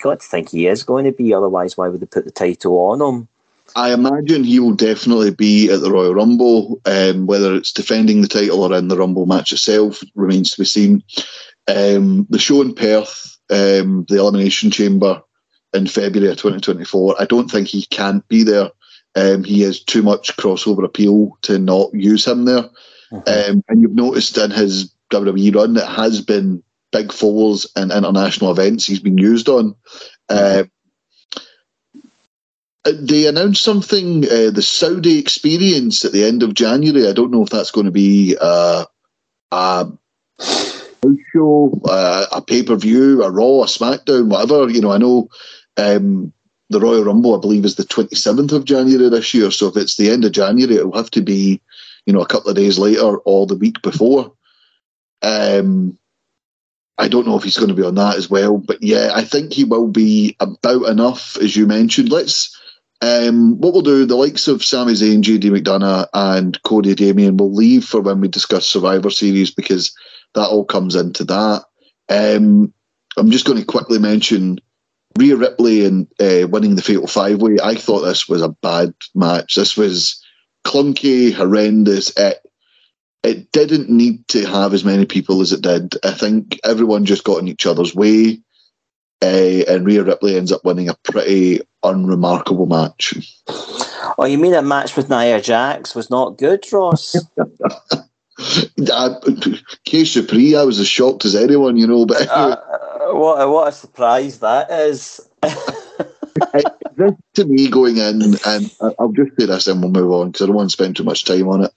Got 0.00 0.20
to 0.20 0.26
think 0.26 0.50
he 0.50 0.66
is 0.66 0.82
going 0.82 1.04
to 1.04 1.12
be. 1.12 1.34
Otherwise, 1.34 1.76
why 1.76 1.88
would 1.88 2.00
they 2.00 2.06
put 2.06 2.24
the 2.24 2.30
title 2.30 2.76
on 2.78 3.00
him? 3.00 3.28
I 3.76 3.92
imagine 3.92 4.44
he 4.44 4.58
will 4.60 4.74
definitely 4.74 5.30
be 5.30 5.70
at 5.70 5.80
the 5.80 5.90
Royal 5.90 6.14
Rumble. 6.14 6.80
Um, 6.84 7.26
whether 7.26 7.54
it's 7.54 7.72
defending 7.72 8.22
the 8.22 8.28
title 8.28 8.62
or 8.62 8.76
in 8.76 8.88
the 8.88 8.96
Rumble 8.96 9.26
match 9.26 9.52
itself 9.52 10.02
remains 10.14 10.50
to 10.50 10.60
be 10.60 10.64
seen. 10.64 11.02
Um, 11.68 12.26
the 12.30 12.38
show 12.38 12.62
in 12.62 12.74
Perth, 12.74 13.36
um, 13.50 14.06
the 14.08 14.18
Elimination 14.18 14.70
Chamber 14.70 15.22
in 15.72 15.86
February 15.86 16.30
of 16.30 16.36
2024, 16.36 17.16
I 17.20 17.24
don't 17.26 17.50
think 17.50 17.68
he 17.68 17.86
can't 17.86 18.26
be 18.28 18.42
there. 18.42 18.70
Um, 19.14 19.44
he 19.44 19.60
has 19.62 19.82
too 19.82 20.02
much 20.02 20.36
crossover 20.36 20.84
appeal 20.84 21.36
to 21.42 21.58
not 21.58 21.92
use 21.92 22.26
him 22.26 22.44
there. 22.44 22.68
Mm-hmm. 23.12 23.50
Um, 23.52 23.64
and 23.68 23.80
you've 23.80 23.94
noticed 23.94 24.38
in 24.38 24.50
his 24.50 24.94
WWE 25.10 25.54
run, 25.54 25.76
it 25.76 25.86
has 25.86 26.20
been 26.20 26.62
big 26.92 27.12
falls 27.12 27.70
and 27.76 27.92
international 27.92 28.50
events 28.50 28.86
he's 28.86 29.00
been 29.00 29.18
used 29.18 29.48
on. 29.48 29.74
Uh, 30.28 30.64
they 32.84 33.26
announced 33.26 33.62
something, 33.62 34.24
uh, 34.24 34.50
the 34.50 34.62
Saudi 34.62 35.18
experience 35.18 36.04
at 36.04 36.12
the 36.12 36.24
end 36.24 36.42
of 36.42 36.54
January. 36.54 37.08
I 37.08 37.12
don't 37.12 37.30
know 37.30 37.42
if 37.42 37.50
that's 37.50 37.70
going 37.70 37.86
to 37.86 37.92
be 37.92 38.36
uh, 38.40 38.84
a 39.52 39.86
show, 41.32 41.80
uh, 41.84 42.26
a 42.32 42.42
pay 42.42 42.62
per 42.62 42.76
view, 42.76 43.22
a 43.22 43.30
Raw, 43.30 43.62
a 43.62 43.66
SmackDown, 43.66 44.28
whatever. 44.28 44.70
You 44.70 44.80
know, 44.80 44.92
I 44.92 44.98
know 44.98 45.28
um, 45.76 46.32
the 46.70 46.80
Royal 46.80 47.04
Rumble, 47.04 47.36
I 47.36 47.40
believe, 47.40 47.64
is 47.64 47.76
the 47.76 47.84
27th 47.84 48.52
of 48.52 48.64
January 48.64 49.08
this 49.08 49.34
year. 49.34 49.50
So 49.50 49.68
if 49.68 49.76
it's 49.76 49.96
the 49.96 50.10
end 50.10 50.24
of 50.24 50.32
January, 50.32 50.76
it'll 50.76 50.96
have 50.96 51.10
to 51.12 51.20
be, 51.20 51.60
you 52.06 52.12
know, 52.12 52.20
a 52.20 52.26
couple 52.26 52.50
of 52.50 52.56
days 52.56 52.78
later 52.78 53.18
or 53.18 53.46
the 53.46 53.56
week 53.56 53.82
before. 53.82 54.32
Um, 55.22 55.98
I 56.96 57.08
don't 57.08 57.26
know 57.26 57.36
if 57.36 57.44
he's 57.44 57.56
going 57.56 57.68
to 57.68 57.74
be 57.74 57.82
on 57.82 57.94
that 57.94 58.16
as 58.16 58.28
well, 58.28 58.58
but 58.58 58.82
yeah, 58.82 59.12
I 59.14 59.24
think 59.24 59.52
he 59.52 59.64
will 59.64 59.88
be 59.88 60.36
about 60.40 60.86
enough, 60.88 61.36
as 61.38 61.56
you 61.56 61.66
mentioned. 61.66 62.10
Let's 62.10 62.56
um, 63.02 63.58
what 63.60 63.72
we'll 63.72 63.82
do, 63.82 64.04
the 64.04 64.16
likes 64.16 64.46
of 64.46 64.64
Sami 64.64 64.92
Zayn, 64.92 65.22
JD 65.22 65.44
McDonagh, 65.50 66.06
and 66.12 66.62
Cody 66.62 66.94
Damien 66.94 67.36
will 67.36 67.52
leave 67.52 67.84
for 67.84 68.00
when 68.00 68.20
we 68.20 68.28
discuss 68.28 68.66
Survivor 68.66 69.10
Series 69.10 69.50
because 69.50 69.94
that 70.34 70.48
all 70.48 70.64
comes 70.64 70.94
into 70.94 71.24
that. 71.24 71.64
Um, 72.08 72.74
I'm 73.16 73.30
just 73.30 73.46
going 73.46 73.58
to 73.58 73.64
quickly 73.64 73.98
mention 73.98 74.58
Rhea 75.18 75.36
Ripley 75.36 75.84
and 75.84 76.06
uh, 76.20 76.46
winning 76.48 76.76
the 76.76 76.82
Fatal 76.82 77.06
Five 77.06 77.40
Way. 77.40 77.56
I 77.62 77.74
thought 77.74 78.00
this 78.00 78.28
was 78.28 78.42
a 78.42 78.48
bad 78.48 78.92
match. 79.14 79.54
This 79.54 79.76
was 79.76 80.22
clunky, 80.64 81.32
horrendous. 81.32 82.16
It, 82.18 82.38
it 83.22 83.50
didn't 83.52 83.90
need 83.90 84.26
to 84.28 84.46
have 84.46 84.74
as 84.74 84.84
many 84.84 85.06
people 85.06 85.40
as 85.40 85.52
it 85.52 85.62
did. 85.62 85.94
I 86.04 86.12
think 86.12 86.60
everyone 86.64 87.06
just 87.06 87.24
got 87.24 87.38
in 87.38 87.48
each 87.48 87.66
other's 87.66 87.94
way. 87.94 88.40
Uh, 89.22 89.64
and 89.68 89.84
Rhea 89.84 90.02
Ripley 90.02 90.36
ends 90.36 90.50
up 90.50 90.64
winning 90.64 90.88
a 90.88 90.96
pretty 91.04 91.60
unremarkable 91.82 92.66
match. 92.66 93.14
Oh, 94.18 94.24
you 94.24 94.38
mean 94.38 94.54
a 94.54 94.62
match 94.62 94.96
with 94.96 95.10
Nia 95.10 95.40
Jax 95.40 95.94
was 95.94 96.10
not 96.10 96.38
good, 96.38 96.64
Ross? 96.72 97.16
Case 99.84 100.14
Dupree, 100.14 100.56
I 100.56 100.62
was 100.62 100.80
as 100.80 100.88
shocked 100.88 101.26
as 101.26 101.34
anyone, 101.34 101.76
you 101.76 101.86
know. 101.86 102.06
But 102.06 102.28
uh, 102.28 102.56
what, 103.12 103.48
what 103.48 103.68
a 103.68 103.72
surprise 103.72 104.38
that 104.40 104.70
is. 104.70 105.20
this 106.96 107.12
to 107.34 107.44
me 107.44 107.68
going 107.68 107.98
in, 107.98 108.22
and 108.46 108.74
I'll 108.98 109.12
just 109.12 109.36
say 109.38 109.46
this 109.46 109.66
and 109.66 109.82
we'll 109.82 109.90
move 109.90 110.12
on 110.12 110.30
because 110.30 110.42
I 110.42 110.46
don't 110.46 110.56
want 110.56 110.70
to 110.70 110.72
spend 110.72 110.96
too 110.96 111.04
much 111.04 111.24
time 111.24 111.48
on 111.48 111.64
it. 111.64 111.72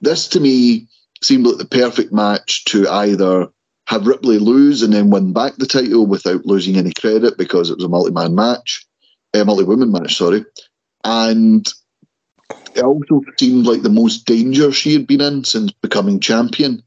This 0.00 0.28
to 0.28 0.40
me 0.40 0.86
seemed 1.22 1.46
like 1.46 1.58
the 1.58 1.64
perfect 1.64 2.12
match 2.12 2.64
to 2.66 2.88
either 2.88 3.48
have 3.86 4.06
Ripley 4.06 4.38
lose 4.38 4.82
and 4.82 4.92
then 4.92 5.10
win 5.10 5.32
back 5.32 5.56
the 5.56 5.66
title 5.66 6.06
without 6.06 6.44
losing 6.44 6.76
any 6.76 6.92
credit 6.92 7.38
because 7.38 7.70
it 7.70 7.76
was 7.76 7.84
a 7.84 7.88
multi-man 7.88 8.34
match, 8.34 8.84
a 9.32 9.44
multi-woman 9.44 9.92
match, 9.92 10.16
sorry. 10.16 10.44
And 11.04 11.66
it 12.74 12.82
also 12.82 13.22
seemed 13.38 13.66
like 13.66 13.82
the 13.82 13.88
most 13.88 14.26
danger 14.26 14.72
she 14.72 14.92
had 14.92 15.06
been 15.06 15.20
in 15.20 15.44
since 15.44 15.72
becoming 15.72 16.20
champion. 16.20 16.82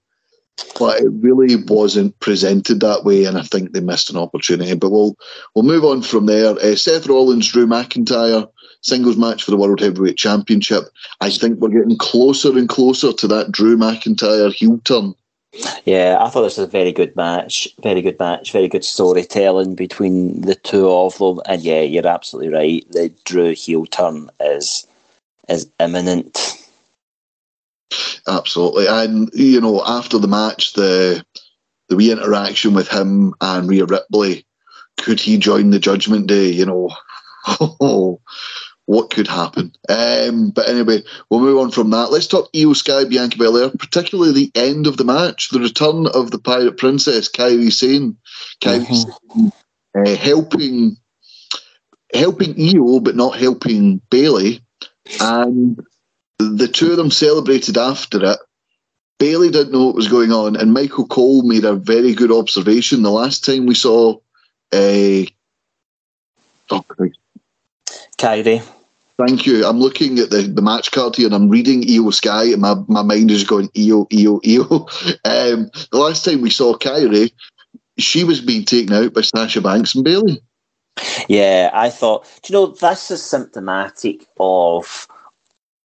But 0.77 0.99
it 0.99 1.09
really 1.09 1.55
wasn't 1.55 2.19
presented 2.19 2.81
that 2.81 3.05
way, 3.05 3.23
and 3.23 3.37
I 3.37 3.43
think 3.43 3.71
they 3.71 3.79
missed 3.79 4.09
an 4.09 4.17
opportunity. 4.17 4.75
But 4.75 4.89
we'll 4.89 5.15
we'll 5.55 5.63
move 5.63 5.85
on 5.85 6.01
from 6.01 6.25
there. 6.25 6.49
Uh, 6.49 6.75
Seth 6.75 7.07
Rollins, 7.07 7.49
Drew 7.49 7.65
McIntyre, 7.65 8.45
singles 8.81 9.15
match 9.15 9.41
for 9.41 9.51
the 9.51 9.57
World 9.57 9.79
Heavyweight 9.79 10.17
Championship. 10.17 10.83
I 11.21 11.29
think 11.29 11.59
we're 11.59 11.69
getting 11.69 11.97
closer 11.97 12.57
and 12.57 12.67
closer 12.67 13.13
to 13.13 13.27
that 13.27 13.53
Drew 13.53 13.77
McIntyre 13.77 14.53
heel 14.53 14.81
turn 14.83 15.15
yeah, 15.85 16.17
I 16.19 16.29
thought 16.29 16.43
this 16.43 16.57
was 16.57 16.67
a 16.67 16.71
very 16.71 16.91
good 16.91 17.15
match. 17.15 17.67
Very 17.81 18.01
good 18.01 18.19
match. 18.19 18.51
Very 18.51 18.67
good 18.67 18.85
storytelling 18.85 19.75
between 19.75 20.41
the 20.41 20.55
two 20.55 20.89
of 20.89 21.17
them. 21.17 21.41
And 21.45 21.61
yeah, 21.61 21.81
you're 21.81 22.07
absolutely 22.07 22.53
right. 22.53 22.91
The 22.91 23.09
Drew 23.25 23.53
heel 23.53 23.85
turn 23.85 24.29
is 24.39 24.85
is 25.47 25.69
imminent. 25.79 26.55
Absolutely, 28.27 28.85
and 28.87 29.31
you 29.33 29.59
know, 29.59 29.83
after 29.85 30.19
the 30.19 30.27
match, 30.27 30.73
the 30.73 31.25
the 31.87 31.95
wee 31.95 32.11
interaction 32.11 32.73
with 32.73 32.87
him 32.87 33.33
and 33.41 33.67
Rhea 33.67 33.85
Ripley. 33.85 34.45
Could 34.97 35.19
he 35.19 35.37
join 35.37 35.69
the 35.69 35.79
Judgment 35.79 36.27
Day? 36.27 36.49
You 36.49 36.65
know, 36.65 36.89
oh, 37.47 38.21
what 38.89 39.11
could 39.11 39.27
happen? 39.27 39.71
Um, 39.87 40.49
but 40.49 40.67
anyway, 40.67 41.03
we'll 41.29 41.41
move 41.41 41.59
on 41.59 41.69
from 41.69 41.91
that. 41.91 42.09
Let's 42.09 42.25
talk 42.25 42.49
Io 42.55 42.73
Sky, 42.73 43.05
Bianca 43.05 43.37
Belair, 43.37 43.69
particularly 43.69 44.33
the 44.33 44.51
end 44.55 44.87
of 44.87 44.97
the 44.97 45.03
match, 45.03 45.49
the 45.49 45.59
return 45.59 46.07
of 46.07 46.31
the 46.31 46.39
Pirate 46.39 46.77
Princess, 46.77 47.29
Kairi 47.29 47.71
Sane. 47.71 48.17
Kairi 48.61 48.87
mm-hmm. 48.87 49.41
Sane 49.41 49.51
uh, 49.95 50.15
helping 50.15 50.97
helping 52.15 52.55
Io, 52.59 52.99
but 52.99 53.15
not 53.15 53.37
helping 53.37 54.01
Bayley. 54.09 54.63
And 55.21 55.79
the 56.39 56.67
two 56.67 56.89
of 56.89 56.97
them 56.97 57.11
celebrated 57.11 57.77
after 57.77 58.25
it. 58.25 58.39
Bayley 59.19 59.51
didn't 59.51 59.71
know 59.71 59.85
what 59.85 59.95
was 59.95 60.07
going 60.07 60.31
on, 60.31 60.55
and 60.55 60.73
Michael 60.73 61.05
Cole 61.05 61.43
made 61.43 61.63
a 61.63 61.75
very 61.75 62.15
good 62.15 62.31
observation. 62.31 63.03
The 63.03 63.11
last 63.11 63.45
time 63.45 63.67
we 63.67 63.75
saw 63.75 64.17
a 64.73 65.27
uh, 66.71 66.75
oh, 66.75 66.85
Kairi. 68.17 68.63
Thank 69.19 69.45
you. 69.45 69.65
I'm 69.65 69.79
looking 69.79 70.17
at 70.17 70.29
the, 70.29 70.43
the 70.43 70.61
match 70.61 70.91
card 70.91 71.17
here 71.17 71.25
and 71.25 71.35
I'm 71.35 71.49
reading 71.49 71.83
EO 71.83 72.09
Sky 72.11 72.45
and 72.45 72.61
my, 72.61 72.75
my 72.87 73.01
mind 73.01 73.29
is 73.29 73.43
going 73.43 73.69
EO, 73.75 74.07
EO, 74.13 74.39
EO. 74.45 74.87
Um, 75.25 75.69
the 75.91 75.99
last 75.99 76.23
time 76.23 76.41
we 76.41 76.49
saw 76.49 76.73
Kairi, 76.73 77.31
she 77.97 78.23
was 78.23 78.39
being 78.39 78.63
taken 78.63 78.93
out 78.93 79.13
by 79.13 79.21
Sasha 79.21 79.59
Banks 79.59 79.93
and 79.93 80.05
Bayley. 80.05 80.41
Yeah, 81.27 81.69
I 81.73 81.89
thought, 81.89 82.25
do 82.43 82.53
you 82.53 82.59
know, 82.59 82.67
this 82.67 83.11
is 83.11 83.21
symptomatic 83.21 84.25
of 84.39 85.07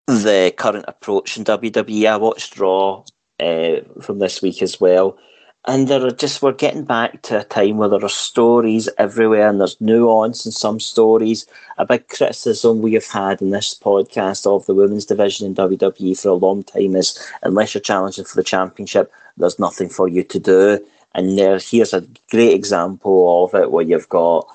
the 0.06 0.54
current 0.56 0.84
approach 0.86 1.36
in 1.36 1.44
WWE. 1.44 2.06
I 2.06 2.16
watched 2.16 2.58
Raw 2.58 3.04
uh, 3.40 3.80
from 4.00 4.20
this 4.20 4.42
week 4.42 4.62
as 4.62 4.80
well. 4.80 5.18
And 5.66 5.88
there 5.88 6.04
are 6.04 6.10
just 6.10 6.42
we're 6.42 6.52
getting 6.52 6.84
back 6.84 7.22
to 7.22 7.40
a 7.40 7.44
time 7.44 7.78
where 7.78 7.88
there 7.88 8.04
are 8.04 8.08
stories 8.08 8.88
everywhere 8.98 9.48
and 9.48 9.58
there's 9.58 9.80
nuance 9.80 10.44
in 10.44 10.52
some 10.52 10.78
stories. 10.78 11.46
A 11.78 11.86
big 11.86 12.06
criticism 12.08 12.82
we 12.82 12.92
have 12.92 13.06
had 13.06 13.40
in 13.40 13.50
this 13.50 13.74
podcast 13.74 14.46
of 14.46 14.66
the 14.66 14.74
women's 14.74 15.06
division 15.06 15.46
in 15.46 15.54
WWE 15.54 16.20
for 16.20 16.28
a 16.28 16.34
long 16.34 16.64
time 16.64 16.94
is 16.94 17.18
unless 17.42 17.72
you're 17.72 17.80
challenging 17.80 18.26
for 18.26 18.36
the 18.36 18.42
championship, 18.42 19.10
there's 19.38 19.58
nothing 19.58 19.88
for 19.88 20.06
you 20.06 20.22
to 20.24 20.38
do. 20.38 20.86
And 21.14 21.38
there, 21.38 21.58
here's 21.58 21.94
a 21.94 22.06
great 22.30 22.52
example 22.52 23.44
of 23.44 23.54
it 23.54 23.70
where 23.70 23.84
you've 23.84 24.08
got 24.10 24.46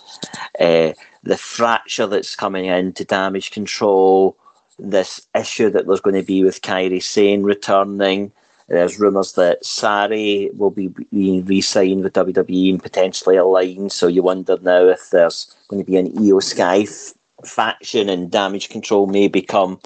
uh, 0.60 0.93
the 1.24 1.38
fracture 1.38 2.05
that's 2.05 2.36
coming 2.36 2.66
into 2.66 3.03
damage 3.03 3.49
control, 3.49 4.38
this 4.78 5.26
issue 5.34 5.72
that 5.72 5.88
there's 5.88 6.01
going 6.01 6.16
to 6.16 6.24
be 6.24 6.43
with 6.43 6.62
Kairi 6.62 7.01
Sane 7.01 7.41
returning. 7.41 8.32
There's 8.70 8.99
rumours 8.99 9.34
that 9.34 9.63
Sarray 9.63 10.55
will 10.55 10.70
be 10.70 10.88
being 10.88 11.43
re-signed 11.45 12.03
with 12.03 12.13
WWE 12.13 12.70
and 12.70 12.84
potentially 12.84 13.36
aligned. 13.36 13.91
So 13.91 14.07
you 14.07 14.22
wonder 14.22 14.57
now 14.61 14.88
if 14.88 15.09
there's 15.09 15.53
going 15.67 15.84
to 15.84 15.86
be 15.86 15.97
an 15.97 16.13
Io 16.17 16.39
Sky 16.39 16.82
f- 16.82 17.13
faction 17.45 18.09
and 18.09 18.30
Damage 18.32 18.70
Control 18.70 19.07
may 19.07 19.28
become 19.28 19.80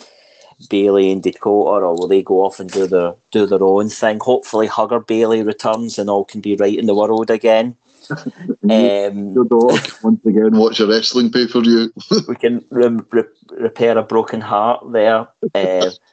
Bayley 0.69 1.11
and 1.11 1.23
Dakota, 1.23 1.85
or 1.85 1.95
will 1.95 2.07
they 2.07 2.21
go 2.21 2.41
off 2.41 2.59
and 2.59 2.69
do 2.69 2.87
their 2.87 3.15
do 3.31 3.45
their 3.45 3.63
own 3.63 3.89
thing? 3.89 4.19
Hopefully, 4.19 4.67
Hugger 4.67 4.99
Bayley 4.99 5.43
returns 5.43 5.97
and 5.97 6.09
all 6.09 6.25
can 6.25 6.41
be 6.41 6.55
right 6.55 6.77
in 6.77 6.85
the 6.85 6.93
world 6.93 7.29
again. 7.29 7.75
um, 8.09 9.33
once 9.33 10.25
again 10.25 10.57
watch 10.57 10.79
a 10.81 10.87
wrestling 10.87 11.31
pay 11.31 11.47
per 11.47 11.61
view. 11.61 11.91
we 12.27 12.35
can 12.35 12.63
re- 12.69 12.99
re- 13.11 13.23
repair 13.51 13.97
a 13.97 14.03
broken 14.03 14.41
heart 14.41 14.91
there. 14.91 15.27
Uh, 15.55 15.89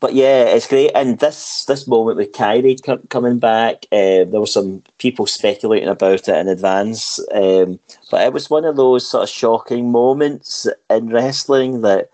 but 0.00 0.14
yeah, 0.14 0.44
it's 0.44 0.66
great. 0.66 0.90
And 0.94 1.18
this 1.18 1.64
this 1.66 1.86
moment 1.86 2.16
with 2.16 2.32
Kairi 2.32 3.08
coming 3.08 3.38
back, 3.38 3.86
uh, 3.92 4.24
there 4.24 4.40
were 4.40 4.46
some 4.46 4.82
people 4.98 5.26
speculating 5.26 5.88
about 5.88 6.28
it 6.28 6.36
in 6.36 6.48
advance. 6.48 7.18
Um, 7.32 7.78
but 8.10 8.22
it 8.22 8.32
was 8.32 8.50
one 8.50 8.64
of 8.64 8.76
those 8.76 9.08
sort 9.08 9.24
of 9.24 9.28
shocking 9.28 9.90
moments 9.90 10.66
in 10.90 11.08
wrestling 11.08 11.82
that, 11.82 12.10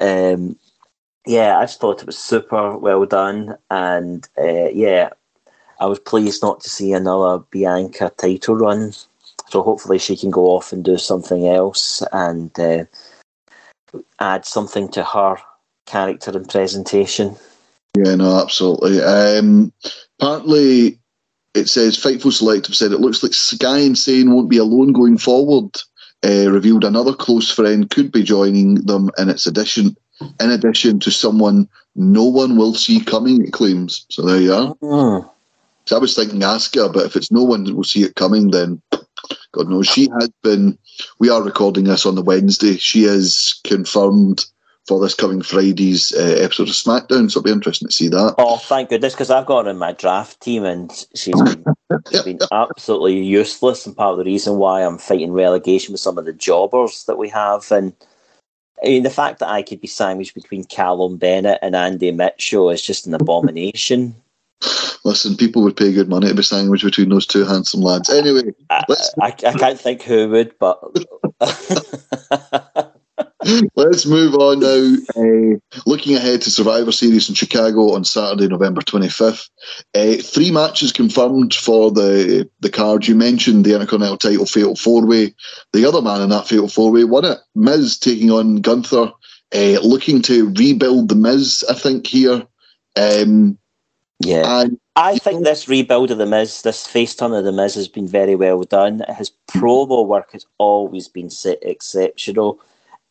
um, 0.00 0.56
yeah, 1.26 1.58
I 1.58 1.62
just 1.62 1.80
thought 1.80 2.00
it 2.00 2.06
was 2.06 2.18
super 2.18 2.76
well 2.76 3.04
done. 3.06 3.56
And 3.70 4.28
uh, 4.38 4.68
yeah, 4.72 5.10
I 5.78 5.86
was 5.86 5.98
pleased 5.98 6.42
not 6.42 6.60
to 6.60 6.70
see 6.70 6.92
another 6.92 7.44
Bianca 7.50 8.12
title 8.16 8.56
run. 8.56 8.92
So 9.48 9.62
hopefully 9.62 9.98
she 9.98 10.16
can 10.16 10.30
go 10.30 10.46
off 10.46 10.72
and 10.72 10.84
do 10.84 10.96
something 10.96 11.48
else 11.48 12.04
and 12.12 12.58
uh, 12.60 12.84
add 14.20 14.44
something 14.44 14.88
to 14.90 15.02
her 15.02 15.36
character 15.90 16.30
and 16.30 16.48
presentation. 16.48 17.36
Yeah, 17.96 18.14
no, 18.14 18.40
absolutely. 18.40 19.02
Um, 19.02 19.72
apparently, 20.20 20.98
it 21.54 21.68
says 21.68 21.98
Fightful 21.98 22.32
Selective 22.32 22.76
said 22.76 22.92
it 22.92 23.00
looks 23.00 23.22
like 23.22 23.34
Sky 23.34 23.80
and 23.80 23.98
Sane 23.98 24.32
won't 24.32 24.48
be 24.48 24.58
alone 24.58 24.92
going 24.92 25.18
forward. 25.18 25.76
Uh, 26.24 26.50
revealed 26.50 26.84
another 26.84 27.14
close 27.14 27.50
friend 27.50 27.90
could 27.90 28.12
be 28.12 28.22
joining 28.22 28.74
them 28.86 29.10
in 29.18 29.28
its 29.28 29.46
addition, 29.46 29.96
in 30.38 30.50
addition 30.50 31.00
to 31.00 31.10
someone 31.10 31.68
no 31.96 32.24
one 32.24 32.56
will 32.56 32.74
see 32.74 33.00
coming. 33.00 33.44
It 33.44 33.52
claims. 33.52 34.06
So 34.10 34.22
there 34.22 34.40
you 34.40 34.52
are. 34.52 34.74
Mm. 34.76 35.30
So 35.86 35.96
I 35.96 35.98
was 35.98 36.14
thinking 36.14 36.40
Asuka, 36.40 36.92
but 36.92 37.06
if 37.06 37.16
it's 37.16 37.32
no 37.32 37.42
one 37.42 37.74
will 37.74 37.84
see 37.84 38.04
it 38.04 38.14
coming, 38.14 38.50
then 38.50 38.80
God 39.52 39.68
knows 39.68 39.88
she 39.88 40.08
has 40.20 40.30
been. 40.42 40.78
We 41.18 41.30
are 41.30 41.42
recording 41.42 41.84
this 41.84 42.06
on 42.06 42.14
the 42.14 42.22
Wednesday. 42.22 42.76
She 42.76 43.04
is 43.04 43.58
confirmed 43.64 44.44
for 44.90 44.98
this 44.98 45.14
coming 45.14 45.40
Friday's 45.40 46.12
uh, 46.16 46.40
episode 46.40 46.66
of 46.66 46.74
SmackDown. 46.74 47.30
So 47.30 47.38
it'll 47.38 47.42
be 47.42 47.52
interesting 47.52 47.86
to 47.86 47.94
see 47.94 48.08
that. 48.08 48.34
Oh, 48.38 48.56
thank 48.56 48.90
goodness, 48.90 49.14
because 49.14 49.30
I've 49.30 49.46
got 49.46 49.66
her 49.66 49.70
in 49.70 49.78
my 49.78 49.92
draft 49.92 50.40
team 50.40 50.64
and 50.64 50.90
she's 51.14 51.40
been, 51.40 51.64
she's 52.10 52.22
been 52.22 52.40
absolutely 52.50 53.22
useless 53.22 53.86
and 53.86 53.96
part 53.96 54.10
of 54.10 54.18
the 54.18 54.24
reason 54.24 54.56
why 54.56 54.82
I'm 54.82 54.98
fighting 54.98 55.30
relegation 55.30 55.92
with 55.92 56.00
some 56.00 56.18
of 56.18 56.24
the 56.24 56.32
jobbers 56.32 57.04
that 57.04 57.18
we 57.18 57.28
have. 57.28 57.70
And 57.70 57.92
I 58.82 58.88
mean, 58.88 59.04
the 59.04 59.10
fact 59.10 59.38
that 59.38 59.48
I 59.48 59.62
could 59.62 59.80
be 59.80 59.86
sandwiched 59.86 60.34
between 60.34 60.64
Callum 60.64 61.18
Bennett 61.18 61.60
and 61.62 61.76
Andy 61.76 62.10
Mitchell 62.10 62.70
is 62.70 62.82
just 62.82 63.06
an 63.06 63.14
abomination. 63.14 64.16
Listen, 65.04 65.36
people 65.36 65.62
would 65.62 65.76
pay 65.76 65.92
good 65.92 66.08
money 66.08 66.26
to 66.26 66.34
be 66.34 66.42
sandwiched 66.42 66.84
between 66.84 67.10
those 67.10 67.28
two 67.28 67.44
handsome 67.44 67.82
lads. 67.82 68.10
Anyway, 68.10 68.52
I, 68.70 68.84
I, 69.20 69.26
I 69.26 69.30
can't 69.30 69.80
think 69.80 70.02
who 70.02 70.30
would, 70.30 70.58
but. 70.58 70.82
Let's 73.74 74.04
move 74.04 74.34
on 74.34 74.60
now. 74.60 74.96
Uh, 75.16 75.56
looking 75.86 76.14
ahead 76.14 76.42
to 76.42 76.50
Survivor 76.50 76.92
Series 76.92 77.28
in 77.28 77.34
Chicago 77.34 77.94
on 77.94 78.04
Saturday, 78.04 78.48
November 78.48 78.82
25th. 78.82 79.48
Uh, 79.94 80.22
three 80.22 80.50
matches 80.50 80.92
confirmed 80.92 81.54
for 81.54 81.90
the 81.90 82.48
the 82.60 82.68
card. 82.68 83.06
You 83.06 83.14
mentioned 83.14 83.64
the 83.64 83.74
Intercontinental 83.74 84.18
title 84.18 84.46
Fatal 84.46 84.76
Four 84.76 85.06
Way. 85.06 85.34
The 85.72 85.86
other 85.86 86.02
man 86.02 86.20
in 86.20 86.28
that 86.28 86.48
Fatal 86.48 86.68
Four 86.68 86.92
Way 86.92 87.04
won 87.04 87.24
it. 87.24 87.38
Miz 87.54 87.98
taking 87.98 88.30
on 88.30 88.56
Gunther, 88.56 89.10
uh, 89.54 89.80
looking 89.82 90.20
to 90.22 90.50
rebuild 90.50 91.08
the 91.08 91.14
Miz. 91.14 91.64
I 91.68 91.74
think 91.74 92.06
here. 92.06 92.46
Um, 92.96 93.58
yeah. 94.18 94.60
And, 94.60 94.78
I 94.96 95.16
think 95.16 95.44
this 95.44 95.66
rebuild 95.66 96.10
of 96.10 96.18
the 96.18 96.26
Miz, 96.26 96.60
this 96.60 96.86
face 96.86 97.14
turn 97.14 97.32
of 97.32 97.44
the 97.44 97.52
Miz, 97.52 97.74
has 97.74 97.88
been 97.88 98.06
very 98.06 98.34
well 98.34 98.62
done. 98.64 99.02
His 99.16 99.32
promo 99.48 100.06
work 100.06 100.32
has 100.32 100.44
always 100.58 101.08
been 101.08 101.30
exceptional. 101.62 102.60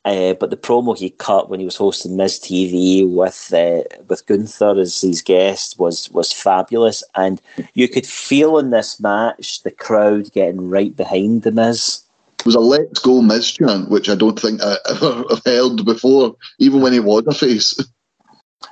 Uh, 0.09 0.33
but 0.33 0.49
the 0.49 0.57
promo 0.57 0.97
he 0.97 1.11
cut 1.11 1.51
when 1.51 1.59
he 1.59 1.65
was 1.65 1.75
hosting 1.75 2.17
Miz 2.17 2.39
TV 2.39 3.07
with 3.07 3.53
uh, 3.53 3.83
with 4.07 4.25
Gunther 4.25 4.79
as 4.79 4.99
his 5.01 5.21
guest 5.21 5.77
was 5.77 6.09
was 6.09 6.33
fabulous, 6.33 7.03
and 7.13 7.39
you 7.75 7.87
could 7.87 8.07
feel 8.07 8.57
in 8.57 8.71
this 8.71 8.99
match 8.99 9.61
the 9.61 9.69
crowd 9.69 10.31
getting 10.31 10.67
right 10.67 10.97
behind 10.97 11.43
the 11.43 11.51
Miz. 11.51 12.01
It 12.39 12.45
was 12.47 12.55
a 12.55 12.59
"Let's 12.59 12.97
Go 12.97 13.21
Miz" 13.21 13.51
chant, 13.51 13.91
which 13.91 14.09
I 14.09 14.15
don't 14.15 14.39
think 14.39 14.61
I 14.63 14.77
ever 14.89 15.25
heard 15.45 15.85
before, 15.85 16.35
even 16.57 16.81
when 16.81 16.93
he 16.93 16.99
was 16.99 17.27
a 17.27 17.33
face. 17.33 17.79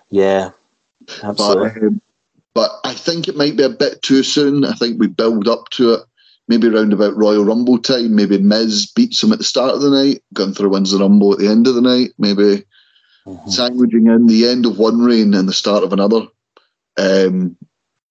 Yeah, 0.10 0.52
absolutely. 1.22 1.70
But, 1.82 1.88
um, 1.88 2.02
but 2.54 2.72
I 2.86 2.94
think 2.94 3.28
it 3.28 3.36
might 3.36 3.58
be 3.58 3.64
a 3.64 3.70
bit 3.70 4.02
too 4.02 4.24
soon. 4.24 4.64
I 4.64 4.72
think 4.74 5.00
we 5.00 5.08
build 5.08 5.50
up 5.50 5.70
to 5.72 5.94
it 5.94 6.02
maybe 6.48 6.68
around 6.68 6.94
about 6.94 7.18
Royal 7.18 7.46
Rumble 7.46 7.80
time, 7.80 8.16
maybe 8.16 8.38
Miz 8.38 8.88
beats 8.88 9.22
him 9.22 9.32
at 9.32 9.38
the 9.38 9.44
start 9.44 9.76
of 9.76 9.82
the 9.82 9.90
night, 9.90 10.24
Gunther 10.34 10.70
wins 10.70 10.92
the 10.92 11.00
Rumble 11.00 11.34
at 11.34 11.40
the 11.40 11.48
end 11.48 11.68
of 11.68 11.76
the 11.76 11.82
night, 11.82 12.12
maybe 12.18 12.64
mm-hmm. 13.26 13.50
sandwiching 13.50 14.08
in 14.08 14.28
the 14.28 14.48
end 14.48 14.66
of 14.66 14.78
one 14.78 15.02
reign 15.02 15.34
and 15.34 15.48
the 15.48 15.54
start 15.54 15.84
of 15.84 15.94
another, 15.94 16.22
um, 16.98 17.56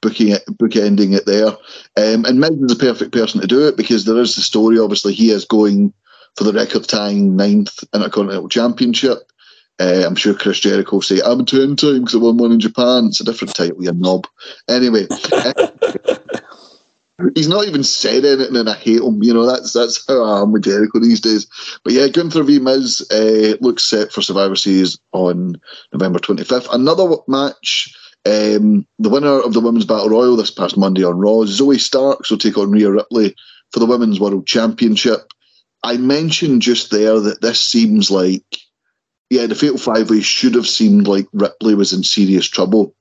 booking 0.03 0.29
it, 0.29 0.45
bookending 0.53 1.15
it 1.15 1.27
there. 1.27 1.49
Um, 1.97 2.25
and 2.25 2.41
Miz 2.41 2.51
is 2.51 2.77
the 2.77 2.77
perfect 2.79 3.13
person 3.13 3.41
to 3.41 3.47
do 3.47 3.67
it 3.67 3.77
because 3.77 4.05
there 4.05 4.19
is 4.19 4.37
the 4.37 4.43
story, 4.43 4.79
obviously, 4.79 5.15
he 5.15 5.31
is 5.31 5.45
going 5.45 5.93
for 6.37 6.45
the 6.45 6.53
record 6.53 6.85
tying 6.85 7.37
ninth 7.37 7.83
Intercontinental 7.95 8.49
Championship. 8.49 9.33
Uh, 9.79 10.05
I'm 10.07 10.15
sure 10.15 10.35
Chris 10.35 10.61
Jericho 10.61 10.97
will 10.97 11.03
say, 11.03 11.21
I'm 11.25 11.45
10 11.45 11.77
times 11.77 11.99
because 11.99 12.15
I 12.15 12.19
won 12.19 12.39
one 12.39 12.53
in 12.53 12.61
Japan. 12.61 13.07
It's 13.07 13.21
a 13.21 13.25
different 13.25 13.55
title, 13.55 13.83
you 13.83 13.93
knob. 13.93 14.27
Anyway. 14.69 15.07
He's 17.35 17.49
not 17.49 17.67
even 17.67 17.83
said 17.83 18.25
anything, 18.27 18.57
and 18.57 18.69
I 18.69 18.75
hate 18.75 19.01
him. 19.01 19.23
You 19.23 19.33
know, 19.33 19.47
that's 19.47 19.73
that's 19.73 20.07
how 20.07 20.23
I 20.23 20.43
am 20.43 20.53
with 20.53 20.65
Jericho 20.65 20.99
these 20.99 21.21
days. 21.21 21.47
But 21.83 21.95
yeah, 21.95 22.09
Gunther 22.09 22.43
v 22.43 22.59
Miz 22.59 23.07
uh, 23.11 23.57
looks 23.61 23.85
set 23.85 24.13
for 24.13 24.21
Survivor 24.21 24.57
Series 24.57 24.99
on 25.13 25.59
November 25.93 26.19
25th. 26.19 26.69
Another 26.73 27.17
match 27.27 27.95
Um, 28.27 28.87
the 28.99 29.09
winner 29.09 29.41
of 29.41 29.53
the 29.53 29.61
Women's 29.61 29.85
Battle 29.85 30.09
Royal 30.11 30.37
this 30.37 30.51
past 30.51 30.77
Monday 30.77 31.05
on 31.05 31.19
Raw, 31.19 31.45
Zoey 31.47 31.79
Starks, 31.79 32.29
will 32.31 32.39
take 32.39 32.59
on 32.59 32.73
Rhea 32.73 32.91
Ripley 32.91 33.35
for 33.71 33.79
the 33.79 33.87
Women's 33.87 34.19
World 34.19 34.47
Championship. 34.47 35.33
I 35.85 35.97
mentioned 35.97 36.63
just 36.63 36.91
there 36.91 37.21
that 37.21 37.41
this 37.41 37.61
seems 37.61 38.11
like, 38.11 38.43
yeah, 39.31 39.47
the 39.47 39.55
Fatal 39.55 39.79
Five 39.79 40.11
Way 40.11 40.23
should 40.23 40.55
have 40.55 40.67
seemed 40.67 41.07
like 41.07 41.29
Ripley 41.33 41.77
was 41.77 41.93
in 41.93 42.03
serious 42.03 42.47
trouble. 42.47 42.97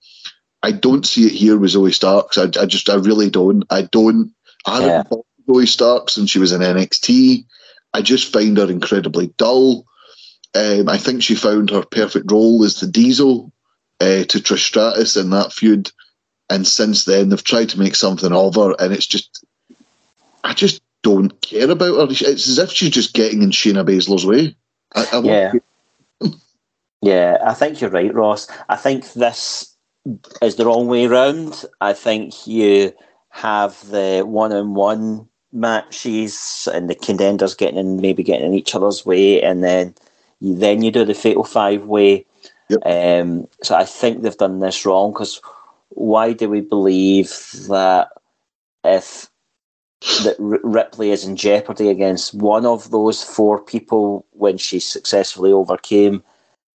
I 0.65 0.71
don't 0.71 1.05
see 1.05 1.27
it 1.27 1.31
here 1.31 1.59
with 1.59 1.73
Zoey 1.73 1.93
Starks. 1.93 2.39
I, 2.39 2.45
I 2.59 2.65
just, 2.65 2.89
I 2.89 2.95
really 2.95 3.29
don't. 3.29 3.63
I 3.69 3.83
don't. 3.83 4.33
I 4.65 4.77
haven't 4.77 4.89
Yeah. 4.89 5.03
followed 5.03 5.25
Zoey 5.47 5.67
Starks 5.67 6.13
since 6.13 6.31
she 6.31 6.39
was 6.39 6.51
in 6.51 6.61
NXT. 6.61 7.45
I 7.93 8.01
just 8.01 8.33
find 8.33 8.57
her 8.57 8.69
incredibly 8.69 9.27
dull. 9.37 9.85
Um, 10.55 10.89
I 10.89 10.97
think 10.97 11.21
she 11.21 11.35
found 11.35 11.69
her 11.69 11.83
perfect 11.83 12.31
role 12.31 12.63
as 12.63 12.79
the 12.79 12.87
Diesel 12.87 13.53
uh, 14.01 14.23
to 14.23 14.39
Trish 14.39 14.65
Stratus 14.65 15.15
in 15.15 15.29
that 15.29 15.53
feud, 15.53 15.91
and 16.49 16.65
since 16.65 17.05
then 17.05 17.29
they've 17.29 17.43
tried 17.43 17.69
to 17.69 17.79
make 17.79 17.95
something 17.95 18.33
of 18.33 18.55
her, 18.55 18.73
and 18.79 18.91
it's 18.91 19.05
just, 19.05 19.45
I 20.43 20.53
just 20.53 20.81
don't 21.03 21.39
care 21.41 21.69
about 21.69 21.95
her. 21.95 22.07
It's 22.09 22.47
as 22.47 22.57
if 22.57 22.71
she's 22.71 22.89
just 22.89 23.13
getting 23.13 23.43
in 23.43 23.51
Shayna 23.51 23.85
Baszler's 23.85 24.25
way. 24.25 24.55
I, 24.95 25.05
I 25.13 25.19
Yeah. 25.19 25.53
Yeah, 27.03 27.37
I 27.45 27.53
think 27.53 27.81
you're 27.81 27.91
right, 27.91 28.11
Ross. 28.11 28.47
I 28.67 28.77
think 28.77 29.13
this 29.13 29.74
is 30.41 30.55
the 30.55 30.65
wrong 30.65 30.87
way 30.87 31.07
round. 31.07 31.65
I 31.81 31.93
think 31.93 32.47
you 32.47 32.93
have 33.29 33.89
the 33.89 34.23
one 34.25 34.53
on 34.53 34.73
one 34.73 35.27
matches 35.51 36.67
and 36.73 36.89
the 36.89 36.95
contenders 36.95 37.55
getting 37.55 37.79
in, 37.79 37.97
maybe 37.97 38.23
getting 38.23 38.47
in 38.47 38.53
each 38.53 38.75
other's 38.75 39.05
way, 39.05 39.41
and 39.41 39.63
then 39.63 39.95
you, 40.39 40.55
then 40.55 40.83
you 40.83 40.91
do 40.91 41.05
the 41.05 41.13
fatal 41.13 41.43
five 41.43 41.85
way. 41.85 42.25
Um, 42.85 43.47
so 43.63 43.75
I 43.75 43.85
think 43.85 44.21
they've 44.21 44.37
done 44.37 44.59
this 44.59 44.85
wrong 44.85 45.13
because 45.13 45.41
why 45.89 46.33
do 46.33 46.49
we 46.49 46.61
believe 46.61 47.29
that 47.69 48.09
if 48.83 49.29
that 50.23 50.35
Ripley 50.39 51.11
is 51.11 51.25
in 51.25 51.35
jeopardy 51.35 51.89
against 51.89 52.33
one 52.33 52.65
of 52.65 52.91
those 52.91 53.23
four 53.23 53.61
people 53.63 54.25
when 54.31 54.57
she 54.57 54.79
successfully 54.79 55.51
overcame 55.51 56.23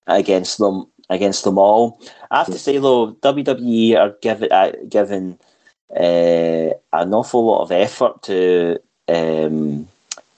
against 0.08 0.58
them 0.58 0.88
against 1.10 1.44
them 1.44 1.58
all. 1.58 2.00
I 2.32 2.40
have 2.40 2.48
to 2.48 2.60
say 2.60 2.78
though, 2.78 3.14
WWE 3.14 3.98
are 3.98 4.16
giving 4.22 4.52
uh, 4.52 4.72
giving 4.88 5.38
uh, 5.96 6.74
an 6.94 7.14
awful 7.14 7.46
lot 7.46 7.64
of 7.64 7.72
effort 7.72 8.22
to 8.24 8.80
um, 9.08 9.88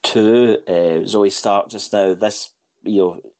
to 0.03 0.63
uh, 0.67 1.03
Zoey 1.03 1.31
Stark 1.31 1.69
just 1.69 1.91
now. 1.93 2.13
This 2.13 2.53
you 2.83 3.01
know, 3.01 3.33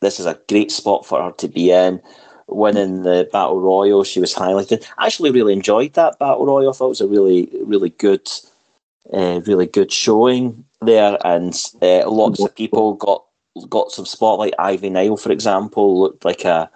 this 0.00 0.20
is 0.20 0.26
a 0.26 0.38
great 0.48 0.70
spot 0.70 1.06
for 1.06 1.22
her 1.22 1.32
to 1.32 1.48
be 1.48 1.70
in. 1.70 2.00
Winning 2.48 3.02
the 3.02 3.28
battle 3.32 3.60
royal, 3.60 4.04
she 4.04 4.20
was 4.20 4.34
highlighted. 4.34 4.86
I 4.98 5.06
actually 5.06 5.30
really 5.30 5.54
enjoyed 5.54 5.94
that 5.94 6.18
battle 6.18 6.44
royal. 6.44 6.70
I 6.70 6.72
thought 6.72 6.86
it 6.86 6.88
was 6.88 7.00
a 7.00 7.06
really 7.06 7.48
really 7.62 7.90
good, 7.90 8.28
uh, 9.12 9.40
really 9.46 9.66
good 9.66 9.90
showing 9.90 10.64
there, 10.82 11.16
and 11.24 11.54
uh, 11.80 12.10
lots 12.10 12.40
of 12.40 12.54
people 12.54 12.94
got 12.94 13.24
got 13.68 13.92
some 13.92 14.06
spotlight. 14.06 14.54
Ivy 14.58 14.90
Nile, 14.90 15.16
for 15.16 15.32
example, 15.32 16.00
looked 16.00 16.24
like 16.24 16.44
a 16.44 16.70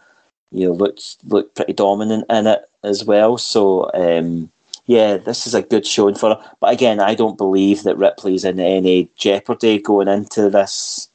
you 0.50 0.66
know 0.66 0.72
looked 0.72 1.16
looked 1.24 1.56
pretty 1.56 1.72
dominant 1.72 2.24
in 2.30 2.46
it 2.46 2.68
as 2.82 3.04
well. 3.04 3.38
So 3.38 3.90
um, 3.94 4.50
yeah, 4.86 5.16
this 5.16 5.46
is 5.46 5.54
a 5.54 5.62
good 5.62 5.86
showing 5.86 6.14
for 6.14 6.30
her. 6.30 6.50
But 6.60 6.72
again, 6.72 7.00
I 7.00 7.14
don't 7.14 7.38
believe 7.38 7.82
that 7.82 7.98
Ripley's 7.98 8.44
in 8.44 8.60
any 8.60 9.10
jeopardy 9.16 9.78
going 9.78 10.08
into 10.08 10.50
this 10.50 11.08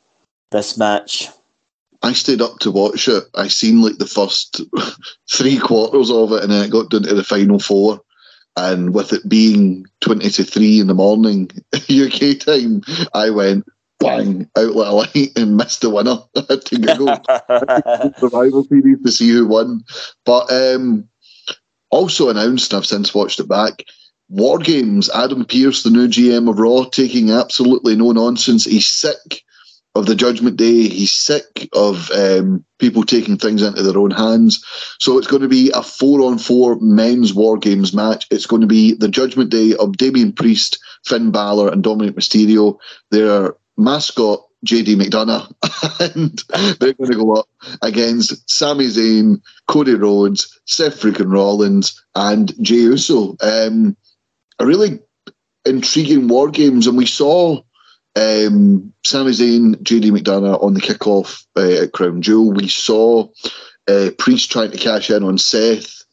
this 0.52 0.78
match. 0.78 1.30
I 2.04 2.14
stayed 2.14 2.42
up 2.42 2.60
to 2.60 2.72
watch 2.72 3.08
it. 3.08 3.24
I 3.36 3.48
seen 3.48 3.82
like 3.82 4.00
the 4.00 4.08
first 4.08 4.62
three 5.30 5.60
quarters 5.60 6.10
of 6.10 6.32
it, 6.34 6.44
and 6.44 6.52
then 6.52 6.66
it 6.66 6.72
got 6.72 6.90
down 6.90 7.04
to 7.04 7.14
the 7.14 7.24
final 7.24 7.60
four. 7.60 8.02
And 8.58 8.94
with 8.94 9.14
it 9.14 9.30
being 9.30 9.86
twenty 10.02 10.30
to 10.30 10.44
three 10.44 10.80
in 10.80 10.88
the 10.88 10.94
morning 10.94 11.50
UK 11.74 12.38
time, 12.40 12.82
I 13.14 13.30
went 13.30 13.66
bang 14.02 14.50
out 14.58 14.76
like 14.76 14.88
a 14.88 14.92
light 14.92 15.38
and 15.38 15.58
missed 15.58 15.82
the 15.82 15.90
winner. 15.90 16.18
I 16.36 16.46
had 16.50 16.66
to 16.66 16.78
Google 16.78 18.14
Survival 18.20 18.64
Series 18.64 19.02
to 19.04 19.12
see 19.12 19.30
who 19.30 19.48
won. 19.48 19.84
But 20.26 20.52
um, 20.52 21.08
also 21.90 22.30
announced, 22.30 22.74
and 22.74 22.80
I've 22.80 22.86
since 22.86 23.14
watched 23.14 23.40
it 23.40 23.48
back. 23.48 23.84
War 24.30 24.60
Games, 24.60 25.10
Adam 25.10 25.44
Pearce, 25.44 25.84
the 25.84 25.90
new 25.90 26.08
GM 26.08 26.50
of 26.50 26.58
Raw, 26.58 26.86
taking 26.86 27.32
absolutely 27.32 27.96
no 27.96 28.12
nonsense. 28.12 28.64
He's 28.64 28.88
sick 28.88 29.44
of 29.94 30.06
the 30.06 30.16
Judgment 30.16 30.56
Day. 30.56 30.88
He's 30.88 31.12
sick 31.12 31.68
of 31.74 32.10
um, 32.12 32.64
people 32.80 33.04
taking 33.04 33.38
things 33.38 33.62
into 33.62 33.84
their 33.84 33.98
own 33.98 34.12
hands. 34.12 34.64
So 35.00 35.18
it's 35.18 35.28
going 35.28 35.42
to 35.42 35.50
be 35.50 35.70
a 35.76 35.84
four 35.84 36.22
on 36.22 36.38
four 36.38 36.78
men's 36.80 37.34
War 37.34 37.58
Games 37.58 37.94
match. 37.94 38.26
It's 38.32 38.46
going 38.46 38.62
to 38.62 38.68
be 38.68 38.94
the 38.94 39.10
Judgment 39.10 39.50
Day 39.50 39.76
of 39.76 39.98
Damien 39.98 40.32
Priest, 40.32 40.80
Finn 41.06 41.32
Balor, 41.32 41.70
and 41.70 41.84
Dominik 41.84 42.12
Mysterio. 42.12 42.78
Their 43.10 43.54
mascot, 43.84 44.46
JD 44.66 44.96
McDonagh. 44.96 45.52
and 46.16 46.78
they're 46.80 46.94
going 46.94 47.12
to 47.12 47.18
go 47.18 47.36
up 47.36 47.48
against 47.82 48.50
Sami 48.50 48.88
Zayn, 48.88 49.42
Cody 49.68 49.96
Rhodes, 49.96 50.60
Seth 50.66 51.02
freaking 51.02 51.32
Rollins, 51.32 52.02
and 52.16 52.54
Jey 52.64 52.76
Uso. 52.76 53.36
Um, 53.42 53.96
a 54.60 54.66
really 54.66 55.00
intriguing 55.66 56.28
War 56.28 56.50
Games. 56.50 56.88
And 56.88 56.98
we 56.98 57.06
saw 57.06 57.62
um, 58.16 58.94
Sami 59.04 59.32
Zayn, 59.32 59.76
JD 59.78 60.12
McDonagh 60.12 60.64
on 60.64 60.74
the 60.74 60.82
kickoff 60.82 61.46
uh, 61.56 61.84
at 61.84 61.94
Crown 61.94 62.22
Jewel. 62.22 62.52
We 62.52 62.68
saw 62.68 63.28
uh, 63.88 64.10
Priest 64.18 64.52
trying 64.52 64.72
to 64.72 64.78
cash 64.78 65.10
in 65.10 65.24
on 65.24 65.38
Seth 65.38 66.04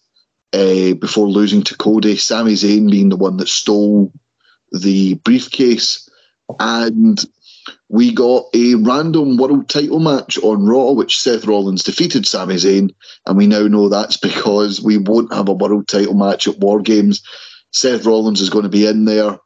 uh, 0.52 0.94
before 0.94 1.28
losing 1.28 1.62
to 1.62 1.76
Cody. 1.76 2.16
Sami 2.16 2.54
Zayn 2.54 2.90
being 2.90 3.08
the 3.08 3.16
one 3.16 3.36
that 3.38 3.48
stole 3.48 4.12
the 4.72 5.14
briefcase. 5.16 6.08
And 6.58 7.22
we 7.88 8.12
got 8.12 8.44
a 8.54 8.74
random 8.76 9.36
world 9.36 9.68
title 9.68 10.00
match 10.00 10.38
on 10.38 10.66
Raw, 10.66 10.92
which 10.92 11.18
Seth 11.20 11.46
Rollins 11.46 11.82
defeated 11.82 12.26
Sami 12.26 12.56
Zayn. 12.56 12.90
And 13.26 13.36
we 13.36 13.46
now 13.46 13.66
know 13.66 13.88
that's 13.88 14.16
because 14.28 14.80
we 14.80 14.98
won't 14.98 15.32
have 15.32 15.48
a 15.48 15.54
world 15.54 15.88
title 15.88 16.14
match 16.14 16.46
at 16.48 16.58
War 16.58 16.80
Games. 16.80 17.22
Seth 17.72 18.04
Rollins 18.06 18.40
is 18.40 18.50
going 18.50 18.64
to 18.64 18.68
be 18.68 18.86
in 18.86 19.04
there. 19.04 19.38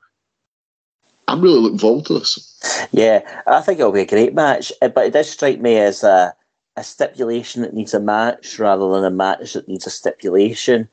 I'm 1.29 1.41
really 1.41 1.61
looking 1.61 1.79
forward 1.79 2.05
to 2.07 2.19
this. 2.19 2.89
Yeah, 2.93 3.21
I 3.47 3.61
think 3.61 3.79
it'll 3.79 3.93
be 3.93 4.01
a 4.01 4.07
great 4.07 4.35
match, 4.35 4.73
uh, 4.83 4.89
but 4.89 5.07
it 5.07 5.13
does 5.13 5.31
strike 5.31 5.61
me 5.61 5.79
as 5.79 6.03
a, 6.03 6.35
a 6.77 6.85
stipulation 6.85 7.63
that 7.63 7.75
needs 7.75 7.95
a 7.95 8.01
match 8.01 8.59
rather 8.59 8.89
than 8.91 9.05
a 9.05 9.11
match 9.11 9.55
that 9.55 9.69
needs 9.69 9.87
a 9.87 9.91
stipulation. 9.91 10.89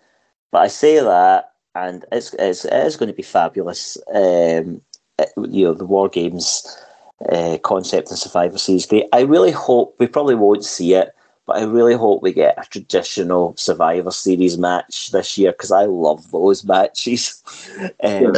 But 0.52 0.60
I 0.60 0.68
say 0.68 1.00
that, 1.00 1.52
and 1.76 2.06
it's, 2.12 2.34
it's 2.40 2.66
it 2.66 2.74
is 2.74 2.96
going 2.96 3.10
to 3.10 3.16
be 3.16 3.24
fabulous. 3.24 3.98
Um, 4.14 4.82
it- 5.18 5.34
you 5.38 5.66
know, 5.66 5.74
the 5.74 5.86
War 5.86 6.10
Games 6.10 6.66
uh, 7.28 7.58
concept 7.64 8.12
in 8.12 8.18
Survivor 8.18 8.58
Series 8.58 8.86
great. 8.86 9.06
I 9.12 9.22
really 9.22 9.52
hope 9.52 9.96
we 10.00 10.08
probably 10.08 10.36
won't 10.36 10.64
see 10.64 10.94
it, 10.94 11.14
but 11.46 11.58
I 11.58 11.64
really 11.64 11.96
hope 11.96 12.22
we 12.22 12.34
get 12.34 12.58
a 12.58 12.70
traditional 12.70 13.56
Survivor 13.58 14.12
Series 14.12 14.58
match 14.58 15.12
this 15.12 15.38
year 15.38 15.52
because 15.52 15.72
I 15.72 15.86
love 15.86 16.32
those 16.32 16.64
matches. 16.64 17.44
um. 18.04 18.34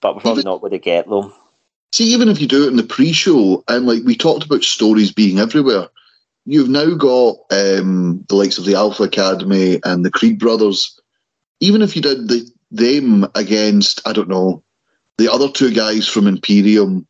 But 0.00 0.14
we're 0.14 0.20
probably 0.20 0.42
not 0.42 0.60
going 0.60 0.72
to 0.72 0.78
get 0.78 1.08
them. 1.08 1.32
See, 1.92 2.04
even 2.12 2.28
if 2.28 2.40
you 2.40 2.46
do 2.46 2.64
it 2.64 2.68
in 2.68 2.76
the 2.76 2.82
pre-show, 2.82 3.64
and 3.68 3.86
like 3.86 4.02
we 4.04 4.14
talked 4.14 4.44
about 4.44 4.62
stories 4.62 5.10
being 5.10 5.38
everywhere, 5.38 5.88
you've 6.44 6.68
now 6.68 6.94
got 6.94 7.36
um, 7.50 8.24
the 8.28 8.36
likes 8.36 8.58
of 8.58 8.66
the 8.66 8.74
Alpha 8.74 9.04
Academy 9.04 9.80
and 9.84 10.04
the 10.04 10.10
Creed 10.10 10.38
brothers. 10.38 11.00
Even 11.60 11.80
if 11.80 11.96
you 11.96 12.02
did 12.02 12.28
the, 12.28 12.46
them 12.70 13.26
against, 13.34 14.06
I 14.06 14.12
don't 14.12 14.28
know, 14.28 14.62
the 15.16 15.32
other 15.32 15.48
two 15.48 15.72
guys 15.72 16.06
from 16.06 16.26
Imperium 16.26 17.06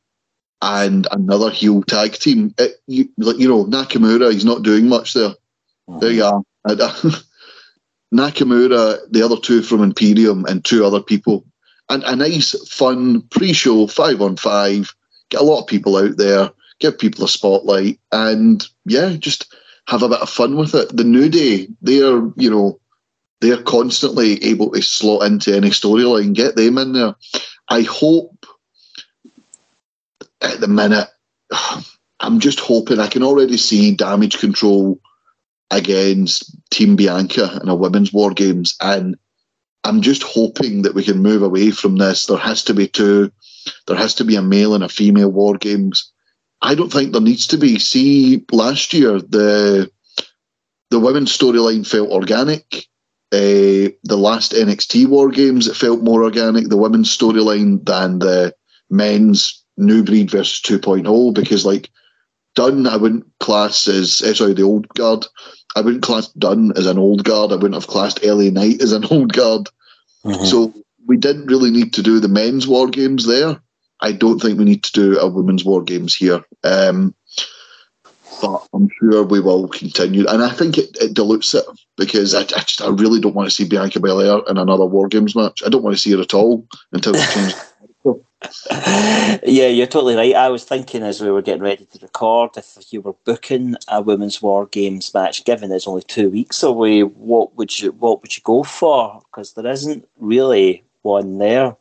and 0.63 1.07
another 1.11 1.51
heel 1.51 1.83
tag 1.83 2.13
team, 2.13 2.55
it, 2.59 2.77
you, 2.87 3.09
like 3.19 3.39
you 3.39 3.49
know 3.49 3.65
Nakamura, 3.65 4.33
he's 4.33 4.45
not 4.45 4.63
doing 4.63 4.89
much 4.89 5.15
there. 5.15 5.35
Uh-huh. 5.89 5.99
There 5.99 6.13
you 6.13 6.25
are. 6.25 6.43
Nakamura, 8.15 8.99
the 9.11 9.23
other 9.23 9.37
two 9.37 9.63
from 9.63 9.83
Imperium, 9.83 10.45
and 10.47 10.65
two 10.65 10.85
other 10.85 11.03
people 11.03 11.45
and 11.89 12.03
a 12.05 12.17
nice, 12.17 12.55
fun 12.69 13.23
pre-show 13.23 13.87
five 13.87 14.21
on 14.21 14.37
five. 14.37 14.95
Get 15.31 15.41
a 15.41 15.45
lot 15.45 15.63
of 15.63 15.67
people 15.67 15.97
out 15.97 16.17
there, 16.17 16.51
give 16.79 16.99
people 16.99 17.25
a 17.25 17.29
spotlight, 17.29 18.01
and 18.13 18.67
yeah, 18.85 19.17
just 19.17 19.55
have 19.89 20.03
a 20.03 20.09
bit 20.09 20.21
of 20.21 20.31
fun 20.31 20.57
with 20.57 20.75
it. 20.75 20.97
The 20.97 21.05
New 21.05 21.29
Day, 21.29 21.69
they're 21.83 22.23
you 22.37 22.51
know, 22.51 22.81
they're 23.41 23.63
constantly 23.63 24.43
able 24.45 24.71
to 24.73 24.83
slot 24.83 25.27
into 25.27 25.55
any 25.55 25.71
storyline. 25.71 26.33
Get 26.33 26.57
them 26.57 26.79
in 26.79 26.93
there. 26.93 27.15
I 27.69 27.83
hope 27.83 28.36
at 30.53 30.61
the 30.61 30.69
minute. 30.69 31.09
I'm 32.21 32.41
just 32.41 32.61
hoping. 32.61 32.99
I 33.01 33.09
can 33.09 33.23
already 33.23 33.57
see 33.59 33.95
damage 33.95 34.39
control 34.39 35.01
against 35.71 36.57
Team 36.71 36.97
Bianca 36.97 37.59
in 37.63 37.69
a 37.69 37.75
women's 37.75 38.13
war 38.13 38.33
games, 38.33 38.77
and 38.81 39.17
I'm 39.85 40.01
just 40.01 40.23
hoping 40.23 40.83
that 40.83 40.95
we 40.95 41.05
can 41.05 41.23
move 41.23 41.43
away 41.43 41.71
from 41.71 41.97
this. 41.97 42.27
There 42.27 42.39
has 42.39 42.63
to 42.65 42.75
be 42.75 42.89
two. 42.89 43.33
There 43.87 43.97
has 43.97 44.15
to 44.17 44.25
be 44.25 44.37
a 44.37 44.43
male 44.43 44.75
and 44.75 44.85
a 44.85 44.89
female 44.89 45.31
war 45.31 45.57
games. 45.59 46.11
I 46.63 46.75
don't 46.75 46.93
think 46.93 47.13
there 47.13 47.21
needs 47.21 47.47
to 47.49 47.59
be. 47.59 47.79
See, 47.79 48.45
last 48.51 48.95
year 48.95 49.21
the 49.21 49.91
the 50.91 51.01
women's 51.01 51.37
storyline 51.37 51.87
felt 51.87 52.11
organic. 52.11 52.87
uh, 53.33 53.91
the 54.05 54.17
last 54.17 54.53
NXT 54.53 55.09
War 55.09 55.31
Games, 55.31 55.67
it 55.67 55.77
felt 55.77 56.03
more 56.03 56.23
organic, 56.23 56.69
the 56.69 56.77
women's 56.77 57.15
storyline, 57.17 57.85
than 57.85 58.21
the 58.21 58.55
men's 58.89 59.65
New 59.77 60.03
Breed 60.03 60.31
versus 60.31 60.61
2.0 60.61 61.35
because, 61.35 61.65
like, 61.65 61.91
Dunne, 62.55 62.87
I 62.87 62.97
wouldn't 62.97 63.27
class 63.41 63.87
as, 63.87 64.23
uh, 64.23 64.35
sorry, 64.35 64.55
the 64.55 64.63
old 64.63 64.89
guard. 64.91 65.27
I 65.77 65.81
wouldn't 65.83 66.03
class 66.03 66.29
Dunne 66.29 66.73
as 66.77 66.87
an 66.87 66.99
old 66.99 67.25
guard. 67.25 67.53
I 67.53 67.57
wouldn't 67.57 67.75
have 67.75 67.87
classed 67.87 68.25
LA 68.25 68.51
Knight 68.51 68.81
as 68.81 68.93
an 68.93 69.05
old 69.11 69.33
guard. 69.33 69.69
Mm-hmm. 70.25 70.45
So 70.45 70.73
we 71.07 71.17
didn't 71.17 71.47
really 71.47 71.71
need 71.71 71.93
to 71.95 72.03
do 72.03 72.19
the 72.19 72.29
men's 72.29 72.67
war 72.67 72.89
games 72.89 73.27
there. 73.27 73.61
I 74.01 74.13
don't 74.13 74.41
think 74.41 74.59
we 74.59 74.65
need 74.65 74.85
to 74.85 74.93
do 74.93 75.19
a 75.19 75.29
women's 75.29 75.65
war 75.65 75.83
games 75.83 76.15
here. 76.15 76.43
Um, 76.65 77.15
but 78.41 78.67
I'm 78.75 78.89
sure 78.99 79.23
we 79.23 79.41
will 79.41 79.69
continue. 79.69 80.27
And 80.29 80.43
I 80.43 80.51
think 80.51 80.79
it, 80.79 80.97
it 81.01 81.15
dilutes 81.15 81.55
it 81.55 81.65
because 81.97 82.35
I, 82.35 82.41
I, 82.41 82.45
just 82.45 82.83
I 82.83 82.89
really 82.89 83.21
don't 83.21 83.35
want 83.35 83.49
to 83.49 83.55
see 83.55 83.65
Bianca 83.65 84.01
Belair 84.01 84.41
in 84.49 84.59
another 84.59 84.85
War 84.85 85.09
Games 85.09 85.35
match. 85.35 85.63
I 85.65 85.69
don't 85.69 85.83
want 85.83 85.97
to 85.97 86.03
see 86.03 86.13
her 86.13 86.21
at 86.21 86.35
all 86.35 86.67
until 86.93 87.13
we 87.13 87.21
change. 87.33 87.55
yeah, 88.71 89.69
you're 89.69 89.87
totally 89.87 90.15
right. 90.15 90.35
I 90.35 90.49
was 90.49 90.65
thinking 90.65 91.03
as 91.03 91.21
we 91.21 91.31
were 91.31 91.43
getting 91.43 91.63
ready 91.63 91.87
to 91.87 91.99
record, 92.01 92.57
if 92.57 92.93
you 92.93 93.01
were 93.01 93.15
booking 93.25 93.77
a 93.89 94.03
women's 94.03 94.43
war 94.43 94.67
games 94.67 95.13
match, 95.15 95.45
given 95.45 95.73
it's 95.73 95.89
only 95.89 96.03
two 96.03 96.31
weeks 96.31 96.63
away, 96.63 97.03
what 97.03 97.57
would 97.57 97.79
you 97.79 97.93
what 97.93 98.23
would 98.23 98.37
you 98.37 98.43
go 98.45 98.63
for? 98.63 99.21
Because 99.21 99.55
there 99.55 99.67
isn't 99.67 100.07
really 100.19 100.85
one 101.03 101.39
there. 101.39 101.77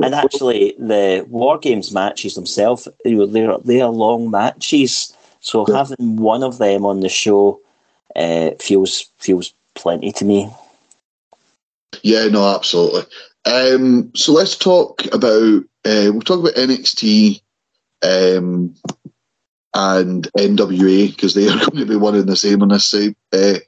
And 0.00 0.14
actually, 0.14 0.76
the 0.78 1.26
war 1.28 1.58
games 1.58 1.90
matches 1.92 2.36
themselves, 2.36 2.86
you 3.04 3.16
know, 3.16 3.26
they're 3.26 3.58
they're 3.58 3.88
long 3.88 4.30
matches. 4.30 5.12
So 5.40 5.64
having 5.64 6.16
one 6.16 6.44
of 6.44 6.58
them 6.58 6.86
on 6.86 7.00
the 7.00 7.08
show 7.08 7.60
uh, 8.14 8.50
feels 8.60 9.10
feels 9.18 9.52
plenty 9.74 10.12
to 10.12 10.24
me. 10.24 10.48
Yeah, 12.02 12.28
no, 12.28 12.54
absolutely. 12.54 13.02
Um, 13.44 14.10
so 14.14 14.32
let's 14.32 14.56
talk 14.56 15.04
about 15.12 15.64
uh, 15.84 16.10
we'll 16.12 16.20
talk 16.20 16.40
about 16.40 16.54
NXT 16.54 17.40
um, 18.02 18.74
and 19.74 20.28
NWA 20.36 21.08
because 21.08 21.34
they 21.34 21.48
are 21.48 21.56
going 21.70 21.76
to 21.76 21.86
be 21.86 21.96
one 21.96 22.14
and 22.14 22.28
the 22.28 22.36
same 22.36 22.62
on 22.62 22.68
this 22.68 22.84
side. 22.84 23.14
Uh, 23.32 23.58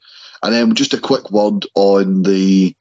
and 0.42 0.54
then 0.54 0.74
just 0.74 0.94
a 0.94 1.00
quick 1.00 1.30
word 1.30 1.66
on 1.74 2.22
the 2.22 2.74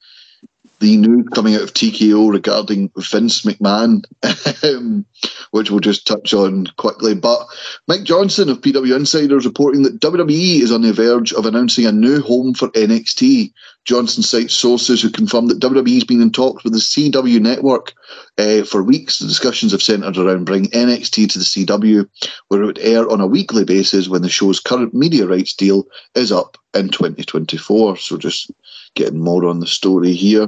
the 0.79 0.97
news 0.97 1.27
coming 1.33 1.55
out 1.55 1.61
of 1.61 1.73
TKO 1.73 2.31
regarding 2.31 2.89
Vince 2.97 3.41
McMahon, 3.41 4.03
um, 4.63 5.05
which 5.51 5.69
we'll 5.69 5.79
just 5.79 6.07
touch 6.07 6.33
on 6.33 6.67
quickly. 6.77 7.15
But 7.15 7.45
Mike 7.87 8.03
Johnson 8.03 8.49
of 8.49 8.61
PW 8.61 8.95
Insider 8.95 9.37
is 9.37 9.45
reporting 9.45 9.83
that 9.83 9.99
WWE 9.99 10.61
is 10.61 10.71
on 10.71 10.81
the 10.81 10.93
verge 10.93 11.33
of 11.33 11.45
announcing 11.45 11.85
a 11.85 11.91
new 11.91 12.21
home 12.21 12.53
for 12.53 12.69
NXT. 12.69 13.51
Johnson 13.85 14.23
cites 14.23 14.53
sources 14.53 15.01
who 15.01 15.09
confirmed 15.09 15.49
that 15.49 15.59
WWE 15.59 15.95
has 15.95 16.03
been 16.03 16.21
in 16.21 16.31
talks 16.31 16.63
with 16.63 16.73
the 16.73 16.79
CW 16.79 17.41
network 17.41 17.93
uh, 18.37 18.63
for 18.63 18.83
weeks. 18.83 19.19
The 19.19 19.27
discussions 19.27 19.71
have 19.71 19.81
centred 19.81 20.17
around 20.17 20.45
bringing 20.45 20.69
NXT 20.71 21.31
to 21.31 21.39
the 21.39 21.45
CW, 21.45 22.07
where 22.47 22.61
it 22.61 22.65
would 22.65 22.79
air 22.79 23.09
on 23.09 23.19
a 23.19 23.27
weekly 23.27 23.65
basis 23.65 24.07
when 24.07 24.21
the 24.21 24.29
show's 24.29 24.59
current 24.59 24.93
media 24.93 25.25
rights 25.27 25.53
deal 25.53 25.87
is 26.15 26.31
up 26.31 26.57
in 26.73 26.89
2024. 26.89 27.97
So 27.97 28.17
just 28.17 28.51
getting 28.95 29.23
more 29.23 29.45
on 29.45 29.59
the 29.59 29.67
story 29.67 30.13
here. 30.13 30.47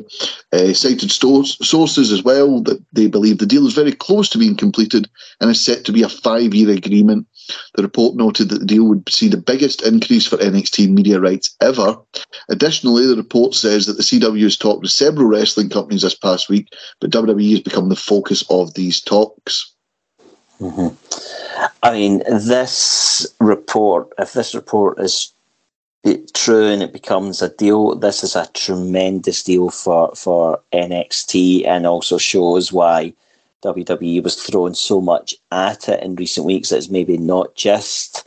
Uh, 0.52 0.74
cited 0.74 1.12
stores, 1.12 1.58
sources 1.66 2.12
as 2.12 2.24
well 2.24 2.62
that 2.62 2.84
they 2.94 3.08
believe 3.08 3.38
the 3.38 3.46
deal 3.46 3.68
is 3.68 3.74
very 3.74 3.92
close 3.92 4.30
to 4.30 4.38
being 4.38 4.56
completed 4.56 5.10
and 5.40 5.50
is 5.50 5.60
set 5.60 5.86
to 5.86 5.92
be 5.92 6.04
a 6.04 6.10
five 6.10 6.54
year 6.54 6.70
agreement. 6.70 7.28
The 7.76 7.84
report 7.84 8.16
noted 8.16 8.50
that 8.50 8.60
the 8.60 8.66
deal 8.66 8.86
would 8.86 9.10
see 9.10 9.28
the 9.28 9.38
biggest 9.38 9.82
increase 9.82 10.26
for 10.26 10.38
NXT 10.38 10.90
media 10.90 11.20
rights 11.20 11.56
ever. 11.62 11.98
Additionally, 12.50 13.08
the 13.08 13.16
report 13.16 13.56
says 13.56 13.86
that 13.86 13.94
the 13.94 14.04
CW 14.04 14.44
has 14.44 14.58
talked 14.58 14.82
with 14.82 14.92
several 14.92 15.28
wrestling 15.28 15.70
companies 15.70 16.02
this 16.04 16.16
past 16.16 16.50
week, 16.50 16.68
but 17.00 17.12
WWE 17.12 17.52
has 17.52 17.62
become 17.62 17.90
the 17.90 17.96
focus 17.96 18.44
of 18.50 18.74
these 18.74 19.02
talks. 19.02 19.74
Mm-hmm. 20.60 20.96
I 21.84 21.92
mean, 21.92 22.20
this 22.30 23.26
report, 23.40 24.10
if 24.20 24.34
this 24.34 24.54
report 24.54 25.00
is 25.00 25.34
it, 26.04 26.34
true 26.34 26.66
and 26.66 26.82
it 26.82 26.94
becomes 26.94 27.42
a 27.42 27.50
deal. 27.50 27.96
This 27.96 28.24
is 28.24 28.36
a 28.36 28.48
tremendous 28.54 29.44
deal 29.44 29.70
for, 29.70 30.14
for 30.16 30.62
NXT 30.74 31.68
and 31.68 31.86
also 31.86 32.18
shows 32.18 32.72
why 32.72 33.14
WWE 33.64 34.24
was 34.24 34.42
throwing 34.42 34.74
so 34.74 35.00
much 35.02 35.36
at 35.52 35.88
it 35.88 36.02
in 36.02 36.16
recent 36.16 36.46
weeks. 36.46 36.72
It's 36.72 36.90
maybe 36.90 37.18
not 37.18 37.56
just. 37.56 38.26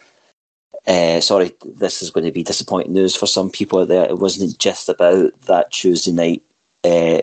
Uh, 0.86 1.20
sorry, 1.20 1.50
this 1.64 2.02
is 2.02 2.10
going 2.10 2.26
to 2.26 2.32
be 2.32 2.42
disappointing 2.42 2.92
news 2.92 3.16
for 3.16 3.26
some 3.26 3.50
people 3.50 3.80
out 3.80 3.88
there. 3.88 4.04
It 4.04 4.18
wasn't 4.18 4.58
just 4.58 4.88
about 4.88 5.32
that 5.42 5.72
Tuesday 5.72 6.12
night 6.12 6.42
uh, 6.84 7.22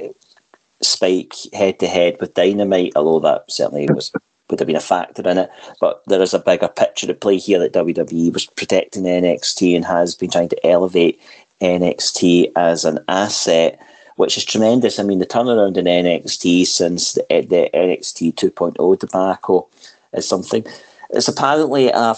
spike 0.82 1.36
head 1.54 1.80
to 1.80 1.88
head 1.88 2.18
with 2.20 2.34
Dynamite, 2.34 2.94
although 2.96 3.20
that 3.20 3.52
certainly 3.52 3.88
was 3.94 4.12
would 4.52 4.60
have 4.60 4.68
been 4.68 4.76
a 4.76 4.82
factor 4.82 5.28
in 5.28 5.40
it. 5.40 5.50
But 5.80 6.04
there 6.06 6.22
is 6.22 6.34
a 6.34 6.40
bigger 6.40 6.68
picture 6.68 7.10
at 7.10 7.22
play 7.22 7.38
here 7.38 7.58
that 7.60 7.74
WWE 7.74 8.34
was 8.34 8.46
protecting 8.46 9.04
NXT 9.04 9.76
and 9.76 9.86
has 9.86 10.14
been 10.14 10.30
trying 10.30 10.50
to 10.50 10.68
elevate 10.68 11.20
NXT 11.62 12.52
as 12.56 12.86
an 12.86 13.00
asset, 13.08 13.82
which 14.18 14.38
is 14.38 14.46
tremendous. 14.46 15.00
I 15.00 15.04
mean, 15.04 15.20
the 15.20 15.26
turnaround 15.26 15.78
in 15.78 15.86
NXT 15.86 16.68
since 16.68 17.14
the, 17.14 17.26
the 17.30 17.70
NXT 17.74 18.36
2.0 18.36 19.00
debacle 19.00 19.70
is 20.14 20.28
something. 20.28 20.66
It's 21.14 21.28
apparently 21.28 21.90
a 21.90 22.16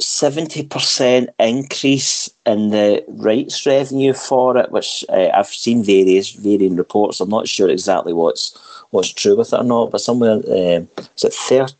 70% 0.00 1.28
increase 1.38 2.30
in 2.46 2.70
the 2.70 3.04
rights 3.08 3.66
revenue 3.66 4.14
for 4.14 4.56
it, 4.56 4.70
which 4.72 5.04
uh, 5.10 5.28
I've 5.34 5.48
seen 5.48 5.82
various 5.82 6.30
varying 6.30 6.76
reports. 6.76 7.20
I'm 7.20 7.28
not 7.28 7.48
sure 7.48 7.68
exactly 7.68 8.12
what's 8.12 8.58
what's 8.92 9.12
true 9.12 9.36
with 9.36 9.52
it 9.52 9.60
or 9.60 9.64
not, 9.64 9.90
but 9.90 10.00
somewhere 10.00 10.34
um, 10.34 10.88
is 11.16 11.24
it 11.24 11.34
third? 11.34 11.74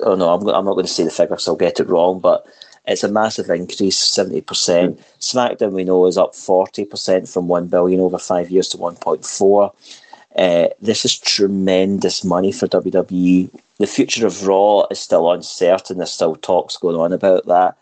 Oh 0.00 0.16
no, 0.16 0.30
I'm, 0.30 0.40
I'm 0.48 0.64
not 0.64 0.74
going 0.74 0.86
to 0.86 0.92
say 0.92 1.04
the 1.04 1.10
figure, 1.10 1.38
so 1.38 1.52
I'll 1.52 1.56
get 1.56 1.78
it 1.78 1.88
wrong. 1.88 2.18
But 2.18 2.44
it's 2.86 3.04
a 3.04 3.08
massive 3.08 3.48
increase, 3.50 3.98
seventy 3.98 4.40
percent. 4.40 5.00
SmackDown 5.20 5.72
we 5.72 5.84
know 5.84 6.06
is 6.06 6.18
up 6.18 6.34
forty 6.34 6.84
percent 6.84 7.28
from 7.28 7.48
one 7.48 7.68
billion 7.68 8.00
over 8.00 8.18
five 8.18 8.50
years 8.50 8.68
to 8.70 8.78
one 8.78 8.96
point 8.96 9.24
four. 9.24 9.72
Uh, 10.36 10.66
this 10.80 11.04
is 11.04 11.16
tremendous 11.16 12.24
money 12.24 12.50
for 12.50 12.66
WWE. 12.66 13.48
The 13.78 13.86
future 13.86 14.26
of 14.26 14.46
Raw 14.46 14.86
is 14.90 14.98
still 14.98 15.30
uncertain. 15.30 15.98
There's 15.98 16.10
still 16.10 16.34
talks 16.34 16.76
going 16.76 16.96
on 16.96 17.12
about 17.12 17.46
that 17.46 17.76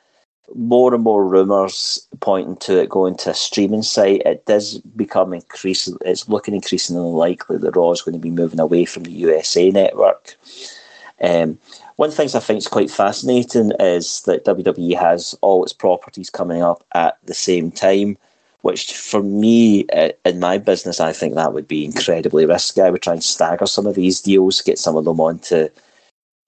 more 0.55 0.95
and 0.95 1.03
more 1.03 1.27
rumours 1.27 2.07
pointing 2.21 2.57
to 2.57 2.81
it 2.81 2.89
going 2.89 3.17
to 3.17 3.31
a 3.31 3.35
streaming 3.35 3.83
site. 3.83 4.23
It 4.27 4.45
does 4.47 4.79
become 4.79 5.33
increasing. 5.33 5.97
It's 6.05 6.29
looking 6.29 6.55
increasingly 6.55 7.03
likely 7.03 7.59
that 7.59 7.77
Raw 7.77 7.93
is 7.93 8.03
going 8.03 8.15
to 8.15 8.19
be 8.19 8.31
moving 8.31 8.61
away 8.61 8.85
from 8.85 9.05
the 9.05 9.13
USA 9.13 9.71
network. 9.71 10.37
Um, 11.21 11.59
one 11.97 12.09
of 12.09 12.17
the 12.17 12.17
things 12.17 12.35
I 12.35 12.41
think 12.41 12.59
is 12.59 12.69
quite 12.69 12.91
fascinating 12.91 13.73
is 13.79 14.23
that 14.23 14.45
WWE 14.45 14.99
has 14.99 15.37
all 15.41 15.63
its 15.63 15.73
properties 15.73 16.31
coming 16.31 16.63
up 16.63 16.85
at 16.95 17.19
the 17.25 17.35
same 17.35 17.71
time, 17.71 18.19
which 18.63 18.93
for 18.93 19.23
me 19.23 19.87
uh, 19.89 20.11
in 20.25 20.41
my 20.41 20.59
business, 20.59 21.01
I 21.01 21.13
think 21.13 21.35
that 21.35 21.53
would 21.53 21.69
be 21.69 21.85
incredibly 21.85 22.45
risky. 22.45 22.81
I 22.81 22.91
would 22.91 23.03
try 23.03 23.13
and 23.13 23.23
stagger 23.23 23.67
some 23.67 23.87
of 23.87 23.95
these 23.95 24.21
deals, 24.21 24.61
get 24.61 24.79
some 24.79 24.97
of 24.97 25.05
them 25.05 25.21
onto 25.21 25.69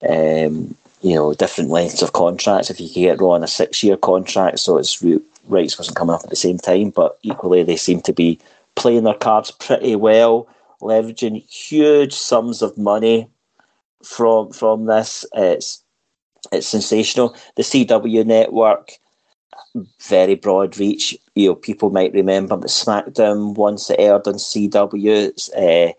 um, 0.07 0.75
you 1.05 1.13
know, 1.13 1.35
different 1.35 1.69
lengths 1.69 2.01
of 2.01 2.13
contracts. 2.13 2.71
If 2.71 2.81
you 2.81 2.89
can 2.89 3.03
get 3.03 3.21
Raw 3.21 3.33
on 3.33 3.43
a 3.43 3.47
six 3.47 3.83
year 3.83 3.95
contract, 3.95 4.57
so 4.57 4.79
its 4.79 5.03
rights 5.47 5.77
wasn't 5.77 5.97
coming 5.97 6.15
up 6.15 6.23
at 6.23 6.31
the 6.31 6.35
same 6.35 6.57
time, 6.57 6.89
but 6.89 7.19
equally 7.21 7.61
they 7.61 7.75
seem 7.75 8.01
to 8.01 8.11
be 8.11 8.39
playing 8.73 9.03
their 9.03 9.13
cards 9.13 9.51
pretty 9.51 9.95
well, 9.95 10.47
leveraging 10.81 11.47
huge 11.47 12.11
sums 12.11 12.63
of 12.63 12.75
money 12.75 13.27
from 14.03 14.51
from 14.51 14.87
this. 14.87 15.23
It's 15.33 15.83
it's 16.51 16.67
sensational. 16.67 17.35
The 17.55 17.61
CW 17.61 18.25
network, 18.25 18.93
very 20.01 20.33
broad 20.33 20.75
reach. 20.79 21.15
You 21.35 21.49
know, 21.49 21.55
people 21.55 21.91
might 21.91 22.13
remember 22.13 22.57
that 22.57 22.67
SmackDown 22.67 23.53
once 23.53 23.91
it 23.91 23.99
aired 23.99 24.27
on 24.27 24.35
CW. 24.35 25.49
Uh, 25.55 25.93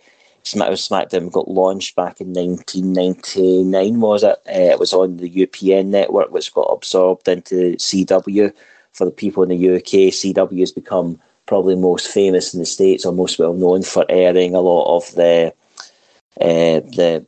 SmackDown 0.47 1.33
got 1.33 1.49
launched 1.49 1.97
back 1.97 2.21
in 2.21 2.33
1999, 2.33 4.01
was 4.01 4.23
it? 4.23 4.39
Uh, 4.49 4.73
it 4.73 4.79
was 4.79 4.93
on 4.93 5.17
the 5.17 5.31
UPN 5.31 5.87
network, 5.87 6.31
which 6.31 6.55
got 6.55 6.73
absorbed 6.73 7.29
into 7.29 7.77
CW. 7.77 8.53
For 8.93 9.05
the 9.05 9.11
people 9.11 9.43
in 9.43 9.51
the 9.51 9.77
UK, 9.77 10.13
CW 10.13 10.61
has 10.61 10.73
become 10.73 11.21
probably 11.47 11.77
most 11.77 12.09
famous 12.09 12.55
in 12.55 12.61
the 12.61 12.67
States 12.67 13.05
or 13.05 13.13
most 13.13 13.39
well 13.39 13.53
known 13.53 13.83
for 13.83 14.07
airing 14.09 14.55
a 14.55 14.61
lot 14.61 14.97
of 14.97 15.15
the 15.15 15.53
uh, 16.41 16.81
the 16.81 17.27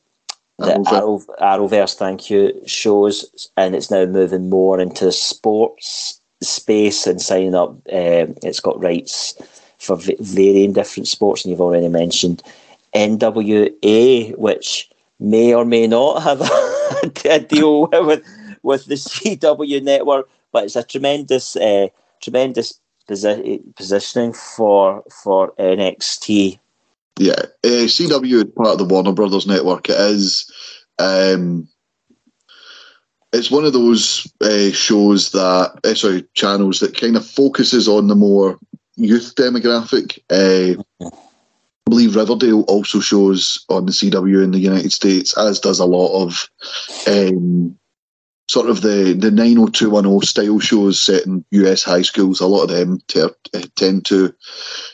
the 0.59 0.85
Arrow, 0.91 1.21
Arrowverse, 1.41 1.95
thank 1.95 2.31
you, 2.31 2.61
shows, 2.67 3.49
and 3.57 3.77
it's 3.77 3.93
now 3.93 4.07
moving 4.07 4.51
more 4.51 4.81
into 4.81 5.13
sports 5.13 6.21
space 6.43 7.07
and 7.07 7.23
signing 7.23 7.55
up. 7.55 7.71
Um, 7.71 8.35
it's 8.43 8.61
got 8.61 8.83
rights 8.83 9.35
for 9.79 9.97
varying 9.97 10.73
different 10.73 11.07
sports, 11.07 11.45
and 11.45 11.51
you've 11.51 11.61
already 11.61 11.89
mentioned 11.89 12.43
NWA, 12.95 14.37
which 14.37 14.91
may 15.21 15.55
or 15.55 15.65
may 15.65 15.87
not 15.87 16.23
have 16.23 16.41
a, 17.25 17.39
deal 17.41 17.89
with 17.89 18.25
with 18.63 18.87
the 18.87 18.95
CW 18.95 19.83
network, 19.83 20.29
but 20.53 20.65
it's 20.65 20.77
a 20.77 20.83
tremendous, 20.83 21.57
uh, 21.57 21.89
tremendous 22.21 22.81
posi- 23.09 23.63
positioning 23.77 24.33
for 24.33 25.03
for 25.23 25.53
NXT. 25.59 26.59
Yeah, 27.19 27.43
uh, 27.65 27.87
CW 27.87 28.35
is 28.35 28.45
part 28.57 28.69
of 28.69 28.79
the 28.79 28.85
Warner 28.85 29.13
Brothers 29.13 29.47
network. 29.47 29.89
It 29.89 30.01
is. 30.01 30.51
Um, 30.99 31.69
it's 33.33 33.51
one 33.51 33.65
of 33.65 33.73
those 33.73 34.27
uh, 34.41 34.71
shows 34.71 35.33
that, 35.33 35.79
uh, 35.85 35.95
sorry, 35.95 36.25
channels 36.35 36.81
that 36.81 36.97
kind 36.97 37.17
of 37.17 37.27
focuses 37.27 37.87
on 37.87 38.07
the 38.07 38.15
more 38.15 38.59
youth 38.97 39.35
demographic. 39.37 40.19
Uh, 40.31 40.83
I 41.89 41.91
believe 41.91 42.17
Riverdale 42.17 42.65
also 42.69 43.01
shows 43.01 43.65
on 43.71 43.87
the 43.87 43.93
CW 43.93 44.45
in 44.45 44.51
the 44.51 44.59
United 44.59 44.93
States, 44.93 45.35
as 45.39 45.59
does 45.59 45.79
a 45.79 45.87
lot 45.87 46.23
of 46.23 46.51
um, 47.07 47.79
sort 48.47 48.69
of 48.69 48.83
the 48.83 49.17
the 49.19 49.31
90210 49.31 50.21
style 50.21 50.61
shows 50.61 51.01
set 51.01 51.25
in 51.25 51.47
US 51.51 51.83
high 51.83 52.03
schools. 52.03 52.43
A 52.43 52.47
lot 52.47 52.65
of 52.65 52.69
them 52.69 53.01
ter- 53.09 53.35
tend 53.75 54.05
to 54.05 54.35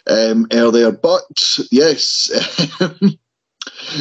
um, 0.06 0.46
air 0.52 0.70
there. 0.70 0.92
But 0.92 1.24
yes, 1.72 2.30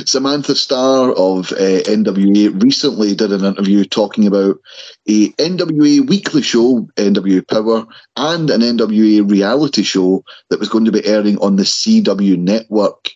Samantha 0.05 0.55
Starr 0.55 1.11
of 1.11 1.51
uh, 1.51 1.84
NWA 1.86 2.61
recently 2.61 3.16
did 3.16 3.32
an 3.32 3.45
interview 3.45 3.86
talking 3.86 4.28
about 4.28 4.59
a 5.07 5.30
NWA 5.34 6.07
weekly 6.07 6.41
show, 6.41 6.88
NWA 6.97 7.47
Power, 7.47 7.86
and 8.16 8.49
an 8.49 8.61
NWA 8.61 9.30
reality 9.30 9.84
show 9.84 10.24
that 10.49 10.59
was 10.59 10.70
going 10.70 10.86
to 10.86 10.91
be 10.91 11.05
airing 11.05 11.38
on 11.39 11.55
the 11.55 11.64
CW 11.64 12.38
network. 12.38 13.11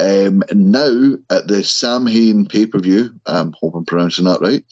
Um, 0.00 0.42
now 0.52 1.14
at 1.30 1.46
the 1.48 1.62
Sam 1.62 2.06
Hain 2.06 2.46
pay 2.46 2.66
per 2.66 2.78
view, 2.78 3.20
I 3.26 3.48
hope 3.60 3.74
I'm 3.74 3.84
pronouncing 3.84 4.24
that 4.24 4.40
right. 4.40 4.64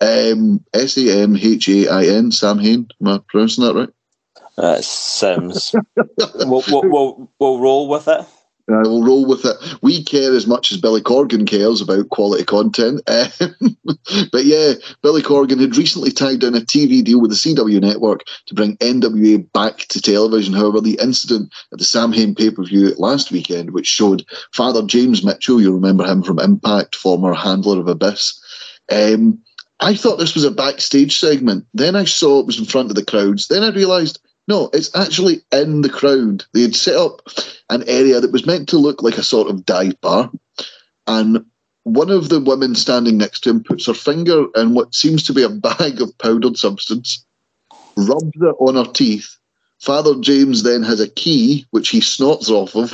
Um, 0.00 0.64
S 0.74 0.96
A 0.98 1.22
M 1.22 1.36
H 1.36 1.68
A 1.68 1.88
I 1.88 2.06
N, 2.06 2.32
Sam 2.32 2.58
Hain. 2.58 2.88
Am 3.00 3.08
I 3.08 3.20
pronouncing 3.28 3.64
that 3.64 3.74
right? 3.74 3.88
That 4.56 4.84
sounds. 4.84 5.74
we'll, 5.96 6.64
we'll, 6.68 6.82
we'll, 6.90 7.30
we'll 7.38 7.60
roll 7.60 7.88
with 7.88 8.08
it. 8.08 8.26
Uh, 8.66 8.80
we'll 8.84 9.04
roll 9.04 9.26
with 9.26 9.44
it. 9.44 9.56
We 9.82 10.02
care 10.02 10.34
as 10.34 10.46
much 10.46 10.72
as 10.72 10.80
Billy 10.80 11.02
Corgan 11.02 11.46
cares 11.46 11.82
about 11.82 12.08
quality 12.10 12.44
content. 12.44 13.02
Um, 13.14 13.76
but 14.32 14.44
yeah, 14.44 14.74
Billy 15.02 15.22
Corgan 15.22 15.60
had 15.60 15.76
recently 15.76 16.10
tied 16.10 16.40
down 16.40 16.54
a 16.54 16.60
TV 16.60 17.02
deal 17.02 17.20
with 17.20 17.30
the 17.30 17.36
CW 17.36 17.80
network 17.80 18.24
to 18.46 18.54
bring 18.54 18.76
NWA 18.78 19.50
back 19.52 19.78
to 19.88 20.00
television. 20.00 20.52
However, 20.52 20.80
the 20.80 20.98
incident 21.00 21.52
at 21.72 21.78
the 21.78 21.84
Sam 21.84 22.12
Hain 22.12 22.34
pay 22.34 22.50
per 22.50 22.64
view 22.64 22.92
last 22.96 23.30
weekend, 23.30 23.70
which 23.70 23.86
showed 23.86 24.24
Father 24.52 24.82
James 24.82 25.24
Mitchell, 25.24 25.60
you 25.60 25.72
remember 25.72 26.04
him 26.04 26.22
from 26.22 26.38
Impact, 26.38 26.96
former 26.96 27.34
handler 27.34 27.80
of 27.80 27.88
Abyss. 27.88 28.40
Um, 28.90 29.40
I 29.80 29.94
thought 29.94 30.18
this 30.18 30.34
was 30.34 30.44
a 30.44 30.50
backstage 30.50 31.18
segment. 31.18 31.66
Then 31.74 31.96
I 31.96 32.04
saw 32.04 32.40
it 32.40 32.46
was 32.46 32.58
in 32.58 32.64
front 32.64 32.90
of 32.90 32.96
the 32.96 33.04
crowds. 33.04 33.48
Then 33.48 33.62
I 33.62 33.70
realised 33.70 34.18
no, 34.46 34.70
it's 34.72 34.94
actually 34.94 35.42
in 35.52 35.80
the 35.80 35.88
crowd. 35.88 36.44
They 36.52 36.62
had 36.62 36.76
set 36.76 36.96
up 36.96 37.22
an 37.70 37.82
area 37.88 38.20
that 38.20 38.32
was 38.32 38.46
meant 38.46 38.68
to 38.70 38.78
look 38.78 39.02
like 39.02 39.16
a 39.16 39.22
sort 39.22 39.48
of 39.48 39.64
dive 39.64 40.00
bar, 40.00 40.30
and 41.06 41.44
one 41.84 42.10
of 42.10 42.28
the 42.28 42.40
women 42.40 42.74
standing 42.74 43.18
next 43.18 43.40
to 43.40 43.50
him 43.50 43.62
puts 43.62 43.86
her 43.86 43.94
finger 43.94 44.46
in 44.56 44.74
what 44.74 44.94
seems 44.94 45.22
to 45.24 45.32
be 45.32 45.42
a 45.42 45.48
bag 45.68 46.00
of 46.00 46.16
powdered 46.18 46.56
substance, 46.56 47.24
rubs 47.96 48.32
it 48.34 48.56
on 48.58 48.76
her 48.76 48.90
teeth. 48.92 49.36
Father 49.80 50.14
James 50.20 50.62
then 50.62 50.82
has 50.82 51.00
a 51.00 51.08
key 51.08 51.66
which 51.70 51.90
he 51.90 52.00
snorts 52.00 52.50
off 52.50 52.74
of. 52.74 52.92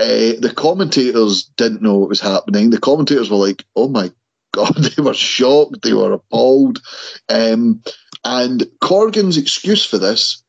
Uh, 0.00 0.34
the 0.40 0.52
commentators 0.56 1.44
didn't 1.56 1.82
know 1.82 1.96
what 1.96 2.08
was 2.08 2.20
happening. 2.20 2.70
The 2.70 2.80
commentators 2.80 3.30
were 3.30 3.36
like, 3.36 3.64
"Oh 3.76 3.88
my 3.88 4.10
god!" 4.52 4.76
They 4.96 5.02
were 5.02 5.14
shocked. 5.14 5.82
They 5.82 5.92
were 5.92 6.12
appalled. 6.12 6.80
Um, 7.28 7.80
and 8.24 8.66
Corgan's 8.80 9.36
excuse 9.36 9.84
for 9.84 9.98
this 9.98 10.43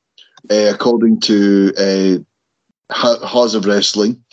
uh, 0.50 0.74
according 0.74 1.20
to 1.22 1.74
uh, 1.78 2.94
Haus 2.94 3.56
of 3.56 3.66
Wrestling. 3.66 4.24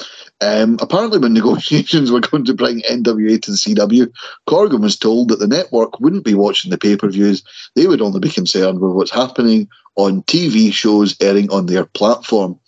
Um, 0.40 0.78
apparently, 0.80 1.18
when 1.18 1.32
negotiations 1.34 2.10
were 2.10 2.20
going 2.20 2.44
to 2.44 2.54
bring 2.54 2.80
NWA 2.82 3.40
to 3.42 3.50
the 3.50 3.56
CW, 3.56 4.12
Corgan 4.48 4.80
was 4.80 4.96
told 4.96 5.28
that 5.28 5.38
the 5.38 5.46
network 5.46 6.00
wouldn't 6.00 6.24
be 6.24 6.34
watching 6.34 6.70
the 6.70 6.78
pay 6.78 6.96
per 6.96 7.08
views. 7.08 7.42
They 7.76 7.86
would 7.86 8.02
only 8.02 8.20
be 8.20 8.30
concerned 8.30 8.80
with 8.80 8.92
what's 8.92 9.10
happening 9.10 9.68
on 9.96 10.22
TV 10.22 10.72
shows 10.72 11.16
airing 11.20 11.50
on 11.50 11.66
their 11.66 11.84
platform. 11.84 12.58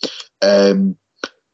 Um, 0.43 0.97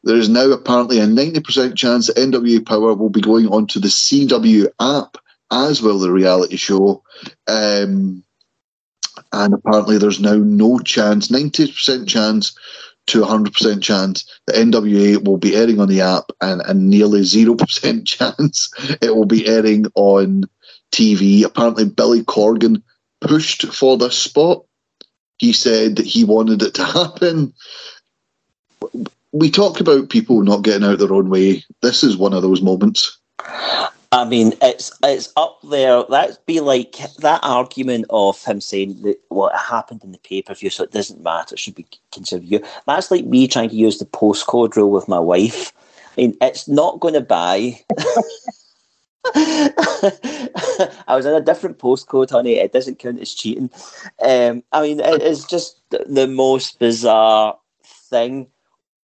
there 0.03 0.17
is 0.17 0.29
now 0.29 0.49
apparently 0.49 0.99
a 0.99 1.05
90% 1.05 1.75
chance 1.75 2.07
that 2.07 2.17
NWA 2.17 2.65
Power 2.65 2.95
will 2.95 3.09
be 3.09 3.21
going 3.21 3.47
onto 3.47 3.79
the 3.79 3.87
CW 3.87 4.67
app 4.79 5.17
as 5.51 5.81
well 5.81 5.99
the 5.99 6.11
reality 6.11 6.55
show. 6.55 7.03
Um, 7.47 8.23
and 9.31 9.53
apparently 9.53 9.97
there's 9.97 10.19
now 10.19 10.35
no 10.35 10.79
chance, 10.79 11.29
90% 11.29 12.07
chance 12.07 12.53
to 13.07 13.21
100% 13.21 13.81
chance 13.81 14.25
that 14.47 14.55
NWA 14.55 15.23
will 15.25 15.37
be 15.37 15.55
airing 15.55 15.79
on 15.79 15.87
the 15.87 16.01
app 16.01 16.31
and 16.39 16.61
a 16.61 16.73
nearly 16.73 17.21
0% 17.21 18.05
chance 18.05 18.71
it 19.01 19.15
will 19.15 19.25
be 19.25 19.47
airing 19.47 19.85
on 19.95 20.45
TV. 20.91 21.43
Apparently 21.43 21.85
Billy 21.85 22.23
Corgan 22.23 22.81
pushed 23.19 23.65
for 23.73 23.97
this 23.97 24.17
spot. 24.17 24.63
He 25.37 25.53
said 25.53 25.95
that 25.95 26.05
he 26.05 26.23
wanted 26.23 26.61
it 26.61 26.75
to 26.75 26.85
happen. 26.85 27.53
We 29.31 29.49
talk 29.49 29.79
about 29.79 30.09
people 30.09 30.41
not 30.41 30.63
getting 30.63 30.87
out 30.87 30.99
their 30.99 31.13
own 31.13 31.29
way. 31.29 31.63
This 31.81 32.03
is 32.03 32.17
one 32.17 32.33
of 32.33 32.43
those 32.43 32.61
moments. 32.61 33.17
I 34.13 34.25
mean, 34.25 34.53
it's 34.61 34.91
it's 35.03 35.31
up 35.37 35.59
there. 35.63 36.03
That'd 36.09 36.45
be 36.45 36.59
like 36.59 36.97
that 37.19 37.39
argument 37.43 38.07
of 38.09 38.43
him 38.43 38.59
saying 38.59 39.01
that 39.03 39.21
what 39.29 39.57
happened 39.57 40.03
in 40.03 40.11
the 40.11 40.17
pay 40.17 40.41
per 40.41 40.53
view, 40.53 40.69
so 40.69 40.83
it 40.83 40.91
doesn't 40.91 41.23
matter. 41.23 41.55
It 41.55 41.59
should 41.59 41.75
be 41.75 41.87
considered 42.11 42.45
you. 42.45 42.61
That's 42.85 43.09
like 43.09 43.25
me 43.25 43.47
trying 43.47 43.69
to 43.69 43.75
use 43.75 43.99
the 43.99 44.05
postcode 44.05 44.75
rule 44.75 44.91
with 44.91 45.07
my 45.07 45.19
wife. 45.19 45.71
I 46.17 46.21
mean, 46.21 46.37
it's 46.41 46.67
not 46.67 46.99
going 46.99 47.13
to 47.13 47.21
buy. 47.21 47.79
I 49.33 51.15
was 51.15 51.25
in 51.25 51.33
a 51.33 51.39
different 51.39 51.77
postcode, 51.79 52.31
honey. 52.31 52.55
It 52.55 52.73
doesn't 52.73 52.99
count 52.99 53.21
as 53.21 53.33
cheating. 53.33 53.69
Um, 54.21 54.63
I 54.73 54.81
mean, 54.81 54.99
it 54.99 55.21
is 55.21 55.45
just 55.45 55.79
the 55.89 56.27
most 56.27 56.79
bizarre 56.79 57.57
thing 57.83 58.47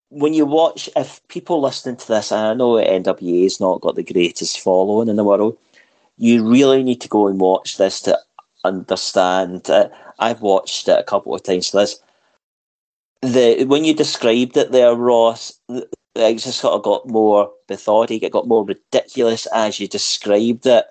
when 0.10 0.34
you 0.34 0.46
watch, 0.46 0.90
if 0.96 1.26
people 1.28 1.62
listening 1.62 1.98
to 1.98 2.08
this, 2.08 2.32
and 2.32 2.42
I 2.42 2.54
know 2.54 2.74
NWA 2.74 3.44
has 3.44 3.60
not 3.60 3.82
got 3.82 3.96
the 3.96 4.04
greatest 4.04 4.60
following 4.60 5.10
in 5.10 5.16
the 5.16 5.24
world, 5.24 5.58
you 6.18 6.48
really 6.48 6.84
need 6.84 7.02
to 7.02 7.10
go 7.10 7.28
and 7.28 7.40
watch 7.40 7.78
this 7.78 8.02
to 8.02 8.18
understand. 8.64 9.70
Uh, 9.70 9.90
I've 10.20 10.42
watched 10.42 10.88
it 10.88 11.00
a 11.00 11.04
couple 11.04 11.36
of 11.36 11.44
times. 11.44 11.72
this, 11.72 12.00
the 13.22 13.66
when 13.66 13.84
you 13.84 13.94
described 13.94 14.58
it 14.58 14.72
there, 14.72 14.96
Ross, 14.96 15.54
it 15.70 16.36
just 16.36 16.60
sort 16.60 16.74
of 16.74 16.84
got 16.84 17.08
more 17.08 17.52
methodic. 17.70 18.24
It 18.24 18.32
got 18.32 18.48
more 18.48 18.66
ridiculous 18.66 19.46
as 19.48 19.80
you 19.80 19.88
described 19.88 20.66
it. 20.66 20.86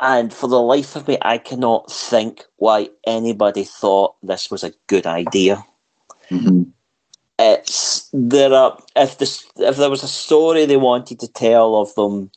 And 0.00 0.32
for 0.32 0.48
the 0.48 0.60
life 0.60 0.96
of 0.96 1.06
me, 1.06 1.18
I 1.22 1.38
cannot 1.38 1.92
think 1.92 2.44
why 2.56 2.88
anybody 3.06 3.62
thought 3.62 4.16
this 4.22 4.50
was 4.50 4.64
a 4.64 4.72
good 4.88 5.06
idea. 5.06 5.64
Mm-hmm 6.30 6.62
it's 7.42 8.08
there 8.12 8.52
are 8.52 8.78
if 8.96 9.18
this 9.18 9.44
if 9.56 9.76
there 9.76 9.90
was 9.90 10.02
a 10.02 10.08
story 10.08 10.64
they 10.64 10.76
wanted 10.76 11.20
to 11.20 11.28
tell 11.28 11.76
of 11.76 11.94
them, 11.94 12.30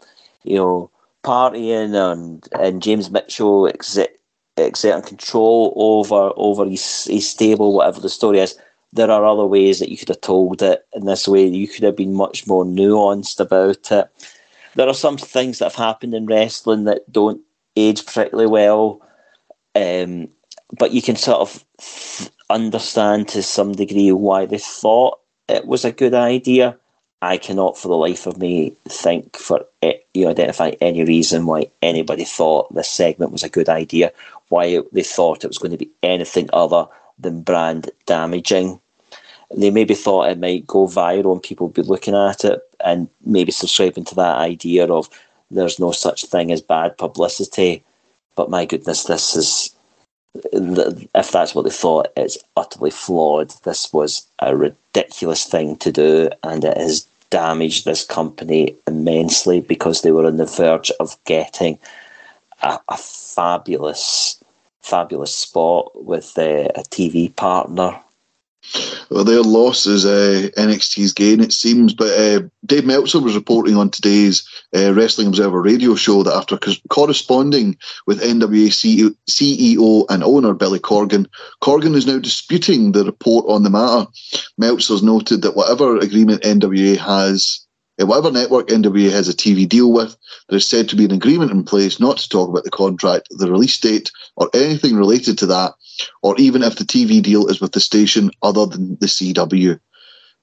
you 0.43 0.55
know, 0.55 0.91
partying 1.23 1.93
and 1.95 2.47
and 2.59 2.81
James 2.81 3.09
Mitchell 3.09 3.67
exert, 3.67 4.09
exerting 4.57 5.07
control 5.07 5.73
over 5.75 6.31
over 6.35 6.65
his, 6.65 7.05
his 7.05 7.29
stable, 7.29 7.73
whatever 7.73 7.99
the 7.99 8.09
story 8.09 8.39
is. 8.39 8.57
There 8.93 9.11
are 9.11 9.25
other 9.25 9.45
ways 9.45 9.79
that 9.79 9.89
you 9.89 9.97
could 9.97 10.07
have 10.07 10.21
told 10.21 10.61
it 10.61 10.85
in 10.93 11.05
this 11.05 11.27
way. 11.27 11.45
You 11.45 11.67
could 11.67 11.83
have 11.83 11.97
been 11.97 12.13
much 12.13 12.47
more 12.47 12.63
nuanced 12.63 13.41
about 13.41 13.91
it. 13.91 14.09
There 14.75 14.87
are 14.87 14.93
some 14.93 15.17
things 15.17 15.59
that 15.59 15.65
have 15.65 15.75
happened 15.75 16.13
in 16.13 16.25
wrestling 16.25 16.85
that 16.85 17.11
don't 17.11 17.41
age 17.75 18.05
particularly 18.05 18.49
well, 18.49 19.01
um, 19.75 20.29
but 20.77 20.91
you 20.91 21.01
can 21.01 21.17
sort 21.17 21.41
of 21.41 22.31
understand 22.49 23.29
to 23.29 23.43
some 23.43 23.73
degree 23.73 24.11
why 24.11 24.45
they 24.45 24.57
thought 24.57 25.19
it 25.47 25.65
was 25.65 25.85
a 25.85 25.91
good 25.91 26.13
idea. 26.13 26.77
I 27.21 27.37
cannot, 27.37 27.77
for 27.77 27.87
the 27.87 27.95
life 27.95 28.27
of 28.27 28.37
me, 28.37 28.75
think 28.87 29.35
for 29.37 29.65
you 29.81 30.25
know, 30.25 30.29
identify 30.31 30.71
any 30.81 31.03
reason 31.03 31.45
why 31.45 31.71
anybody 31.81 32.25
thought 32.25 32.73
this 32.73 32.89
segment 32.89 33.31
was 33.31 33.43
a 33.43 33.49
good 33.49 33.69
idea. 33.69 34.11
Why 34.49 34.81
they 34.91 35.03
thought 35.03 35.43
it 35.43 35.47
was 35.47 35.57
going 35.57 35.71
to 35.71 35.77
be 35.77 35.91
anything 36.03 36.49
other 36.53 36.87
than 37.17 37.41
brand 37.41 37.89
damaging. 38.05 38.79
They 39.55 39.71
maybe 39.71 39.95
thought 39.95 40.29
it 40.29 40.39
might 40.39 40.67
go 40.67 40.87
viral 40.87 41.33
and 41.33 41.43
people 41.43 41.67
would 41.67 41.75
be 41.75 41.81
looking 41.81 42.15
at 42.15 42.45
it 42.45 42.61
and 42.83 43.09
maybe 43.25 43.51
subscribing 43.51 44.05
to 44.05 44.15
that 44.15 44.37
idea 44.37 44.85
of 44.87 45.09
there's 45.51 45.79
no 45.79 45.91
such 45.91 46.25
thing 46.25 46.51
as 46.51 46.61
bad 46.61 46.97
publicity. 46.97 47.83
But 48.35 48.49
my 48.49 48.65
goodness, 48.65 49.03
this 49.03 49.35
is 49.35 49.74
if 50.53 51.31
that's 51.31 51.55
what 51.55 51.63
they 51.63 51.71
thought, 51.71 52.07
it's 52.17 52.37
utterly 52.57 52.91
flawed. 52.91 53.53
This 53.63 53.91
was 53.93 54.25
a 54.39 54.55
ridiculous 54.55 55.45
thing 55.45 55.77
to 55.77 55.91
do, 55.91 56.29
and 56.43 56.63
it 56.63 56.77
has 56.77 57.07
damaged 57.29 57.85
this 57.85 58.05
company 58.05 58.75
immensely 58.87 59.61
because 59.61 60.01
they 60.01 60.11
were 60.11 60.25
on 60.25 60.37
the 60.37 60.45
verge 60.45 60.91
of 60.99 61.17
getting 61.25 61.79
a, 62.61 62.79
a 62.89 62.97
fabulous, 62.97 64.43
fabulous 64.81 65.33
spot 65.33 65.91
with 66.05 66.37
uh, 66.37 66.69
a 66.75 66.83
TV 66.83 67.35
partner. 67.35 67.99
Well, 69.09 69.23
their 69.23 69.41
loss 69.41 69.85
is 69.85 70.05
uh, 70.05 70.49
NXT's 70.57 71.13
gain, 71.13 71.39
it 71.39 71.53
seems. 71.53 71.93
But 71.93 72.11
uh, 72.17 72.41
Dave 72.65 72.85
Meltzer 72.85 73.19
was 73.19 73.35
reporting 73.35 73.75
on 73.75 73.89
today's 73.89 74.47
uh, 74.75 74.93
Wrestling 74.93 75.27
Observer 75.27 75.61
radio 75.61 75.95
show 75.95 76.23
that 76.23 76.35
after 76.35 76.57
co- 76.57 76.73
corresponding 76.89 77.77
with 78.07 78.21
NWA 78.21 79.13
CEO, 79.27 80.05
and 80.09 80.23
owner 80.23 80.53
Billy 80.53 80.79
Corgan, 80.79 81.27
Corgan 81.61 81.95
is 81.95 82.07
now 82.07 82.19
disputing 82.19 82.91
the 82.91 83.05
report 83.05 83.45
on 83.47 83.63
the 83.63 83.69
matter. 83.69 84.07
Meltzer's 84.57 85.03
noted 85.03 85.41
that 85.41 85.55
whatever 85.55 85.97
agreement 85.97 86.41
NWA 86.41 86.97
has 86.97 87.64
whatever 87.97 88.31
network 88.31 88.67
NWA 88.67 89.09
has 89.11 89.29
a 89.29 89.33
TV 89.33 89.67
deal 89.67 89.91
with, 89.91 90.17
there 90.49 90.57
is 90.57 90.67
said 90.67 90.89
to 90.89 90.95
be 90.95 91.05
an 91.05 91.11
agreement 91.11 91.51
in 91.51 91.63
place 91.63 91.99
not 91.99 92.17
to 92.17 92.29
talk 92.29 92.49
about 92.49 92.65
the 92.65 92.71
contract, 92.71 93.29
the 93.31 93.49
release 93.49 93.79
date, 93.79 94.11
or 94.35 94.49
anything 94.53 94.95
related 94.95 95.37
to 95.37 95.45
that, 95.45 95.73
or 96.21 96.35
even 96.37 96.61
if 96.61 96.75
the 96.75 96.83
TV 96.83 97.21
deal 97.21 97.47
is 97.47 97.61
with 97.61 97.71
the 97.71 97.79
station 97.79 98.31
other 98.41 98.65
than 98.65 98.97
the 98.99 99.07
CW. 99.07 99.79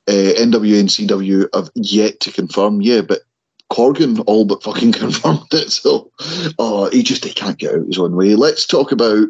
Uh, 0.08 0.12
NWA 0.12 0.80
and 0.80 0.88
CW 0.88 1.48
have 1.54 1.70
yet 1.74 2.20
to 2.20 2.32
confirm, 2.32 2.80
yeah, 2.80 3.02
but 3.02 3.20
Corgan 3.70 4.22
all 4.26 4.44
but 4.44 4.62
fucking 4.62 4.92
confirmed 5.04 5.52
it. 5.52 5.70
So, 5.70 6.10
oh, 6.58 6.90
he 6.90 7.02
just 7.02 7.24
he 7.24 7.32
can't 7.32 7.58
get 7.58 7.74
out 7.74 7.86
his 7.86 7.98
own 7.98 8.16
way. 8.16 8.34
Let's 8.34 8.66
talk 8.66 8.92
about 8.92 9.28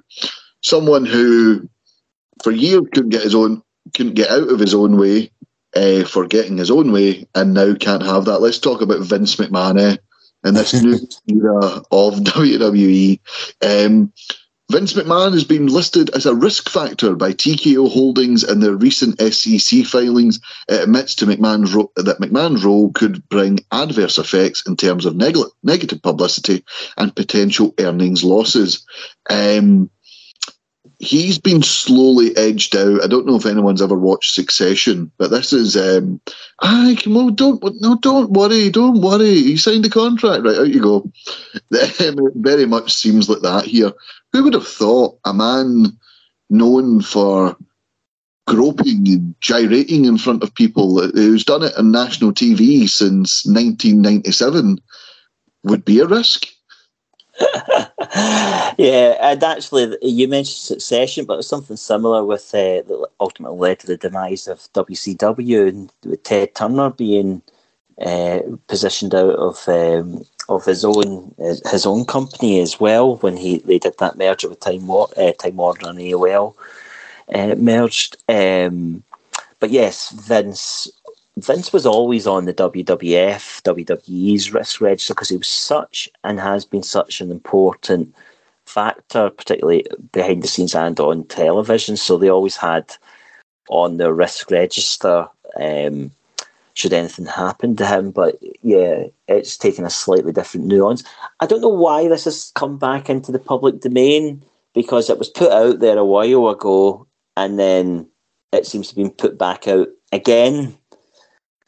someone 0.63 1.05
who, 1.05 1.69
for 2.43 2.53
years, 2.53 2.83
couldn't 2.93 3.11
get 3.11 3.23
his 3.23 3.35
own, 3.35 3.63
couldn't 3.95 4.15
get 4.15 4.31
out 4.31 4.49
of 4.49 4.61
his 4.61 4.75
own 4.75 4.97
way, 4.97 5.31
uh, 5.77 6.05
for 6.05 6.27
getting 6.27 6.59
his 6.59 6.71
own 6.71 6.93
way 6.93 7.27
and 7.35 7.55
now 7.55 7.75
can't 7.75 8.03
have 8.03 8.25
that. 8.27 8.41
Let's 8.41 8.59
talk 8.59 8.81
about 8.81 9.01
Vince 9.01 9.37
McMahon 9.37 9.81
eh, 9.81 9.97
in 10.45 10.55
this 10.55 10.73
new 10.83 10.99
era 11.29 11.83
of 11.91 12.15
WWE. 12.21 13.19
Um, 13.63 14.13
Vince 14.71 14.95
McMahon 14.95 15.35
has 15.35 15.45
been 15.45 15.67
listed 15.67 16.09
as 16.15 16.25
a 16.25 16.35
risk 16.35 16.71
factor 16.71 17.15
by 17.15 17.33
TKO 17.33 17.91
Holdings 17.91 18.43
in 18.43 18.61
their 18.61 18.75
recent 18.75 19.21
SEC 19.21 19.85
filings. 19.85 20.41
It 20.67 20.85
admits 20.85 21.15
to 21.17 21.27
McMahon's 21.27 21.75
ro- 21.75 21.93
that 21.97 22.21
McMahon's 22.21 22.65
role 22.65 22.91
could 22.93 23.29
bring 23.29 23.59
adverse 23.71 24.17
effects 24.17 24.67
in 24.67 24.77
terms 24.77 25.05
of 25.05 25.15
neg- 25.15 25.37
negative 25.63 26.01
publicity 26.01 26.65
and 26.97 27.15
potential 27.15 27.75
earnings 27.79 28.25
losses. 28.25 28.87
Um, 29.29 29.91
he's 31.03 31.37
been 31.37 31.63
slowly 31.63 32.35
edged 32.37 32.77
out. 32.77 33.03
I 33.03 33.09
don't 33.09 33.27
know 33.27 33.35
if 33.35 33.45
anyone's 33.45 33.83
ever 33.83 33.99
watched 33.99 34.35
Succession, 34.35 35.11
but 35.19 35.31
this 35.31 35.53
is 35.53 35.77
um 35.77 36.21
I 36.61 36.97
come 37.03 37.17
on, 37.17 37.35
don't 37.35 37.63
no, 37.81 37.99
don't 38.01 38.31
worry, 38.31 38.71
don't 38.71 39.03
worry. 39.03 39.35
He 39.35 39.57
signed 39.57 39.85
a 39.85 39.91
contract, 39.91 40.45
right? 40.45 40.57
Out 40.57 40.69
you 40.69 40.81
go. 40.81 41.11
it 41.73 42.33
very 42.37 42.67
much 42.67 42.95
seems 42.95 43.29
like 43.29 43.43
that 43.43 43.67
here. 43.67 43.93
Who 44.33 44.45
would 44.45 44.55
have 44.55 44.67
thought 44.67 45.19
a 45.25 45.35
man 45.35 45.87
known 46.49 47.03
for 47.03 47.57
groping 48.47 49.07
and 49.09 49.35
gyrating 49.41 50.05
in 50.05 50.19
front 50.19 50.43
of 50.43 50.55
people 50.55 51.01
who's 51.01 51.45
done 51.45 51.65
it 51.65 51.77
on 51.77 51.91
national 51.91 52.33
TV 52.33 52.89
since 52.89 53.45
1997 53.45 54.79
would 55.65 55.85
be 55.85 55.99
a 55.99 56.07
risk? 56.07 56.47
yeah, 58.79 59.17
and 59.21 59.43
actually, 59.43 59.97
you 60.03 60.29
mentioned 60.29 60.57
Succession, 60.57 61.25
but 61.25 61.39
it's 61.39 61.49
something 61.49 61.77
similar 61.77 62.25
with 62.25 62.55
uh, 62.55 62.83
that 62.83 63.09
ultimately 63.21 63.59
led 63.59 63.79
to 63.81 63.87
the 63.87 63.97
demise 63.97 64.49
of 64.49 64.61
WCW 64.73 65.69
and 65.69 65.93
with 66.05 66.23
Ted 66.23 66.55
Turner 66.55 66.91
being 66.91 67.43
uh, 68.01 68.41
positioned 68.69 69.15
out 69.15 69.35
of 69.37 69.69
um, 69.69 70.25
of 70.49 70.65
his 70.65 70.85
own 70.85 71.35
his 71.39 71.87
own 71.87 72.05
company 72.05 72.61
as 72.61 72.81
well 72.81 73.17
when 73.17 73.37
he 73.37 73.59
they 73.59 73.79
did 73.79 73.97
that 73.99 74.19
merger 74.19 74.49
with 74.49 74.61
Time 74.61 74.87
War, 74.87 75.09
uh, 75.17 75.33
Time 75.33 75.57
Warner 75.57 75.91
and 75.91 75.99
AOL 75.99 76.55
uh, 77.35 77.55
merged. 77.57 78.17
Um, 78.29 79.03
but 79.61 79.71
yes, 79.71 80.11
Vince 80.11 80.89
Vince 81.39 81.73
was 81.73 81.87
always 81.87 82.27
on 82.27 82.45
the 82.45 82.53
WWF, 82.53 83.63
WWE's 83.63 84.53
risk 84.53 84.81
register 84.81 85.15
because 85.15 85.31
he 85.31 85.37
was 85.37 85.49
such 85.49 86.09
and 86.25 86.39
has 86.39 86.65
been 86.65 86.83
such 86.83 87.21
an 87.21 87.31
important 87.31 88.15
factor, 88.67 89.31
particularly 89.31 89.87
behind 90.13 90.43
the 90.43 90.49
scenes 90.49 90.75
and 90.75 91.01
on 91.01 91.25
television. 91.25 91.97
So 91.97 92.19
they 92.19 92.29
always 92.29 92.57
had 92.57 92.95
on 93.71 93.97
their 93.97 94.13
risk 94.13 94.51
register 94.51 95.27
um, 95.59 96.11
should 96.75 96.93
anything 96.93 97.27
happen 97.27 97.77
to 97.77 97.87
him. 97.87 98.11
But 98.11 98.39
yeah, 98.63 99.05
it's 99.27 99.57
taken 99.57 99.87
a 99.87 99.91
slightly 99.91 100.33
different 100.33 100.67
nuance. 100.67 101.03
I 101.41 101.47
don't 101.47 101.63
know 101.63 101.69
why 101.69 102.09
this 102.09 102.25
has 102.25 102.53
come 102.55 102.77
back 102.77 103.09
into 103.09 103.33
the 103.33 103.39
public 103.39 103.81
domain 103.81 104.43
because 104.75 105.09
it 105.09 105.19
was 105.19 105.31
put 105.31 105.51
out 105.51 105.81
there 105.81 105.97
a 105.97 106.05
while 106.05 106.49
ago 106.49 107.07
and 107.39 107.59
then 107.59 108.07
it 108.53 108.67
seems 108.67 108.89
to 108.89 108.95
be 108.95 109.09
put 109.09 109.39
back 109.39 109.67
out 109.67 109.89
again 110.13 110.77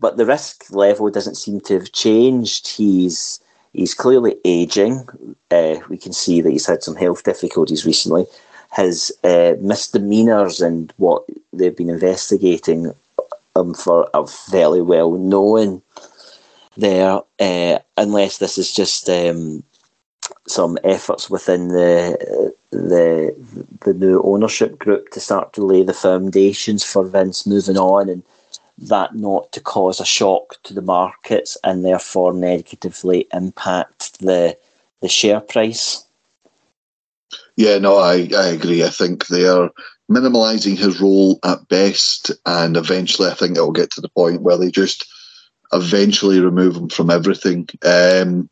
but 0.04 0.18
the 0.18 0.26
risk 0.26 0.66
level 0.70 1.08
doesn't 1.08 1.36
seem 1.36 1.60
to 1.62 1.72
have 1.78 1.92
changed. 1.92 2.68
He's 2.68 3.40
he's 3.72 3.94
clearly 3.94 4.36
aging. 4.44 5.08
Uh, 5.50 5.76
we 5.88 5.96
can 5.96 6.12
see 6.12 6.42
that 6.42 6.50
he's 6.50 6.66
had 6.66 6.82
some 6.82 6.94
health 6.94 7.24
difficulties 7.24 7.86
recently. 7.86 8.26
His 8.76 9.10
uh, 9.24 9.54
misdemeanors 9.60 10.60
and 10.60 10.92
what 10.98 11.22
they've 11.54 11.74
been 11.74 11.88
investigating 11.88 12.92
for 13.54 14.14
are 14.14 14.26
very 14.50 14.82
well 14.82 15.12
known 15.12 15.80
there, 16.76 17.22
uh, 17.40 17.78
unless 17.96 18.36
this 18.36 18.58
is 18.58 18.74
just 18.74 19.08
um, 19.08 19.64
some 20.46 20.76
efforts 20.84 21.30
within 21.30 21.68
the 21.68 22.52
the 22.72 23.34
the 23.86 23.94
new 23.94 24.20
ownership 24.22 24.78
group 24.78 25.08
to 25.12 25.20
start 25.20 25.54
to 25.54 25.64
lay 25.64 25.82
the 25.82 25.94
foundations 25.94 26.84
for 26.84 27.06
Vince 27.06 27.46
moving 27.46 27.78
on 27.78 28.10
and 28.10 28.22
that 28.78 29.14
not 29.14 29.52
to 29.52 29.60
cause 29.60 30.00
a 30.00 30.04
shock 30.04 30.56
to 30.64 30.74
the 30.74 30.82
markets 30.82 31.56
and 31.64 31.84
therefore 31.84 32.32
negatively 32.32 33.26
impact 33.32 34.18
the 34.20 34.56
the 35.00 35.08
share 35.08 35.40
price. 35.40 36.04
Yeah, 37.56 37.78
no, 37.78 37.98
I, 37.98 38.28
I 38.36 38.48
agree. 38.48 38.82
I 38.82 38.88
think 38.88 39.26
they 39.26 39.46
are 39.46 39.70
minimalising 40.10 40.76
his 40.76 41.00
role 41.00 41.38
at 41.44 41.68
best, 41.68 42.30
and 42.46 42.76
eventually, 42.76 43.28
I 43.28 43.34
think 43.34 43.56
it 43.56 43.60
will 43.60 43.72
get 43.72 43.90
to 43.92 44.00
the 44.00 44.08
point 44.08 44.42
where 44.42 44.56
they 44.56 44.70
just 44.70 45.06
eventually 45.72 46.40
remove 46.40 46.76
him 46.76 46.88
from 46.88 47.10
everything. 47.10 47.68
Um, 47.84 48.48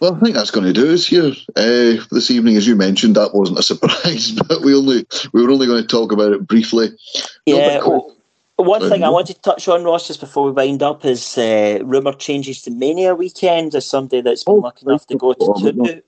well, 0.00 0.14
I 0.14 0.20
think 0.20 0.34
that's 0.34 0.50
going 0.50 0.66
to 0.66 0.72
do 0.72 0.92
us 0.92 1.06
here 1.06 1.32
uh, 1.56 2.02
this 2.10 2.30
evening. 2.30 2.56
As 2.56 2.66
you 2.66 2.76
mentioned, 2.76 3.16
that 3.16 3.34
wasn't 3.34 3.58
a 3.58 3.62
surprise, 3.70 4.32
but 4.32 4.62
we 4.62 4.74
only 4.74 5.06
we 5.32 5.42
were 5.42 5.50
only 5.50 5.66
going 5.66 5.82
to 5.82 5.88
talk 5.88 6.12
about 6.12 6.32
it 6.32 6.46
briefly. 6.46 6.88
Yeah. 7.46 7.78
No, 7.78 8.15
one 8.56 8.88
thing 8.88 9.04
I 9.04 9.10
wanted 9.10 9.36
to 9.36 9.42
touch 9.42 9.68
on, 9.68 9.84
Ross, 9.84 10.08
just 10.08 10.20
before 10.20 10.46
we 10.46 10.52
wind 10.52 10.82
up, 10.82 11.04
is 11.04 11.36
uh, 11.36 11.78
rumoured 11.84 12.18
changes 12.18 12.62
to 12.62 12.70
Mania 12.70 13.14
weekend. 13.14 13.74
As 13.74 13.86
somebody 13.86 14.22
that's 14.22 14.44
been 14.44 14.54
oh, 14.54 14.58
lucky 14.58 14.86
enough 14.86 15.06
to 15.08 15.16
go 15.16 15.34
to 15.34 15.54
two, 15.60 16.02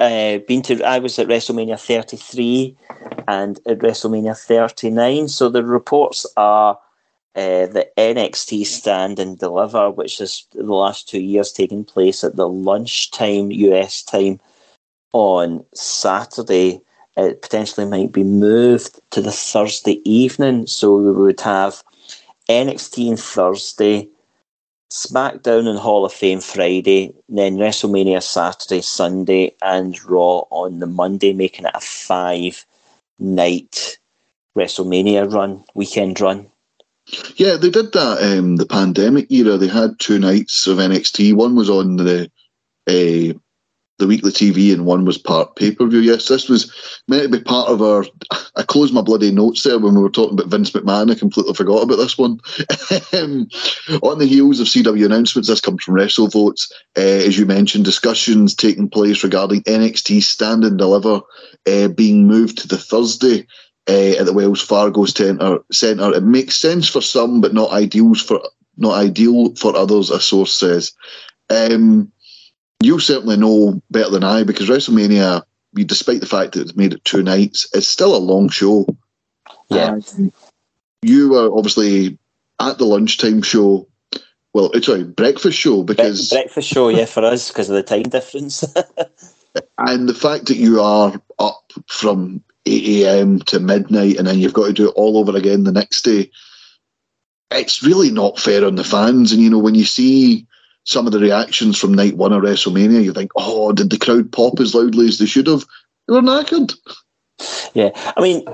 uh, 0.00 0.38
been 0.46 0.62
to, 0.62 0.82
I 0.82 0.98
was 0.98 1.18
at 1.18 1.28
WrestleMania 1.28 1.80
33 1.80 2.76
and 3.26 3.58
at 3.66 3.78
WrestleMania 3.78 4.38
39. 4.38 5.28
So 5.28 5.48
the 5.48 5.64
reports 5.64 6.26
are 6.36 6.78
uh, 7.36 7.66
the 7.66 7.88
NXT 7.96 8.66
Stand 8.66 9.18
and 9.18 9.38
Deliver, 9.38 9.90
which 9.90 10.20
is 10.20 10.46
the 10.52 10.62
last 10.62 11.08
two 11.08 11.20
years 11.20 11.52
taking 11.52 11.84
place 11.84 12.22
at 12.22 12.36
the 12.36 12.48
lunchtime 12.48 13.50
US 13.50 14.02
time 14.02 14.40
on 15.12 15.64
Saturday. 15.74 16.80
It 17.16 17.42
potentially 17.42 17.86
might 17.86 18.12
be 18.12 18.24
moved 18.24 19.00
to 19.12 19.22
the 19.22 19.32
Thursday 19.32 20.02
evening, 20.08 20.66
so 20.66 20.96
we 20.96 21.12
would 21.12 21.40
have 21.40 21.82
NXT 22.48 23.10
on 23.10 23.16
Thursday, 23.16 24.08
SmackDown 24.90 25.66
and 25.66 25.78
Hall 25.78 26.04
of 26.04 26.12
Fame 26.12 26.40
Friday, 26.40 27.12
then 27.28 27.56
WrestleMania 27.56 28.22
Saturday, 28.22 28.80
Sunday, 28.80 29.54
and 29.62 30.02
Raw 30.04 30.44
on 30.50 30.78
the 30.78 30.86
Monday, 30.86 31.32
making 31.32 31.64
it 31.64 31.72
a 31.74 31.80
five 31.80 32.64
night 33.18 33.98
WrestleMania 34.56 35.32
run, 35.32 35.64
weekend 35.74 36.20
run. 36.20 36.50
Yeah, 37.36 37.56
they 37.56 37.70
did 37.70 37.92
that 37.92 38.38
um, 38.38 38.56
the 38.56 38.66
pandemic 38.66 39.30
era. 39.30 39.56
They 39.56 39.68
had 39.68 39.98
two 39.98 40.18
nights 40.18 40.66
of 40.66 40.78
NXT. 40.78 41.34
One 41.34 41.54
was 41.54 41.68
on 41.68 41.96
the 41.96 42.30
uh, 42.86 43.38
the 43.98 44.06
weekly 44.06 44.32
TV 44.32 44.72
and 44.72 44.86
one 44.86 45.04
was 45.04 45.18
part 45.18 45.54
pay 45.56 45.70
per 45.70 45.86
view. 45.86 46.00
Yes, 46.00 46.28
this 46.28 46.48
was 46.48 47.02
meant 47.06 47.22
to 47.22 47.28
be 47.28 47.42
part 47.42 47.68
of 47.68 47.80
our. 47.80 48.04
I 48.56 48.62
closed 48.62 48.92
my 48.92 49.02
bloody 49.02 49.30
notes 49.30 49.62
there 49.62 49.78
when 49.78 49.94
we 49.94 50.02
were 50.02 50.10
talking 50.10 50.34
about 50.34 50.50
Vince 50.50 50.70
McMahon. 50.72 51.10
I 51.10 51.14
completely 51.14 51.54
forgot 51.54 51.82
about 51.82 51.96
this 51.96 52.18
one. 52.18 52.40
Um, 53.12 53.48
on 54.02 54.18
the 54.18 54.26
heels 54.26 54.60
of 54.60 54.66
CW 54.66 55.04
announcements, 55.04 55.48
this 55.48 55.60
comes 55.60 55.84
from 55.84 55.94
WrestleVotes. 55.94 56.72
Uh, 56.96 57.00
as 57.00 57.38
you 57.38 57.46
mentioned, 57.46 57.84
discussions 57.84 58.54
taking 58.54 58.88
place 58.88 59.22
regarding 59.22 59.62
NXT 59.62 60.22
Stand 60.22 60.64
and 60.64 60.78
Deliver 60.78 61.20
uh, 61.66 61.88
being 61.88 62.26
moved 62.26 62.58
to 62.58 62.68
the 62.68 62.78
Thursday. 62.78 63.46
Uh, 63.88 64.16
at 64.18 64.24
the 64.24 64.32
Wells 64.32 64.62
Fargo 64.62 65.04
Centre, 65.04 65.58
Centre, 65.70 66.14
it 66.14 66.22
makes 66.22 66.56
sense 66.56 66.88
for 66.88 67.02
some, 67.02 67.42
but 67.42 67.52
not 67.52 67.70
ideal 67.70 68.14
for 68.14 68.40
not 68.76 68.94
ideal 68.94 69.54
for 69.56 69.76
others. 69.76 70.10
A 70.10 70.20
source 70.20 70.54
says. 70.54 70.92
Um, 71.50 72.10
you 72.84 73.00
certainly 73.00 73.36
know 73.36 73.82
better 73.90 74.10
than 74.10 74.24
I 74.24 74.44
because 74.44 74.68
WrestleMania, 74.68 75.42
despite 75.74 76.20
the 76.20 76.26
fact 76.26 76.52
that 76.52 76.60
it's 76.60 76.76
made 76.76 76.92
it 76.92 77.04
two 77.04 77.22
nights, 77.22 77.68
it's 77.72 77.88
still 77.88 78.14
a 78.14 78.18
long 78.18 78.48
show. 78.48 78.86
Yeah. 79.70 79.98
you 81.02 81.30
were 81.30 81.50
obviously 81.56 82.18
at 82.60 82.78
the 82.78 82.84
lunchtime 82.84 83.42
show. 83.42 83.88
Well, 84.52 84.70
uh, 84.74 84.80
sorry, 84.82 85.04
breakfast 85.04 85.58
show 85.58 85.82
because 85.82 86.28
Bre- 86.28 86.36
breakfast 86.36 86.68
show, 86.68 86.88
yeah, 86.90 87.06
for 87.06 87.24
us 87.24 87.48
because 87.48 87.70
of 87.70 87.76
the 87.76 87.82
time 87.82 88.04
difference. 88.04 88.62
and 89.78 90.08
the 90.08 90.14
fact 90.14 90.46
that 90.46 90.56
you 90.56 90.80
are 90.80 91.20
up 91.38 91.72
from 91.88 92.44
8 92.66 93.04
a.m. 93.04 93.40
to 93.40 93.60
midnight 93.60 94.16
and 94.16 94.26
then 94.26 94.38
you've 94.38 94.52
got 94.52 94.66
to 94.66 94.72
do 94.72 94.88
it 94.88 94.94
all 94.94 95.16
over 95.16 95.36
again 95.36 95.64
the 95.64 95.72
next 95.72 96.02
day, 96.02 96.30
it's 97.50 97.82
really 97.82 98.10
not 98.10 98.38
fair 98.38 98.64
on 98.64 98.76
the 98.76 98.84
fans. 98.84 99.32
And, 99.32 99.42
you 99.42 99.50
know, 99.50 99.58
when 99.58 99.74
you 99.74 99.84
see 99.84 100.46
some 100.84 101.06
of 101.06 101.12
the 101.12 101.18
reactions 101.18 101.78
from 101.78 101.94
night 101.94 102.16
one 102.16 102.32
of 102.32 102.42
WrestleMania, 102.42 103.02
you 103.02 103.12
think, 103.12 103.32
oh, 103.36 103.72
did 103.72 103.90
the 103.90 103.98
crowd 103.98 104.30
pop 104.32 104.60
as 104.60 104.74
loudly 104.74 105.08
as 105.08 105.18
they 105.18 105.26
should 105.26 105.46
have? 105.46 105.64
They 106.06 106.14
were 106.14 106.20
knackered. 106.20 106.74
Yeah, 107.74 107.90
I 108.16 108.20
mean, 108.20 108.44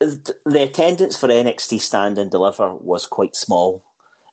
the 0.00 0.62
attendance 0.62 1.16
for 1.18 1.28
NXT 1.28 1.80
Stand 1.80 2.18
and 2.18 2.30
Deliver 2.30 2.74
was 2.74 3.06
quite 3.06 3.36
small. 3.36 3.84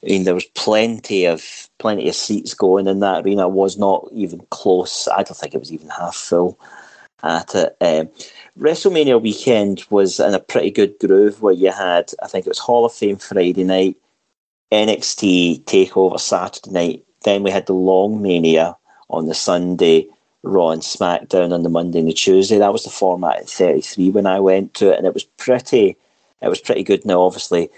I 0.03 0.07
mean, 0.07 0.23
there 0.23 0.33
was 0.33 0.45
plenty 0.45 1.25
of 1.25 1.69
plenty 1.79 2.07
of 2.07 2.15
seats 2.15 2.53
going 2.53 2.87
in 2.87 2.99
that 3.01 3.25
arena. 3.25 3.47
It 3.47 3.51
was 3.51 3.77
not 3.77 4.07
even 4.13 4.45
close. 4.51 5.07
I 5.07 5.23
don't 5.23 5.35
think 5.35 5.53
it 5.53 5.59
was 5.59 5.71
even 5.71 5.89
half 5.89 6.15
full 6.15 6.57
at 7.23 7.53
it. 7.55 7.75
Um, 7.81 8.09
WrestleMania 8.59 9.21
weekend 9.21 9.83
was 9.89 10.19
in 10.19 10.33
a 10.33 10.39
pretty 10.39 10.71
good 10.71 10.95
groove 10.99 11.41
where 11.41 11.53
you 11.53 11.71
had, 11.71 12.11
I 12.23 12.27
think 12.27 12.45
it 12.45 12.49
was 12.49 12.59
Hall 12.59 12.85
of 12.85 12.93
Fame 12.93 13.17
Friday 13.17 13.63
night, 13.63 13.97
NXT 14.71 15.63
Takeover 15.65 16.19
Saturday 16.19 16.71
night. 16.71 17.06
Then 17.27 17.43
we 17.43 17.51
had 17.51 17.65
the 17.65 17.73
Long 17.73 18.21
Mania 18.21 18.77
on 19.09 19.25
the 19.25 19.33
Sunday, 19.33 20.07
Raw 20.43 20.69
and 20.69 20.81
SmackDown 20.81 21.51
on 21.51 21.61
the 21.61 21.67
Monday 21.67 21.99
and 21.99 22.07
the 22.07 22.13
Tuesday. 22.13 22.57
That 22.57 22.71
was 22.71 22.85
the 22.85 22.89
format 22.89 23.39
at 23.39 23.49
33 23.49 24.11
when 24.11 24.25
I 24.25 24.39
went 24.39 24.75
to 24.75 24.93
it, 24.93 24.97
and 24.97 25.05
it 25.05 25.13
was 25.13 25.25
pretty. 25.25 25.97
It 26.41 26.47
was 26.47 26.61
pretty 26.61 26.83
good. 26.83 27.03
Now, 27.03 27.23
obviously, 27.23 27.69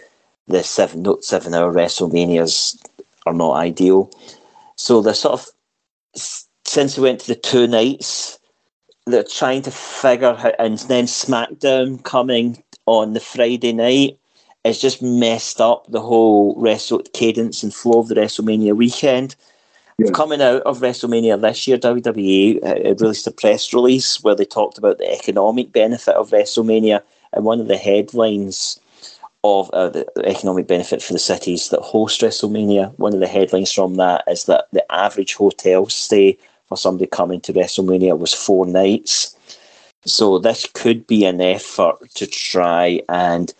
the 0.47 0.61
seven 0.61 1.01
note 1.01 1.25
seven 1.25 1.55
hour 1.55 1.73
WrestleManias 1.73 2.79
are 3.25 3.33
not 3.33 3.55
ideal. 3.55 4.11
So 4.75 5.01
the 5.01 5.15
sort 5.15 5.41
of 5.41 5.47
since 6.13 6.95
we 6.95 7.05
went 7.05 7.21
to 7.21 7.27
the 7.29 7.35
two 7.35 7.65
nights, 7.65 8.37
they're 9.07 9.23
trying 9.23 9.63
to 9.63 9.71
figure 9.71 10.35
how, 10.35 10.49
and 10.59 10.77
then 10.77 11.05
SmackDown 11.05 12.03
coming 12.03 12.63
on 12.85 13.13
the 13.13 13.19
Friday 13.19 13.73
night 13.73 14.18
has 14.69 14.79
just 14.79 15.01
messed 15.01 15.59
up 15.59 15.85
the 15.89 16.01
whole 16.01 16.55
wrestle 16.57 17.01
cadence 17.13 17.63
and 17.63 17.73
flow 17.73 17.99
of 17.99 18.07
the 18.07 18.15
WrestleMania 18.15 18.75
weekend. 18.75 19.35
Yeah. 19.97 20.11
Coming 20.11 20.41
out 20.41 20.61
of 20.61 20.79
WrestleMania 20.79 21.41
this 21.41 21.67
year, 21.67 21.77
WWE 21.77 22.63
uh, 22.63 22.95
released 22.95 23.27
a 23.27 23.31
press 23.31 23.73
release 23.73 24.23
where 24.23 24.35
they 24.35 24.45
talked 24.45 24.77
about 24.77 24.97
the 24.97 25.11
economic 25.11 25.73
benefit 25.73 26.15
of 26.15 26.29
WrestleMania, 26.29 27.01
and 27.33 27.43
one 27.43 27.59
of 27.59 27.67
the 27.67 27.77
headlines 27.77 28.79
of 29.43 29.69
uh, 29.71 29.89
the 29.89 30.05
economic 30.25 30.67
benefit 30.67 31.01
for 31.01 31.13
the 31.13 31.19
cities 31.19 31.69
that 31.69 31.81
host 31.81 32.21
WrestleMania. 32.21 32.97
One 32.97 33.13
of 33.13 33.19
the 33.19 33.27
headlines 33.27 33.71
from 33.71 33.95
that 33.95 34.23
is 34.27 34.45
that 34.45 34.67
the 34.71 34.89
average 34.91 35.33
hotel 35.33 35.87
stay 35.87 36.37
for 36.67 36.77
somebody 36.77 37.07
coming 37.07 37.41
to 37.41 37.53
WrestleMania 37.53 38.17
was 38.17 38.33
four 38.33 38.65
nights. 38.65 39.35
So 40.05 40.39
this 40.39 40.65
could 40.73 41.07
be 41.07 41.25
an 41.25 41.41
effort 41.41 42.09
to 42.15 42.27
try 42.27 43.01
and 43.09 43.53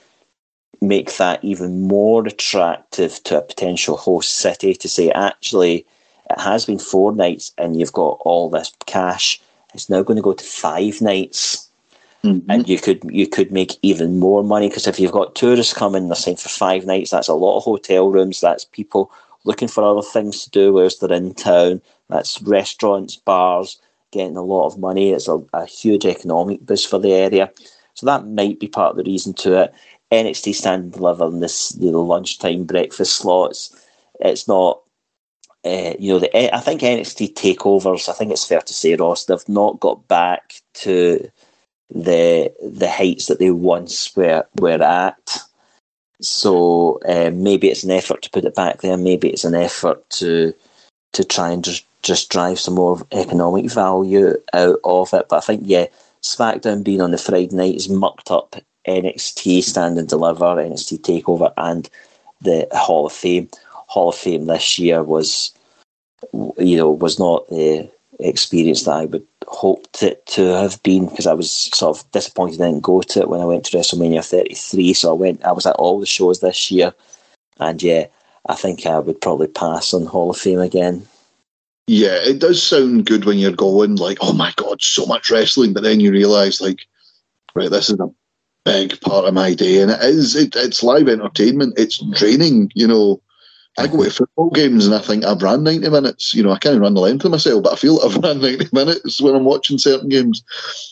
make 0.81 1.17
that 1.17 1.43
even 1.43 1.81
more 1.81 2.25
attractive 2.25 3.21
to 3.23 3.37
a 3.37 3.41
potential 3.41 3.97
host 3.97 4.37
city 4.37 4.73
to 4.73 4.87
say, 4.87 5.11
actually, 5.11 5.85
it 6.29 6.39
has 6.39 6.65
been 6.65 6.79
four 6.79 7.13
nights 7.13 7.51
and 7.57 7.77
you've 7.77 7.93
got 7.93 8.17
all 8.21 8.49
this 8.49 8.71
cash. 8.85 9.41
It's 9.73 9.89
now 9.89 10.03
going 10.03 10.17
to 10.17 10.23
go 10.23 10.33
to 10.33 10.43
five 10.43 11.01
nights. 11.01 11.67
Mm-hmm. 12.23 12.51
And 12.51 12.67
you 12.67 12.77
could 12.77 13.01
you 13.05 13.27
could 13.27 13.49
make 13.49 13.77
even 13.81 14.19
more 14.19 14.43
money 14.43 14.67
because 14.67 14.87
if 14.87 14.99
you've 14.99 15.11
got 15.11 15.35
tourists 15.35 15.73
coming, 15.73 16.07
they're 16.07 16.15
saying 16.15 16.37
for 16.37 16.49
five 16.49 16.85
nights, 16.85 17.11
that's 17.11 17.29
a 17.29 17.33
lot 17.33 17.57
of 17.57 17.63
hotel 17.63 18.09
rooms. 18.09 18.41
That's 18.41 18.65
people 18.65 19.09
looking 19.45 19.69
for 19.69 19.85
other 19.85 20.01
things 20.01 20.43
to 20.43 20.49
do 20.49 20.73
whilst 20.73 20.99
they're 20.99 21.13
in 21.13 21.33
town. 21.33 21.81
That's 22.09 22.41
restaurants, 22.41 23.15
bars, 23.15 23.79
getting 24.11 24.35
a 24.35 24.43
lot 24.43 24.67
of 24.67 24.77
money. 24.77 25.11
It's 25.11 25.29
a, 25.29 25.41
a 25.53 25.65
huge 25.65 26.05
economic 26.05 26.65
boost 26.65 26.89
for 26.89 26.99
the 26.99 27.13
area. 27.13 27.51
So 27.93 28.05
that 28.05 28.25
might 28.25 28.59
be 28.59 28.67
part 28.67 28.91
of 28.91 28.97
the 28.97 29.09
reason 29.09 29.33
to 29.35 29.63
it. 29.63 29.73
NXT 30.11 30.55
stand 30.55 30.83
and 30.83 30.93
deliver 30.93 31.27
in 31.27 31.39
this 31.39 31.75
you 31.79 31.91
know, 31.91 32.01
lunchtime 32.01 32.65
breakfast 32.65 33.15
slots. 33.17 33.75
It's 34.19 34.47
not 34.47 34.81
uh, 35.65 35.93
you 35.99 36.13
know, 36.13 36.19
the 36.19 36.55
I 36.55 36.59
think 36.59 36.81
NXT 36.81 37.33
takeovers. 37.33 38.07
I 38.07 38.13
think 38.13 38.31
it's 38.31 38.45
fair 38.45 38.61
to 38.61 38.73
say, 38.73 38.95
Ross, 38.95 39.25
they've 39.25 39.49
not 39.49 39.79
got 39.79 40.07
back 40.07 40.61
to 40.75 41.29
the 41.89 42.53
the 42.63 42.89
heights 42.89 43.27
that 43.27 43.39
they 43.39 43.51
once 43.51 44.15
were 44.15 44.45
were 44.59 44.81
at. 44.81 45.37
So 46.21 46.99
uh, 47.07 47.31
maybe 47.33 47.69
it's 47.69 47.83
an 47.83 47.91
effort 47.91 48.21
to 48.23 48.29
put 48.29 48.45
it 48.45 48.55
back 48.55 48.81
there. 48.81 48.97
Maybe 48.97 49.29
it's 49.29 49.43
an 49.43 49.55
effort 49.55 50.09
to 50.11 50.53
to 51.13 51.23
try 51.23 51.51
and 51.51 51.63
just 51.63 51.85
just 52.01 52.29
drive 52.29 52.59
some 52.59 52.75
more 52.75 53.05
economic 53.11 53.69
value 53.71 54.35
out 54.53 54.79
of 54.83 55.13
it. 55.13 55.27
But 55.29 55.37
I 55.37 55.41
think 55.41 55.63
yeah, 55.65 55.87
SmackDown 56.21 56.83
being 56.83 57.01
on 57.01 57.11
the 57.11 57.17
Friday 57.17 57.55
night 57.55 57.73
has 57.73 57.89
mucked 57.89 58.31
up 58.31 58.55
NXT 58.89 59.63
Stand 59.63 59.97
and 59.97 60.09
Deliver, 60.09 60.45
NXT 60.45 61.01
Takeover, 61.01 61.53
and 61.57 61.89
the 62.41 62.67
Hall 62.73 63.05
of 63.05 63.13
Fame. 63.13 63.49
Hall 63.63 64.09
of 64.09 64.15
Fame 64.15 64.45
this 64.45 64.77
year 64.77 65.03
was, 65.03 65.51
you 66.33 66.77
know, 66.77 66.91
was 66.91 67.19
not 67.19 67.47
the 67.49 67.89
experience 68.19 68.83
that 68.83 68.91
I 68.91 69.05
would 69.05 69.25
hoped 69.49 70.03
it 70.03 70.25
to 70.27 70.43
have 70.55 70.81
been 70.83 71.07
because 71.07 71.25
I 71.25 71.33
was 71.33 71.51
sort 71.51 71.97
of 71.97 72.11
disappointed 72.11 72.61
I 72.61 72.65
didn't 72.65 72.83
go 72.83 73.01
to 73.01 73.21
it 73.21 73.29
when 73.29 73.41
I 73.41 73.45
went 73.45 73.65
to 73.65 73.77
WrestleMania 73.77 74.23
33. 74.23 74.93
So 74.93 75.09
I 75.09 75.13
went, 75.13 75.43
I 75.43 75.51
was 75.51 75.65
at 75.65 75.75
all 75.75 75.99
the 75.99 76.05
shows 76.05 76.39
this 76.39 76.69
year, 76.69 76.93
and 77.59 77.81
yeah, 77.81 78.05
I 78.47 78.55
think 78.55 78.85
I 78.85 78.99
would 78.99 79.21
probably 79.21 79.47
pass 79.47 79.93
on 79.93 80.05
Hall 80.05 80.29
of 80.29 80.37
Fame 80.37 80.59
again. 80.59 81.07
Yeah, 81.87 82.17
it 82.21 82.39
does 82.39 82.61
sound 82.61 83.07
good 83.07 83.25
when 83.25 83.39
you're 83.39 83.51
going 83.51 83.95
like, 83.95 84.19
oh 84.21 84.33
my 84.33 84.53
god, 84.55 84.81
so 84.81 85.07
much 85.07 85.31
wrestling, 85.31 85.73
but 85.73 85.81
then 85.81 85.99
you 85.99 86.11
realise 86.11 86.61
like, 86.61 86.85
right, 87.55 87.71
this 87.71 87.89
is 87.89 87.99
a 87.99 88.11
big 88.69 89.01
part 89.01 89.25
of 89.25 89.33
my 89.33 89.53
day, 89.53 89.81
and 89.81 89.91
it 89.91 90.01
is. 90.01 90.35
It, 90.35 90.55
it's 90.55 90.83
live 90.83 91.07
entertainment. 91.07 91.77
It's 91.77 91.99
draining, 92.11 92.71
you 92.75 92.87
know. 92.87 93.21
I 93.77 93.87
go 93.87 94.03
to 94.03 94.09
football 94.09 94.49
games 94.49 94.85
and 94.85 94.93
I 94.93 94.99
think 94.99 95.23
I've 95.23 95.41
ran 95.41 95.63
90 95.63 95.89
minutes. 95.89 96.33
You 96.33 96.43
know, 96.43 96.51
I 96.51 96.57
can't 96.57 96.81
run 96.81 96.95
the 96.95 97.01
length 97.01 97.23
of 97.23 97.31
myself, 97.31 97.63
but 97.63 97.73
I 97.73 97.75
feel 97.77 97.95
like 97.95 98.05
I've 98.05 98.17
ran 98.23 98.41
90 98.41 98.67
minutes 98.73 99.21
when 99.21 99.35
I'm 99.35 99.45
watching 99.45 99.77
certain 99.77 100.09
games. 100.09 100.43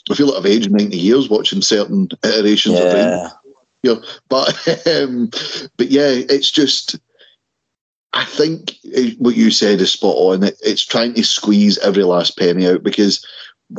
I 0.09 0.15
feel 0.15 0.27
like 0.27 0.37
I've 0.37 0.45
aged 0.45 0.71
90 0.71 0.95
years 0.95 1.29
watching 1.29 1.61
certain 1.61 2.07
iterations 2.23 2.79
yeah. 2.79 2.85
of 2.85 2.93
it. 2.93 3.33
You 3.83 3.95
know, 3.95 4.03
but, 4.29 4.87
um, 4.87 5.29
but 5.75 5.89
yeah, 5.89 6.07
it's 6.07 6.49
just, 6.49 6.97
I 8.13 8.23
think 8.23 8.77
what 9.17 9.35
you 9.35 9.51
said 9.51 9.81
is 9.81 9.91
spot 9.91 10.15
on. 10.15 10.43
It, 10.43 10.57
it's 10.63 10.85
trying 10.85 11.13
to 11.15 11.23
squeeze 11.23 11.77
every 11.79 12.03
last 12.03 12.37
penny 12.37 12.67
out 12.67 12.83
because 12.83 13.25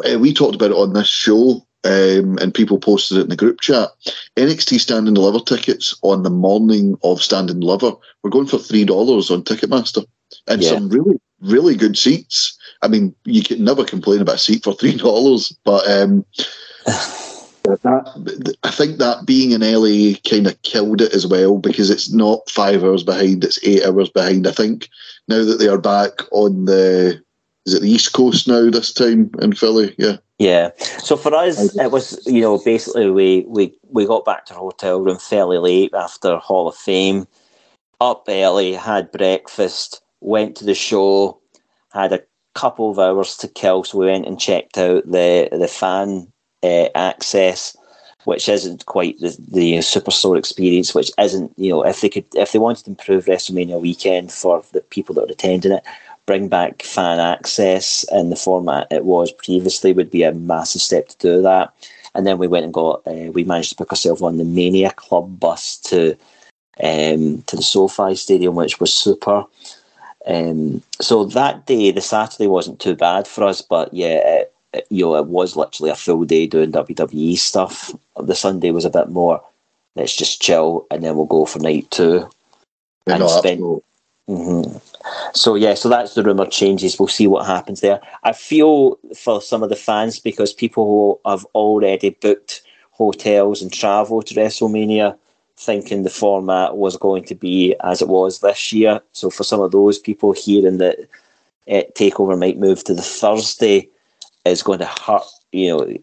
uh, 0.05 0.19
we 0.19 0.35
talked 0.35 0.55
about 0.55 0.73
it 0.73 0.77
on 0.77 0.93
this 0.93 1.09
show 1.09 1.67
um, 1.85 2.39
and 2.39 2.55
people 2.55 2.79
posted 2.79 3.19
it 3.19 3.23
in 3.23 3.29
the 3.29 3.37
group 3.37 3.61
chat. 3.61 3.91
NXT 4.37 4.81
Stand 4.81 5.07
and 5.07 5.15
Deliver 5.15 5.41
tickets 5.41 5.97
on 6.03 6.23
the 6.23 6.31
morning 6.31 6.99
of 7.03 7.23
Stand 7.23 7.51
and 7.51 7.61
Deliver 7.61 7.93
were 8.23 8.31
going 8.31 8.47
for 8.47 8.59
three 8.59 8.85
dollars 8.85 9.31
on 9.31 9.43
Ticketmaster, 9.43 10.05
and 10.47 10.63
yeah. 10.63 10.71
some 10.71 10.89
really 10.89 11.21
really 11.41 11.77
good 11.77 11.97
seats. 11.97 12.59
I 12.83 12.89
mean, 12.89 13.15
you 13.25 13.43
can 13.43 13.63
never 13.63 13.85
complain 13.85 14.21
about 14.21 14.37
a 14.37 14.39
seat 14.39 14.65
for 14.65 14.75
three 14.75 14.97
dollars, 14.97 15.57
but 15.65 15.89
um, 15.89 16.25
that, 17.65 18.57
I 18.63 18.71
think 18.71 18.99
that 18.99 19.27
being 19.27 19.53
in 19.53 19.61
LA 19.61 20.19
kind 20.29 20.47
of 20.47 20.61
killed 20.63 21.01
it 21.01 21.15
as 21.15 21.27
well 21.27 21.59
because 21.59 21.91
it's 21.91 22.13
not 22.13 22.49
five 22.51 22.83
hours 22.83 23.05
behind; 23.05 23.45
it's 23.45 23.65
eight 23.65 23.85
hours 23.85 24.11
behind. 24.11 24.47
I 24.47 24.53
think 24.53 24.89
now 25.29 25.45
that 25.45 25.59
they 25.59 25.69
are 25.69 25.79
back 25.79 26.23
on 26.33 26.65
the 26.65 27.23
is 27.67 27.75
it 27.75 27.83
the 27.83 27.91
East 27.91 28.15
Coast 28.15 28.49
now 28.49 28.71
this 28.71 28.93
time 28.93 29.31
in 29.43 29.53
Philly? 29.53 29.95
Yeah. 29.99 30.17
Yeah. 30.39 30.71
So 30.99 31.17
for 31.17 31.35
us, 31.35 31.77
it 31.77 31.91
was 31.91 32.21
you 32.27 32.41
know 32.41 32.59
basically 32.59 33.11
we 33.11 33.45
we 33.49 33.77
we 33.91 34.07
got 34.07 34.25
back 34.25 34.47
to 34.47 34.55
the 34.55 34.61
hotel 34.61 35.01
room 35.01 35.19
fairly 35.19 35.59
late 35.59 35.93
after 35.95 36.37
Hall 36.37 36.69
of 36.69 36.77
Fame. 36.77 37.27
Up 38.01 38.27
early, 38.29 38.75
had 38.75 39.11
breakfast, 39.11 40.01
went 40.21 40.57
to 40.57 40.65
the 40.65 40.75
show, 40.75 41.41
had 41.93 42.13
a 42.13 42.23
couple 42.55 42.91
of 42.91 42.99
hours 43.01 43.37
to 43.39 43.49
kill, 43.49 43.83
so 43.83 43.99
we 43.99 44.07
went 44.07 44.27
and 44.27 44.39
checked 44.39 44.79
out 44.79 45.05
the 45.11 45.49
the 45.51 45.67
fan 45.67 46.33
uh, 46.63 46.89
access, 46.95 47.77
which 48.25 48.49
isn't 48.49 48.87
quite 48.87 49.19
the 49.19 49.37
the 49.49 49.79
superstore 49.79 50.39
experience. 50.39 50.95
Which 50.95 51.11
isn't 51.19 51.53
you 51.57 51.71
know 51.71 51.85
if 51.85 52.01
they 52.01 52.09
could 52.09 52.27
if 52.37 52.53
they 52.53 52.61
wanted 52.61 52.85
to 52.85 52.91
improve 52.91 53.25
WrestleMania 53.25 53.81
weekend 53.81 54.31
for 54.31 54.63
the 54.73 54.83
people 54.83 55.17
that 55.17 55.23
are 55.23 55.33
attending 55.33 55.73
it, 55.73 55.85
bring 56.29 56.47
back 56.47 56.83
fan 56.83 57.19
access 57.19 58.05
in 58.13 58.29
the 58.29 58.37
format 58.37 58.87
it 58.91 59.07
was 59.07 59.33
previously 59.33 59.95
would 59.95 60.11
be 60.11 60.23
a 60.23 60.33
massive 60.35 60.83
step 60.83 61.09
to 61.09 61.17
do 61.17 61.43
that. 61.43 61.73
And 62.15 62.27
then 62.27 62.37
we 62.37 62.47
went 62.47 62.65
and 62.65 62.75
got 62.75 63.01
uh, 63.07 63.33
we 63.33 63.45
managed 63.45 63.71
to 63.71 63.77
book 63.77 63.93
ourselves 63.93 64.21
on 64.21 64.37
the 64.37 64.45
Mania 64.45 64.91
Club 64.91 65.41
bus 65.41 65.79
to 65.89 66.15
um, 66.83 67.43
to 67.47 67.57
the 67.57 67.63
SoFi 67.63 68.15
Stadium, 68.15 68.55
which 68.55 68.79
was 68.79 68.93
super. 68.93 69.45
Um, 70.27 70.83
so 71.01 71.25
that 71.25 71.65
day, 71.65 71.93
the 71.93 72.03
Saturday 72.03 72.47
wasn't 72.47 72.79
too 72.79 72.95
bad 72.95 73.27
for 73.27 73.45
us, 73.45 73.63
but 73.63 73.95
yeah, 73.95 74.19
it, 74.41 74.55
it, 74.75 74.87
you 74.91 75.07
know, 75.07 75.17
it 75.17 75.27
was 75.27 75.57
literally 75.57 75.91
a 75.91 75.97
full 75.97 76.25
day 76.25 76.47
doing 76.47 76.73
WWE 76.73 77.39
stuff. 77.39 77.91
The 78.21 78.35
Sunday 78.35 78.71
was 78.71 78.85
a 78.85 78.91
bit 78.91 79.09
more 79.09 79.43
let's 79.97 80.15
just 80.15 80.43
chill 80.43 80.87
and 80.91 81.03
then 81.03 81.17
we'll 81.17 81.25
go 81.25 81.47
for 81.47 81.59
night 81.59 81.91
two. 81.91 82.29
Yeah, 83.07 83.17
and 83.17 83.31
spend- 83.31 83.83
absolutely. 84.29 84.73
hmm 84.73 84.79
So 85.35 85.55
yeah, 85.57 85.75
so 85.75 85.89
that's 85.89 86.15
the 86.15 86.23
rumor 86.25 86.47
changes. 86.47 86.99
We'll 86.99 87.09
see 87.09 87.29
what 87.29 87.47
happens 87.47 87.81
there. 87.81 88.01
I 88.25 88.33
feel 88.33 88.99
for 89.17 89.43
some 89.43 89.63
of 89.63 89.71
the 89.71 89.77
fans 89.77 90.21
because 90.21 90.53
people 90.53 90.85
who 91.25 91.31
have 91.31 91.47
already 91.55 92.11
booked 92.11 92.63
hotels 92.93 93.63
and 93.63 93.73
travel 93.73 94.23
to 94.23 94.35
WrestleMania, 94.35 95.17
thinking 95.57 96.03
the 96.03 96.11
format 96.11 96.77
was 96.77 96.97
going 96.97 97.25
to 97.25 97.35
be 97.35 97.75
as 97.85 98.03
it 98.03 98.09
was 98.09 98.41
this 98.41 98.73
year. 98.73 99.01
So 99.13 99.31
for 99.31 99.45
some 99.45 99.61
of 99.61 99.73
those 99.73 99.99
people 99.99 100.33
hearing 100.33 100.79
that 100.79 100.99
it, 101.67 101.95
Takeover 101.97 102.39
might 102.39 102.59
move 102.59 102.85
to 102.85 102.95
the 102.95 103.03
Thursday 103.03 103.89
is 104.45 104.63
going 104.63 104.81
to 104.81 104.87
hurt. 104.87 105.25
You 105.53 105.69
know, 105.69 105.99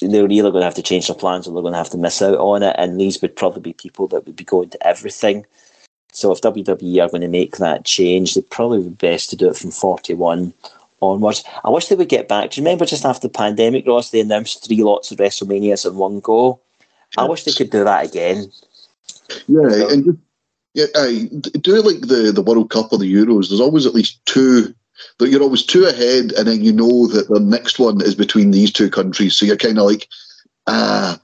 they're 0.00 0.30
either 0.30 0.50
going 0.50 0.62
to 0.62 0.66
have 0.66 0.74
to 0.76 0.82
change 0.82 1.08
their 1.08 1.16
plans 1.16 1.46
or 1.46 1.54
they're 1.54 1.62
going 1.62 1.74
to 1.74 1.78
have 1.78 1.90
to 1.90 1.98
miss 1.98 2.22
out 2.22 2.38
on 2.38 2.62
it. 2.62 2.74
And 2.78 3.00
these 3.00 3.20
would 3.22 3.36
probably 3.36 3.62
be 3.62 3.72
people 3.72 4.08
that 4.08 4.26
would 4.26 4.36
be 4.36 4.44
going 4.44 4.70
to 4.70 4.86
everything. 4.86 5.46
So 6.16 6.32
if 6.32 6.40
WWE 6.40 7.04
are 7.04 7.10
going 7.10 7.20
to 7.20 7.28
make 7.28 7.58
that 7.58 7.84
change, 7.84 8.34
they 8.34 8.40
probably 8.40 8.78
would 8.78 8.96
be 8.96 9.08
best 9.08 9.28
to 9.30 9.36
do 9.36 9.50
it 9.50 9.56
from 9.56 9.70
41 9.70 10.54
onwards. 11.02 11.44
I 11.62 11.68
wish 11.68 11.88
they 11.88 11.94
would 11.94 12.08
get 12.08 12.26
back. 12.26 12.50
Do 12.50 12.58
you 12.58 12.64
remember 12.64 12.86
just 12.86 13.04
after 13.04 13.28
the 13.28 13.32
pandemic, 13.32 13.86
Ross, 13.86 14.10
they 14.10 14.20
announced 14.20 14.64
three 14.64 14.82
lots 14.82 15.10
of 15.10 15.18
WrestleManias 15.18 15.84
in 15.84 15.94
one 15.94 16.20
go? 16.20 16.58
I 17.18 17.28
wish 17.28 17.44
they 17.44 17.52
could 17.52 17.68
do 17.68 17.84
that 17.84 18.06
again. 18.06 18.50
Yeah, 19.46 19.92
and 19.92 20.18
yeah, 20.72 20.86
aye, 20.94 21.28
do 21.60 21.76
it 21.76 21.84
like 21.84 22.00
the, 22.00 22.32
the 22.34 22.40
World 22.40 22.70
Cup 22.70 22.92
or 22.92 22.98
the 22.98 23.12
Euros. 23.12 23.48
There's 23.48 23.60
always 23.60 23.84
at 23.84 23.94
least 23.94 24.24
two. 24.24 24.74
That 25.18 25.28
you're 25.28 25.42
always 25.42 25.66
two 25.66 25.84
ahead, 25.84 26.32
and 26.32 26.48
then 26.48 26.64
you 26.64 26.72
know 26.72 27.08
that 27.08 27.28
the 27.28 27.40
next 27.40 27.78
one 27.78 28.00
is 28.00 28.14
between 28.14 28.52
these 28.52 28.72
two 28.72 28.88
countries. 28.88 29.36
So 29.36 29.44
you're 29.44 29.58
kind 29.58 29.76
of 29.76 29.84
like, 29.84 30.08
ah, 30.66 31.20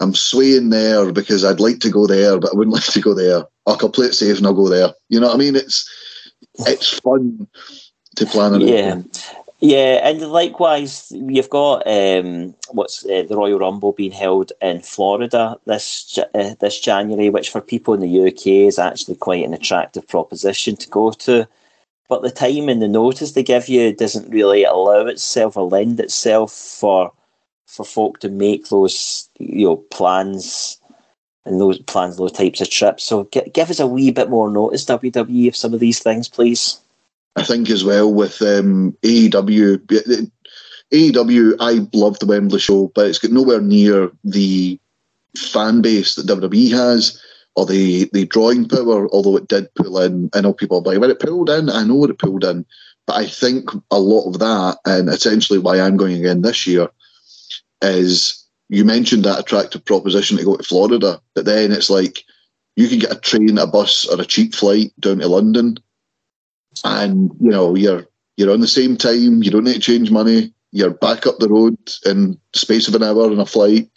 I'm 0.00 0.14
swaying 0.14 0.68
there 0.68 1.10
because 1.12 1.44
I'd 1.44 1.60
like 1.60 1.80
to 1.80 1.90
go 1.90 2.06
there, 2.06 2.38
but 2.38 2.52
I 2.52 2.56
wouldn't 2.56 2.74
like 2.76 2.84
to 2.84 3.00
go 3.00 3.14
there. 3.14 3.44
I'll 3.66 3.88
play 3.88 4.06
it 4.06 4.14
safe 4.14 4.38
and 4.38 4.46
I'll 4.46 4.54
go 4.54 4.68
there. 4.68 4.92
You 5.08 5.20
know 5.20 5.28
what 5.28 5.36
I 5.36 5.38
mean? 5.38 5.56
It's 5.56 5.88
it's 6.60 6.98
fun 7.00 7.48
to 8.16 8.26
plan 8.26 8.54
it. 8.54 8.68
Yeah. 8.68 9.02
Yeah, 9.60 10.06
and 10.06 10.20
likewise, 10.20 11.10
you've 11.10 11.48
got 11.48 11.86
um, 11.86 12.54
what's 12.72 13.06
uh, 13.06 13.24
the 13.26 13.34
Royal 13.34 13.60
Rumble 13.60 13.92
being 13.92 14.12
held 14.12 14.52
in 14.60 14.80
Florida 14.80 15.56
this 15.64 16.18
uh, 16.34 16.54
this 16.60 16.80
January, 16.80 17.30
which 17.30 17.48
for 17.48 17.62
people 17.62 17.94
in 17.94 18.00
the 18.00 18.26
UK 18.28 18.46
is 18.68 18.78
actually 18.78 19.14
quite 19.14 19.42
an 19.42 19.54
attractive 19.54 20.06
proposition 20.06 20.76
to 20.76 20.88
go 20.90 21.12
to. 21.12 21.48
But 22.10 22.20
the 22.20 22.30
time 22.30 22.68
and 22.68 22.82
the 22.82 22.88
notice 22.88 23.32
they 23.32 23.42
give 23.42 23.68
you 23.68 23.94
doesn't 23.94 24.28
really 24.28 24.64
allow 24.64 25.06
itself 25.06 25.56
or 25.56 25.66
lend 25.66 25.98
itself 25.98 26.52
for 26.52 27.10
for 27.66 27.86
folk 27.86 28.20
to 28.20 28.28
make 28.28 28.68
those 28.68 29.30
you 29.38 29.66
know 29.66 29.76
plans 29.76 30.78
and 31.46 31.60
those 31.60 31.78
plans 31.80 32.16
those 32.16 32.32
types 32.32 32.60
of 32.60 32.70
trips. 32.70 33.04
So 33.04 33.28
gi- 33.32 33.50
give 33.52 33.70
us 33.70 33.80
a 33.80 33.86
wee 33.86 34.10
bit 34.10 34.30
more 34.30 34.50
notice, 34.50 34.84
WWE, 34.84 35.48
of 35.48 35.56
some 35.56 35.74
of 35.74 35.80
these 35.80 35.98
things, 35.98 36.28
please. 36.28 36.78
I 37.36 37.42
think 37.42 37.68
as 37.70 37.84
well 37.84 38.12
with 38.12 38.40
um, 38.42 38.96
AEW. 39.02 40.30
AEW, 40.92 41.56
I 41.60 41.86
love 41.92 42.18
the 42.18 42.26
Wembley 42.26 42.60
show, 42.60 42.92
but 42.94 43.08
it's 43.08 43.18
got 43.18 43.32
nowhere 43.32 43.60
near 43.60 44.10
the 44.22 44.78
fan 45.36 45.82
base 45.82 46.14
that 46.14 46.26
WWE 46.26 46.70
has 46.70 47.20
or 47.56 47.66
the, 47.66 48.08
the 48.12 48.26
drawing 48.26 48.68
power, 48.68 49.08
although 49.12 49.36
it 49.36 49.48
did 49.48 49.74
pull 49.74 49.98
in. 50.00 50.30
I 50.34 50.40
know 50.40 50.52
people 50.52 50.78
are 50.78 50.82
like, 50.82 51.00
when 51.00 51.10
it 51.10 51.20
pulled 51.20 51.50
in, 51.50 51.70
I 51.70 51.84
know 51.84 52.04
it 52.04 52.18
pulled 52.18 52.44
in. 52.44 52.64
But 53.06 53.16
I 53.16 53.26
think 53.26 53.70
a 53.90 53.98
lot 53.98 54.28
of 54.28 54.38
that, 54.38 54.78
and 54.86 55.08
essentially 55.08 55.58
why 55.58 55.80
I'm 55.80 55.96
going 55.96 56.16
again 56.16 56.42
this 56.42 56.66
year, 56.66 56.88
is 57.82 58.43
you 58.74 58.84
mentioned 58.84 59.24
that 59.24 59.38
attractive 59.38 59.84
proposition 59.84 60.36
to 60.36 60.44
go 60.44 60.56
to 60.56 60.62
Florida, 60.62 61.20
but 61.34 61.44
then 61.44 61.72
it's 61.72 61.90
like 61.90 62.24
you 62.76 62.88
can 62.88 62.98
get 62.98 63.12
a 63.12 63.20
train, 63.20 63.56
a 63.58 63.66
bus, 63.66 64.06
or 64.06 64.20
a 64.20 64.24
cheap 64.24 64.54
flight 64.54 64.92
down 65.00 65.18
to 65.18 65.28
London, 65.28 65.78
and 66.84 67.30
you 67.40 67.50
know 67.50 67.74
you're 67.74 68.06
you're 68.36 68.52
on 68.52 68.60
the 68.60 68.66
same 68.66 68.96
time. 68.96 69.42
You 69.42 69.50
don't 69.50 69.64
need 69.64 69.74
to 69.74 69.80
change 69.80 70.10
money. 70.10 70.52
You're 70.72 70.90
back 70.90 71.26
up 71.26 71.38
the 71.38 71.48
road 71.48 71.78
in 72.04 72.32
the 72.52 72.58
space 72.58 72.88
of 72.88 72.94
an 72.94 73.02
hour 73.02 73.30
on 73.30 73.38
a 73.38 73.46
flight. 73.46 73.88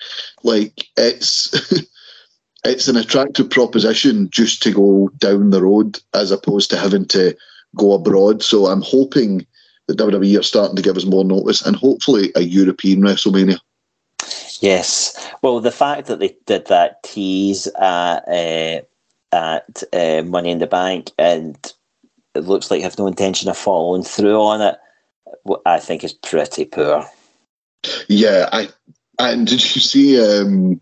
Like 0.44 0.88
it's 0.95 1.52
it's 2.64 2.88
an 2.88 2.98
attractive 2.98 3.49
proposition 3.49 4.30
just 4.30 4.62
to 4.64 4.72
go 4.72 5.10
down 5.18 5.49
the 5.49 5.64
road 5.64 5.99
as 6.14 6.32
opposed 6.32 6.70
to 6.70 6.78
having 6.78 7.06
to 7.08 7.36
go 7.76 7.94
abroad. 7.94 8.44
So 8.44 8.68
I'm 8.68 8.82
hoping 8.82 9.45
that 9.88 9.98
WWE 9.98 10.40
are 10.40 10.44
starting 10.44 10.76
to 10.76 10.82
give 10.82 10.98
us 10.98 11.06
more 11.06 11.24
notice 11.24 11.66
and 11.66 11.76
hopefully 11.76 12.32
a 12.36 12.41
European 12.41 13.02
WrestleMania. 13.02 13.60
Yes. 14.61 15.31
Well, 15.41 15.59
the 15.59 15.71
fact 15.71 16.07
that 16.07 16.19
they 16.19 16.35
did 16.45 16.67
that 16.67 17.03
tease 17.03 17.67
at 17.67 18.19
uh, 18.27 18.81
at 19.31 19.84
uh, 19.93 20.23
Money 20.23 20.51
in 20.51 20.59
the 20.59 20.67
Bank 20.67 21.11
and 21.17 21.57
it 22.35 22.45
looks 22.45 22.69
like 22.69 22.79
they 22.79 22.84
have 22.84 22.97
no 22.97 23.07
intention 23.07 23.49
of 23.49 23.57
following 23.57 24.03
through 24.03 24.39
on 24.41 24.61
it, 24.61 24.77
I 25.65 25.79
think 25.79 26.03
is 26.03 26.13
pretty 26.13 26.65
poor. 26.65 27.05
Yeah, 28.07 28.49
I 28.51 28.69
and 29.19 29.47
did 29.47 29.75
you 29.75 29.81
see 29.81 30.21
um, 30.21 30.81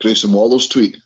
Grayson 0.00 0.32
Waller's 0.32 0.68
tweet? 0.68 0.96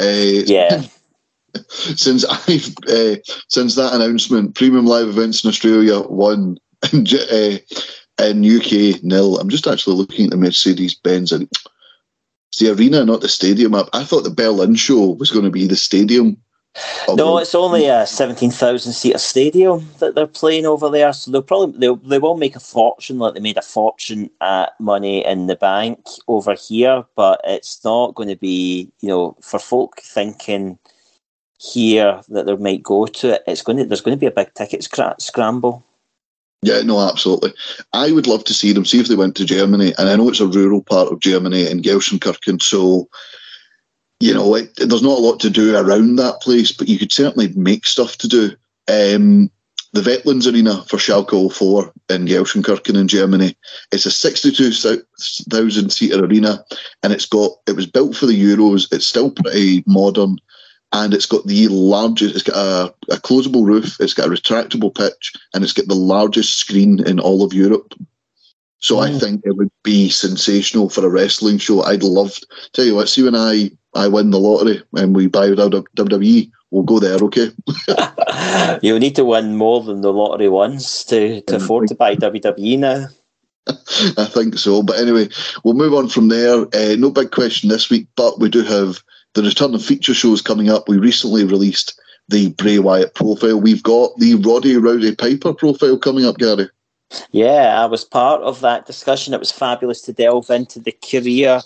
Uh, 0.00 0.42
Yeah. 0.46 0.82
since 1.68 2.24
I've 2.24 2.74
uh, 2.88 3.16
since 3.48 3.74
that 3.76 3.92
announcement, 3.92 4.54
premium 4.54 4.86
live 4.86 5.08
events 5.08 5.44
in 5.44 5.48
Australia 5.48 6.00
one 6.00 6.58
and 6.92 7.12
uh, 7.14 7.58
in 8.18 8.44
UK 8.44 9.02
nil. 9.02 9.38
I'm 9.38 9.48
just 9.48 9.66
actually 9.66 9.96
looking 9.96 10.26
at 10.26 10.30
the 10.30 10.36
Mercedes 10.36 10.94
Benz 10.94 11.32
and 11.32 11.48
it's 12.54 12.60
the 12.60 12.72
arena, 12.72 13.04
not 13.04 13.20
the 13.20 13.28
stadium. 13.28 13.74
up. 13.74 13.88
I 13.92 14.04
thought 14.04 14.22
the 14.22 14.30
Berlin 14.30 14.76
show 14.76 15.10
was 15.10 15.32
going 15.32 15.44
to 15.44 15.50
be 15.50 15.66
the 15.66 15.76
stadium. 15.76 16.36
No, 17.14 17.38
it's 17.38 17.54
only 17.54 17.86
a 17.86 18.06
seventeen 18.06 18.50
thousand 18.50 18.92
seater 18.92 19.18
stadium 19.18 19.88
that 20.00 20.14
they're 20.14 20.26
playing 20.26 20.66
over 20.66 20.90
there, 20.90 21.12
so 21.12 21.30
they'll 21.30 21.42
probably 21.42 21.78
they'll, 21.78 21.96
they 21.96 22.18
will 22.18 22.36
make 22.36 22.56
a 22.56 22.60
fortune 22.60 23.18
like 23.18 23.34
they 23.34 23.40
made 23.40 23.56
a 23.56 23.62
fortune 23.62 24.30
at 24.40 24.78
Money 24.80 25.24
in 25.24 25.46
the 25.46 25.54
Bank 25.54 26.04
over 26.26 26.54
here, 26.54 27.04
but 27.14 27.40
it's 27.44 27.84
not 27.84 28.14
going 28.14 28.28
to 28.28 28.36
be 28.36 28.90
you 29.00 29.08
know 29.08 29.36
for 29.40 29.60
folk 29.60 30.00
thinking 30.00 30.78
here 31.60 32.20
that 32.28 32.46
they 32.46 32.56
might 32.56 32.82
go 32.82 33.06
to 33.06 33.34
it. 33.34 33.44
It's 33.46 33.62
going 33.62 33.78
to 33.78 33.84
there's 33.84 34.00
going 34.00 34.16
to 34.16 34.20
be 34.20 34.26
a 34.26 34.32
big 34.32 34.52
ticket 34.54 34.80
scra- 34.80 35.20
scramble. 35.20 35.84
Yeah, 36.64 36.80
no, 36.80 36.98
absolutely. 36.98 37.52
I 37.92 38.10
would 38.10 38.26
love 38.26 38.44
to 38.44 38.54
see 38.54 38.72
them, 38.72 38.86
see 38.86 38.98
if 38.98 39.08
they 39.08 39.16
went 39.16 39.36
to 39.36 39.44
Germany. 39.44 39.92
And 39.98 40.08
I 40.08 40.16
know 40.16 40.30
it's 40.30 40.40
a 40.40 40.46
rural 40.46 40.82
part 40.82 41.12
of 41.12 41.20
Germany 41.20 41.70
in 41.70 41.82
Gelsenkirchen, 41.82 42.62
so, 42.62 43.06
you 44.18 44.32
know, 44.32 44.54
it, 44.54 44.74
there's 44.76 45.02
not 45.02 45.18
a 45.18 45.22
lot 45.22 45.40
to 45.40 45.50
do 45.50 45.76
around 45.76 46.16
that 46.16 46.40
place, 46.40 46.72
but 46.72 46.88
you 46.88 46.98
could 46.98 47.12
certainly 47.12 47.48
make 47.48 47.86
stuff 47.86 48.16
to 48.16 48.28
do. 48.28 48.52
Um, 48.88 49.50
the 49.92 50.00
Veltins 50.00 50.50
Arena 50.50 50.82
for 50.88 50.96
Schalke 50.96 51.52
04 51.52 51.92
in 52.08 52.24
Gelsenkirchen 52.26 52.98
in 52.98 53.08
Germany. 53.08 53.56
It's 53.92 54.06
a 54.06 54.10
62,000 54.10 55.90
seater 55.92 56.24
arena 56.24 56.64
and 57.02 57.12
it's 57.12 57.26
got, 57.26 57.52
it 57.68 57.76
was 57.76 57.86
built 57.86 58.16
for 58.16 58.26
the 58.26 58.42
Euros. 58.42 58.90
It's 58.90 59.06
still 59.06 59.30
pretty 59.30 59.84
modern 59.86 60.38
and 60.94 61.12
it's 61.12 61.26
got 61.26 61.44
the 61.46 61.66
largest. 61.68 62.36
It's 62.36 62.44
got 62.44 62.56
a, 62.56 62.94
a 63.12 63.18
closable 63.18 63.66
roof. 63.66 63.96
It's 64.00 64.14
got 64.14 64.28
a 64.28 64.30
retractable 64.30 64.94
pitch, 64.94 65.32
and 65.52 65.64
it's 65.64 65.72
got 65.72 65.88
the 65.88 65.94
largest 65.94 66.56
screen 66.56 67.04
in 67.06 67.18
all 67.18 67.42
of 67.42 67.52
Europe. 67.52 67.94
So 68.78 69.00
I 69.00 69.10
think 69.18 69.40
it 69.44 69.56
would 69.56 69.70
be 69.82 70.10
sensational 70.10 70.90
for 70.90 71.04
a 71.04 71.08
wrestling 71.08 71.58
show. 71.58 71.82
I'd 71.82 72.02
love. 72.02 72.38
Tell 72.74 72.84
you 72.84 72.94
what, 72.94 73.08
see 73.08 73.22
when 73.22 73.34
I 73.34 73.70
I 73.94 74.08
win 74.08 74.30
the 74.30 74.38
lottery 74.38 74.82
and 74.94 75.16
we 75.16 75.26
buy 75.26 75.48
out 75.48 75.56
WWE, 75.96 76.50
we'll 76.70 76.82
go 76.82 77.00
there. 77.00 77.16
Okay. 77.16 77.50
You'll 78.82 78.98
need 78.98 79.16
to 79.16 79.24
win 79.24 79.56
more 79.56 79.82
than 79.82 80.00
the 80.02 80.12
lottery 80.12 80.48
once 80.48 81.04
to, 81.04 81.40
to 81.42 81.56
afford 81.56 81.88
to 81.88 81.94
buy 81.94 82.14
WWE 82.14 82.78
now. 82.78 83.06
I 83.66 84.26
think 84.26 84.58
so. 84.58 84.82
But 84.82 84.98
anyway, 84.98 85.28
we'll 85.64 85.74
move 85.74 85.94
on 85.94 86.08
from 86.08 86.28
there. 86.28 86.66
Uh, 86.74 86.96
no 86.98 87.10
big 87.10 87.30
question 87.30 87.70
this 87.70 87.88
week, 87.88 88.06
but 88.16 88.38
we 88.38 88.50
do 88.50 88.62
have 88.62 89.02
the 89.34 89.42
return 89.42 89.74
of 89.74 89.84
feature 89.84 90.14
shows 90.14 90.40
coming 90.40 90.70
up. 90.70 90.88
We 90.88 90.96
recently 90.96 91.44
released 91.44 92.00
the 92.28 92.50
Bray 92.50 92.78
Wyatt 92.78 93.14
profile. 93.14 93.60
We've 93.60 93.82
got 93.82 94.16
the 94.18 94.36
Roddy 94.36 94.76
Rowdy 94.76 95.14
Piper 95.14 95.52
profile 95.52 95.98
coming 95.98 96.24
up, 96.24 96.38
Gary. 96.38 96.68
Yeah, 97.32 97.80
I 97.82 97.86
was 97.86 98.04
part 98.04 98.42
of 98.42 98.60
that 98.60 98.86
discussion. 98.86 99.34
It 99.34 99.40
was 99.40 99.52
fabulous 99.52 100.00
to 100.02 100.12
delve 100.12 100.50
into 100.50 100.80
the 100.80 100.92
career 100.92 101.60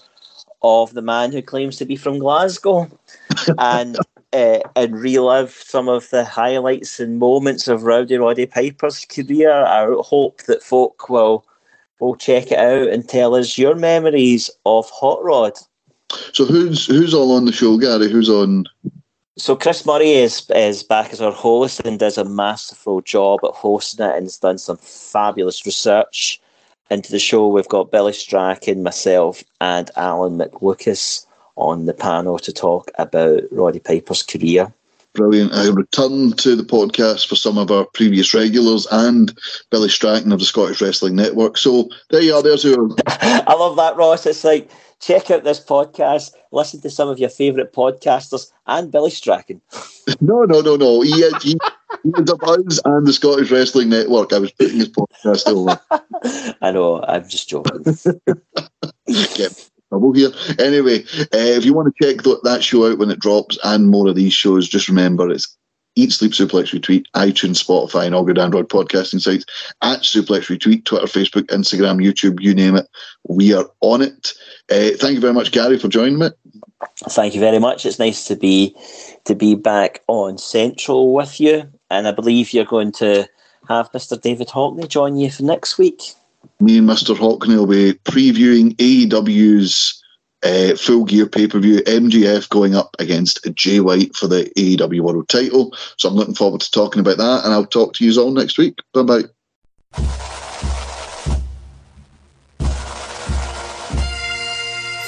of 0.63 0.95
the 0.95 1.03
man 1.03 1.33
who 1.33 1.41
claims 1.41 1.77
to 1.77 1.85
be 1.85 1.97
from 1.97 2.19
Glasgow 2.19 2.91
and 3.59 3.97
uh, 4.33 4.59
and 4.77 5.01
relive 5.01 5.53
some 5.53 5.89
of 5.89 6.11
the 6.11 6.25
highlights 6.25 7.01
and 7.01 7.19
moments 7.19 7.69
of 7.69 7.85
Rowdy 7.85 8.17
Roddy 8.17 8.47
Piper's 8.47 9.05
career. 9.05 9.53
I 9.53 9.87
hope 10.03 10.43
that 10.43 10.63
folk 10.63 11.09
will 11.09 11.45
will 12.01 12.17
check 12.17 12.53
it 12.53 12.59
out 12.59 12.89
and 12.89 13.09
tell 13.09 13.35
us 13.35 13.59
your 13.59 13.75
memories 13.75 14.51
of 14.67 14.91
Hot 14.91 15.23
Rod. 15.25 15.59
So 16.33 16.45
who's 16.45 16.87
who's 16.87 17.15
all 17.15 17.33
on 17.33 17.45
the 17.45 17.53
show, 17.53 17.77
Gary? 17.79 18.11
Who's 18.11 18.31
on? 18.31 18.65
So 19.37 19.55
Chris 19.55 19.87
Murray 19.87 20.13
is 20.13 20.49
is 20.51 20.83
back 20.83 21.13
as 21.13 21.21
our 21.21 21.33
host 21.33 21.81
and 21.85 21.99
does 21.99 22.19
a 22.19 22.25
masterful 22.25 23.01
job 23.03 23.41
at 23.45 23.53
hosting 23.53 24.07
it 24.07 24.17
and 24.17 24.25
has 24.27 24.39
done 24.39 24.59
some 24.59 24.79
fabulous 24.79 25.65
research 25.65 26.41
into 26.91 27.13
the 27.13 27.19
show. 27.19 27.49
We've 27.49 27.69
got 27.69 27.91
Billy 27.91 28.13
Strachan, 28.13 28.83
myself, 28.83 29.45
and 29.61 29.91
Alan 29.97 30.39
McLucas 30.39 31.27
on 31.57 31.87
the 31.87 31.95
panel 31.95 32.39
to 32.39 32.53
talk 32.53 32.91
about 32.99 33.43
Roddy 33.51 33.81
Piper's 33.81 34.23
career. 34.23 34.73
Brilliant. 35.15 35.53
I 35.53 35.69
return 35.69 36.33
to 36.33 36.55
the 36.55 36.63
podcast 36.63 37.29
for 37.29 37.35
some 37.35 37.59
of 37.59 37.71
our 37.71 37.87
previous 37.95 38.33
regulars 38.35 38.87
and 38.93 39.37
Billy 39.71 39.89
Strachan 39.89 40.33
of 40.33 40.39
the 40.39 40.45
Scottish 40.45 40.81
Wrestling 40.81 41.17
Network. 41.17 41.57
So 41.57 41.89
there 42.11 42.23
you 42.23 42.35
are. 42.35 42.43
There's 42.43 42.63
your. 42.63 42.89
I 43.07 43.55
love 43.55 43.77
that, 43.77 43.97
Ross. 43.97 44.27
It's 44.27 44.45
like 44.45 44.71
check 45.01 45.31
out 45.31 45.45
this 45.45 45.61
podcast, 45.61 46.33
listen 46.53 46.81
to 46.81 46.91
some 46.91 47.09
of 47.09 47.19
your 47.19 47.29
favourite 47.29 47.73
podcasters, 47.73 48.51
and 48.67 48.91
Billy 48.91 49.11
Strachan. 49.11 49.61
no, 50.21 50.43
no, 50.43 50.61
no, 50.61 50.77
no. 50.77 51.01
He, 51.01 51.13
he, 51.43 51.59
he 52.03 52.11
was 52.11 52.33
Buzz 52.39 52.81
and 52.85 53.07
the 53.07 53.13
Scottish 53.13 53.51
Wrestling 53.51 53.89
Network. 53.89 54.33
I 54.33 54.39
was 54.39 54.53
putting 54.53 54.79
his 54.79 54.91
podcast 54.91 55.47
over. 55.47 55.81
I 56.63 56.71
know. 56.71 57.03
I'm 57.03 57.29
just 57.29 57.49
joking. 57.49 57.85
yeah. 59.07 59.49
Trouble 59.89 60.13
here. 60.13 60.31
Anyway, 60.59 61.05
uh, 61.19 61.27
if 61.33 61.65
you 61.65 61.73
want 61.73 61.95
to 61.95 62.05
check 62.05 62.23
th- 62.23 62.37
that 62.43 62.63
show 62.63 62.91
out 62.91 62.99
when 62.99 63.11
it 63.11 63.21
drops 63.21 63.59
and 63.65 63.89
more 63.89 64.09
of 64.09 64.17
these 64.17 64.35
shows, 64.35 64.69
just 64.69 64.89
remember 64.89 65.31
it's 65.31 65.57
Eat 65.99 66.13
Sleep 66.13 66.31
Suplex 66.31 66.73
Repeat, 66.73 67.09
iTunes, 67.17 67.61
Spotify, 67.61 68.07
and 68.07 68.15
all 68.15 68.23
good 68.23 68.39
Android 68.39 68.69
podcasting 68.69 69.21
sites 69.21 69.45
at 69.83 70.03
Suplex 70.03 70.49
Repeat, 70.49 70.85
Twitter, 70.85 71.07
Facebook, 71.07 71.47
Instagram, 71.47 72.01
YouTube, 72.01 72.41
you 72.41 72.55
name 72.55 72.77
it. 72.77 72.87
We 73.29 73.53
are 73.53 73.69
on 73.81 74.03
it. 74.03 74.33
Uh, 74.71 74.91
thank 74.97 75.15
you 75.15 75.21
very 75.21 75.33
much, 75.33 75.51
Gary, 75.51 75.77
for 75.77 75.89
joining 75.89 76.21
me. 76.21 76.29
Thank 77.11 77.35
you 77.35 77.41
very 77.41 77.59
much. 77.59 77.85
It's 77.85 77.99
nice 77.99 78.29
to 78.29 78.37
be 78.37 78.77
to 79.25 79.35
be 79.35 79.57
back 79.57 80.05
on 80.07 80.39
Central 80.39 81.13
with 81.13 81.41
you, 81.41 81.69
and 81.91 82.07
I 82.07 82.13
believe 82.13 82.53
you're 82.53 82.65
going 82.65 82.93
to 82.93 83.29
have 83.69 83.91
Mr. 83.91 84.21
David 84.21 84.47
Hockney 84.47 84.89
join 84.89 85.17
you 85.17 85.33
for 85.33 85.43
next 85.43 85.79
week. 85.79 86.15
Me 86.61 86.79
and 86.79 86.89
Mr. 86.89 87.17
Hockney 87.17 87.57
will 87.57 87.67
be 87.67 87.95
previewing 88.05 88.77
AEW's 88.77 89.98
uh, 90.43 90.77
full 90.77 91.05
gear 91.05 91.27
pay 91.27 91.47
per 91.47 91.59
view, 91.59 91.81
MJF 91.83 92.49
going 92.49 92.75
up 92.75 92.95
against 92.99 93.41
Jay 93.55 93.81
White 93.81 94.15
for 94.15 94.27
the 94.27 94.51
AEW 94.57 95.01
World 95.01 95.29
title. 95.29 95.75
So 95.97 96.09
I'm 96.09 96.15
looking 96.15 96.35
forward 96.35 96.61
to 96.61 96.71
talking 96.71 97.01
about 97.01 97.19
that, 97.19 97.45
and 97.45 97.53
I'll 97.53 97.67
talk 97.67 97.95
to 97.95 98.05
you 98.05 98.21
all 98.21 98.31
next 98.31 98.59
week. 98.59 98.79
Bye 98.93 99.03
bye. 99.03 99.23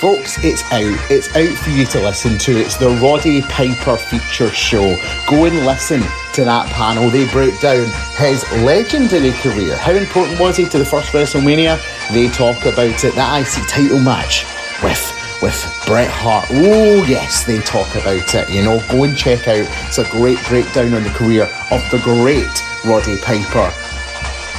Folks, 0.00 0.42
it's 0.42 0.62
out. 0.72 0.98
It's 1.10 1.28
out 1.36 1.58
for 1.58 1.68
you 1.68 1.84
to 1.84 2.00
listen 2.00 2.38
to. 2.38 2.52
It's 2.58 2.78
the 2.78 2.88
Roddy 3.02 3.42
Piper 3.42 3.98
feature 3.98 4.48
show. 4.48 4.96
Go 5.28 5.44
and 5.44 5.66
listen 5.66 6.00
to 6.32 6.44
that 6.44 6.66
panel. 6.72 7.10
They 7.10 7.30
break 7.30 7.60
down 7.60 7.86
his 8.16 8.50
legendary 8.62 9.32
career. 9.32 9.76
How 9.76 9.92
important 9.92 10.40
was 10.40 10.56
he 10.56 10.64
to 10.70 10.78
the 10.78 10.86
first 10.86 11.12
WrestleMania? 11.12 11.78
They 12.14 12.28
talk 12.28 12.64
about 12.64 13.04
it. 13.04 13.14
That 13.14 13.40
IC 13.42 13.68
title 13.68 14.00
match 14.00 14.46
with 14.82 15.19
with 15.42 15.82
Bret 15.86 16.10
Hart. 16.10 16.46
Oh 16.50 17.04
yes, 17.08 17.44
they 17.44 17.60
talk 17.60 17.88
about 17.94 18.34
it. 18.34 18.50
You 18.50 18.62
know, 18.62 18.80
go 18.90 19.04
and 19.04 19.16
check 19.16 19.48
out. 19.48 19.66
It's 19.88 19.98
a 19.98 20.10
great 20.10 20.38
breakdown 20.48 20.94
on 20.94 21.02
the 21.02 21.10
career 21.10 21.44
of 21.70 21.82
the 21.90 22.00
great 22.02 22.46
Roddy 22.84 23.16
Piper. 23.18 23.72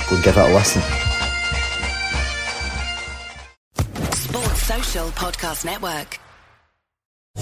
Go 0.10 0.16
and 0.16 0.24
give 0.24 0.38
it 0.38 0.49
a 0.49 0.53
listen. 0.53 0.82
Sports 4.14 4.62
Social 4.62 5.08
Podcast 5.12 5.66
Network. 5.66 6.20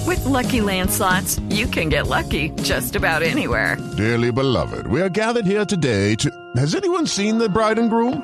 With 0.06 0.24
Lucky 0.26 0.61
Land 0.61 0.91
slots, 0.91 1.40
you 1.49 1.68
can 1.68 1.90
get 1.90 2.07
lucky 2.07 2.49
just 2.61 2.95
about 2.95 3.24
anywhere. 3.24 3.78
Dearly 3.98 4.32
beloved, 4.32 4.88
we 4.88 5.02
are 5.02 5.10
gathered 5.10 5.45
here 5.45 5.66
today 5.66 6.16
to. 6.16 6.30
Has 6.57 6.76
anyone 6.76 7.07
seen 7.07 7.38
the 7.38 7.49
bride 7.49 7.80
and 7.80 7.90
groom? 7.90 8.24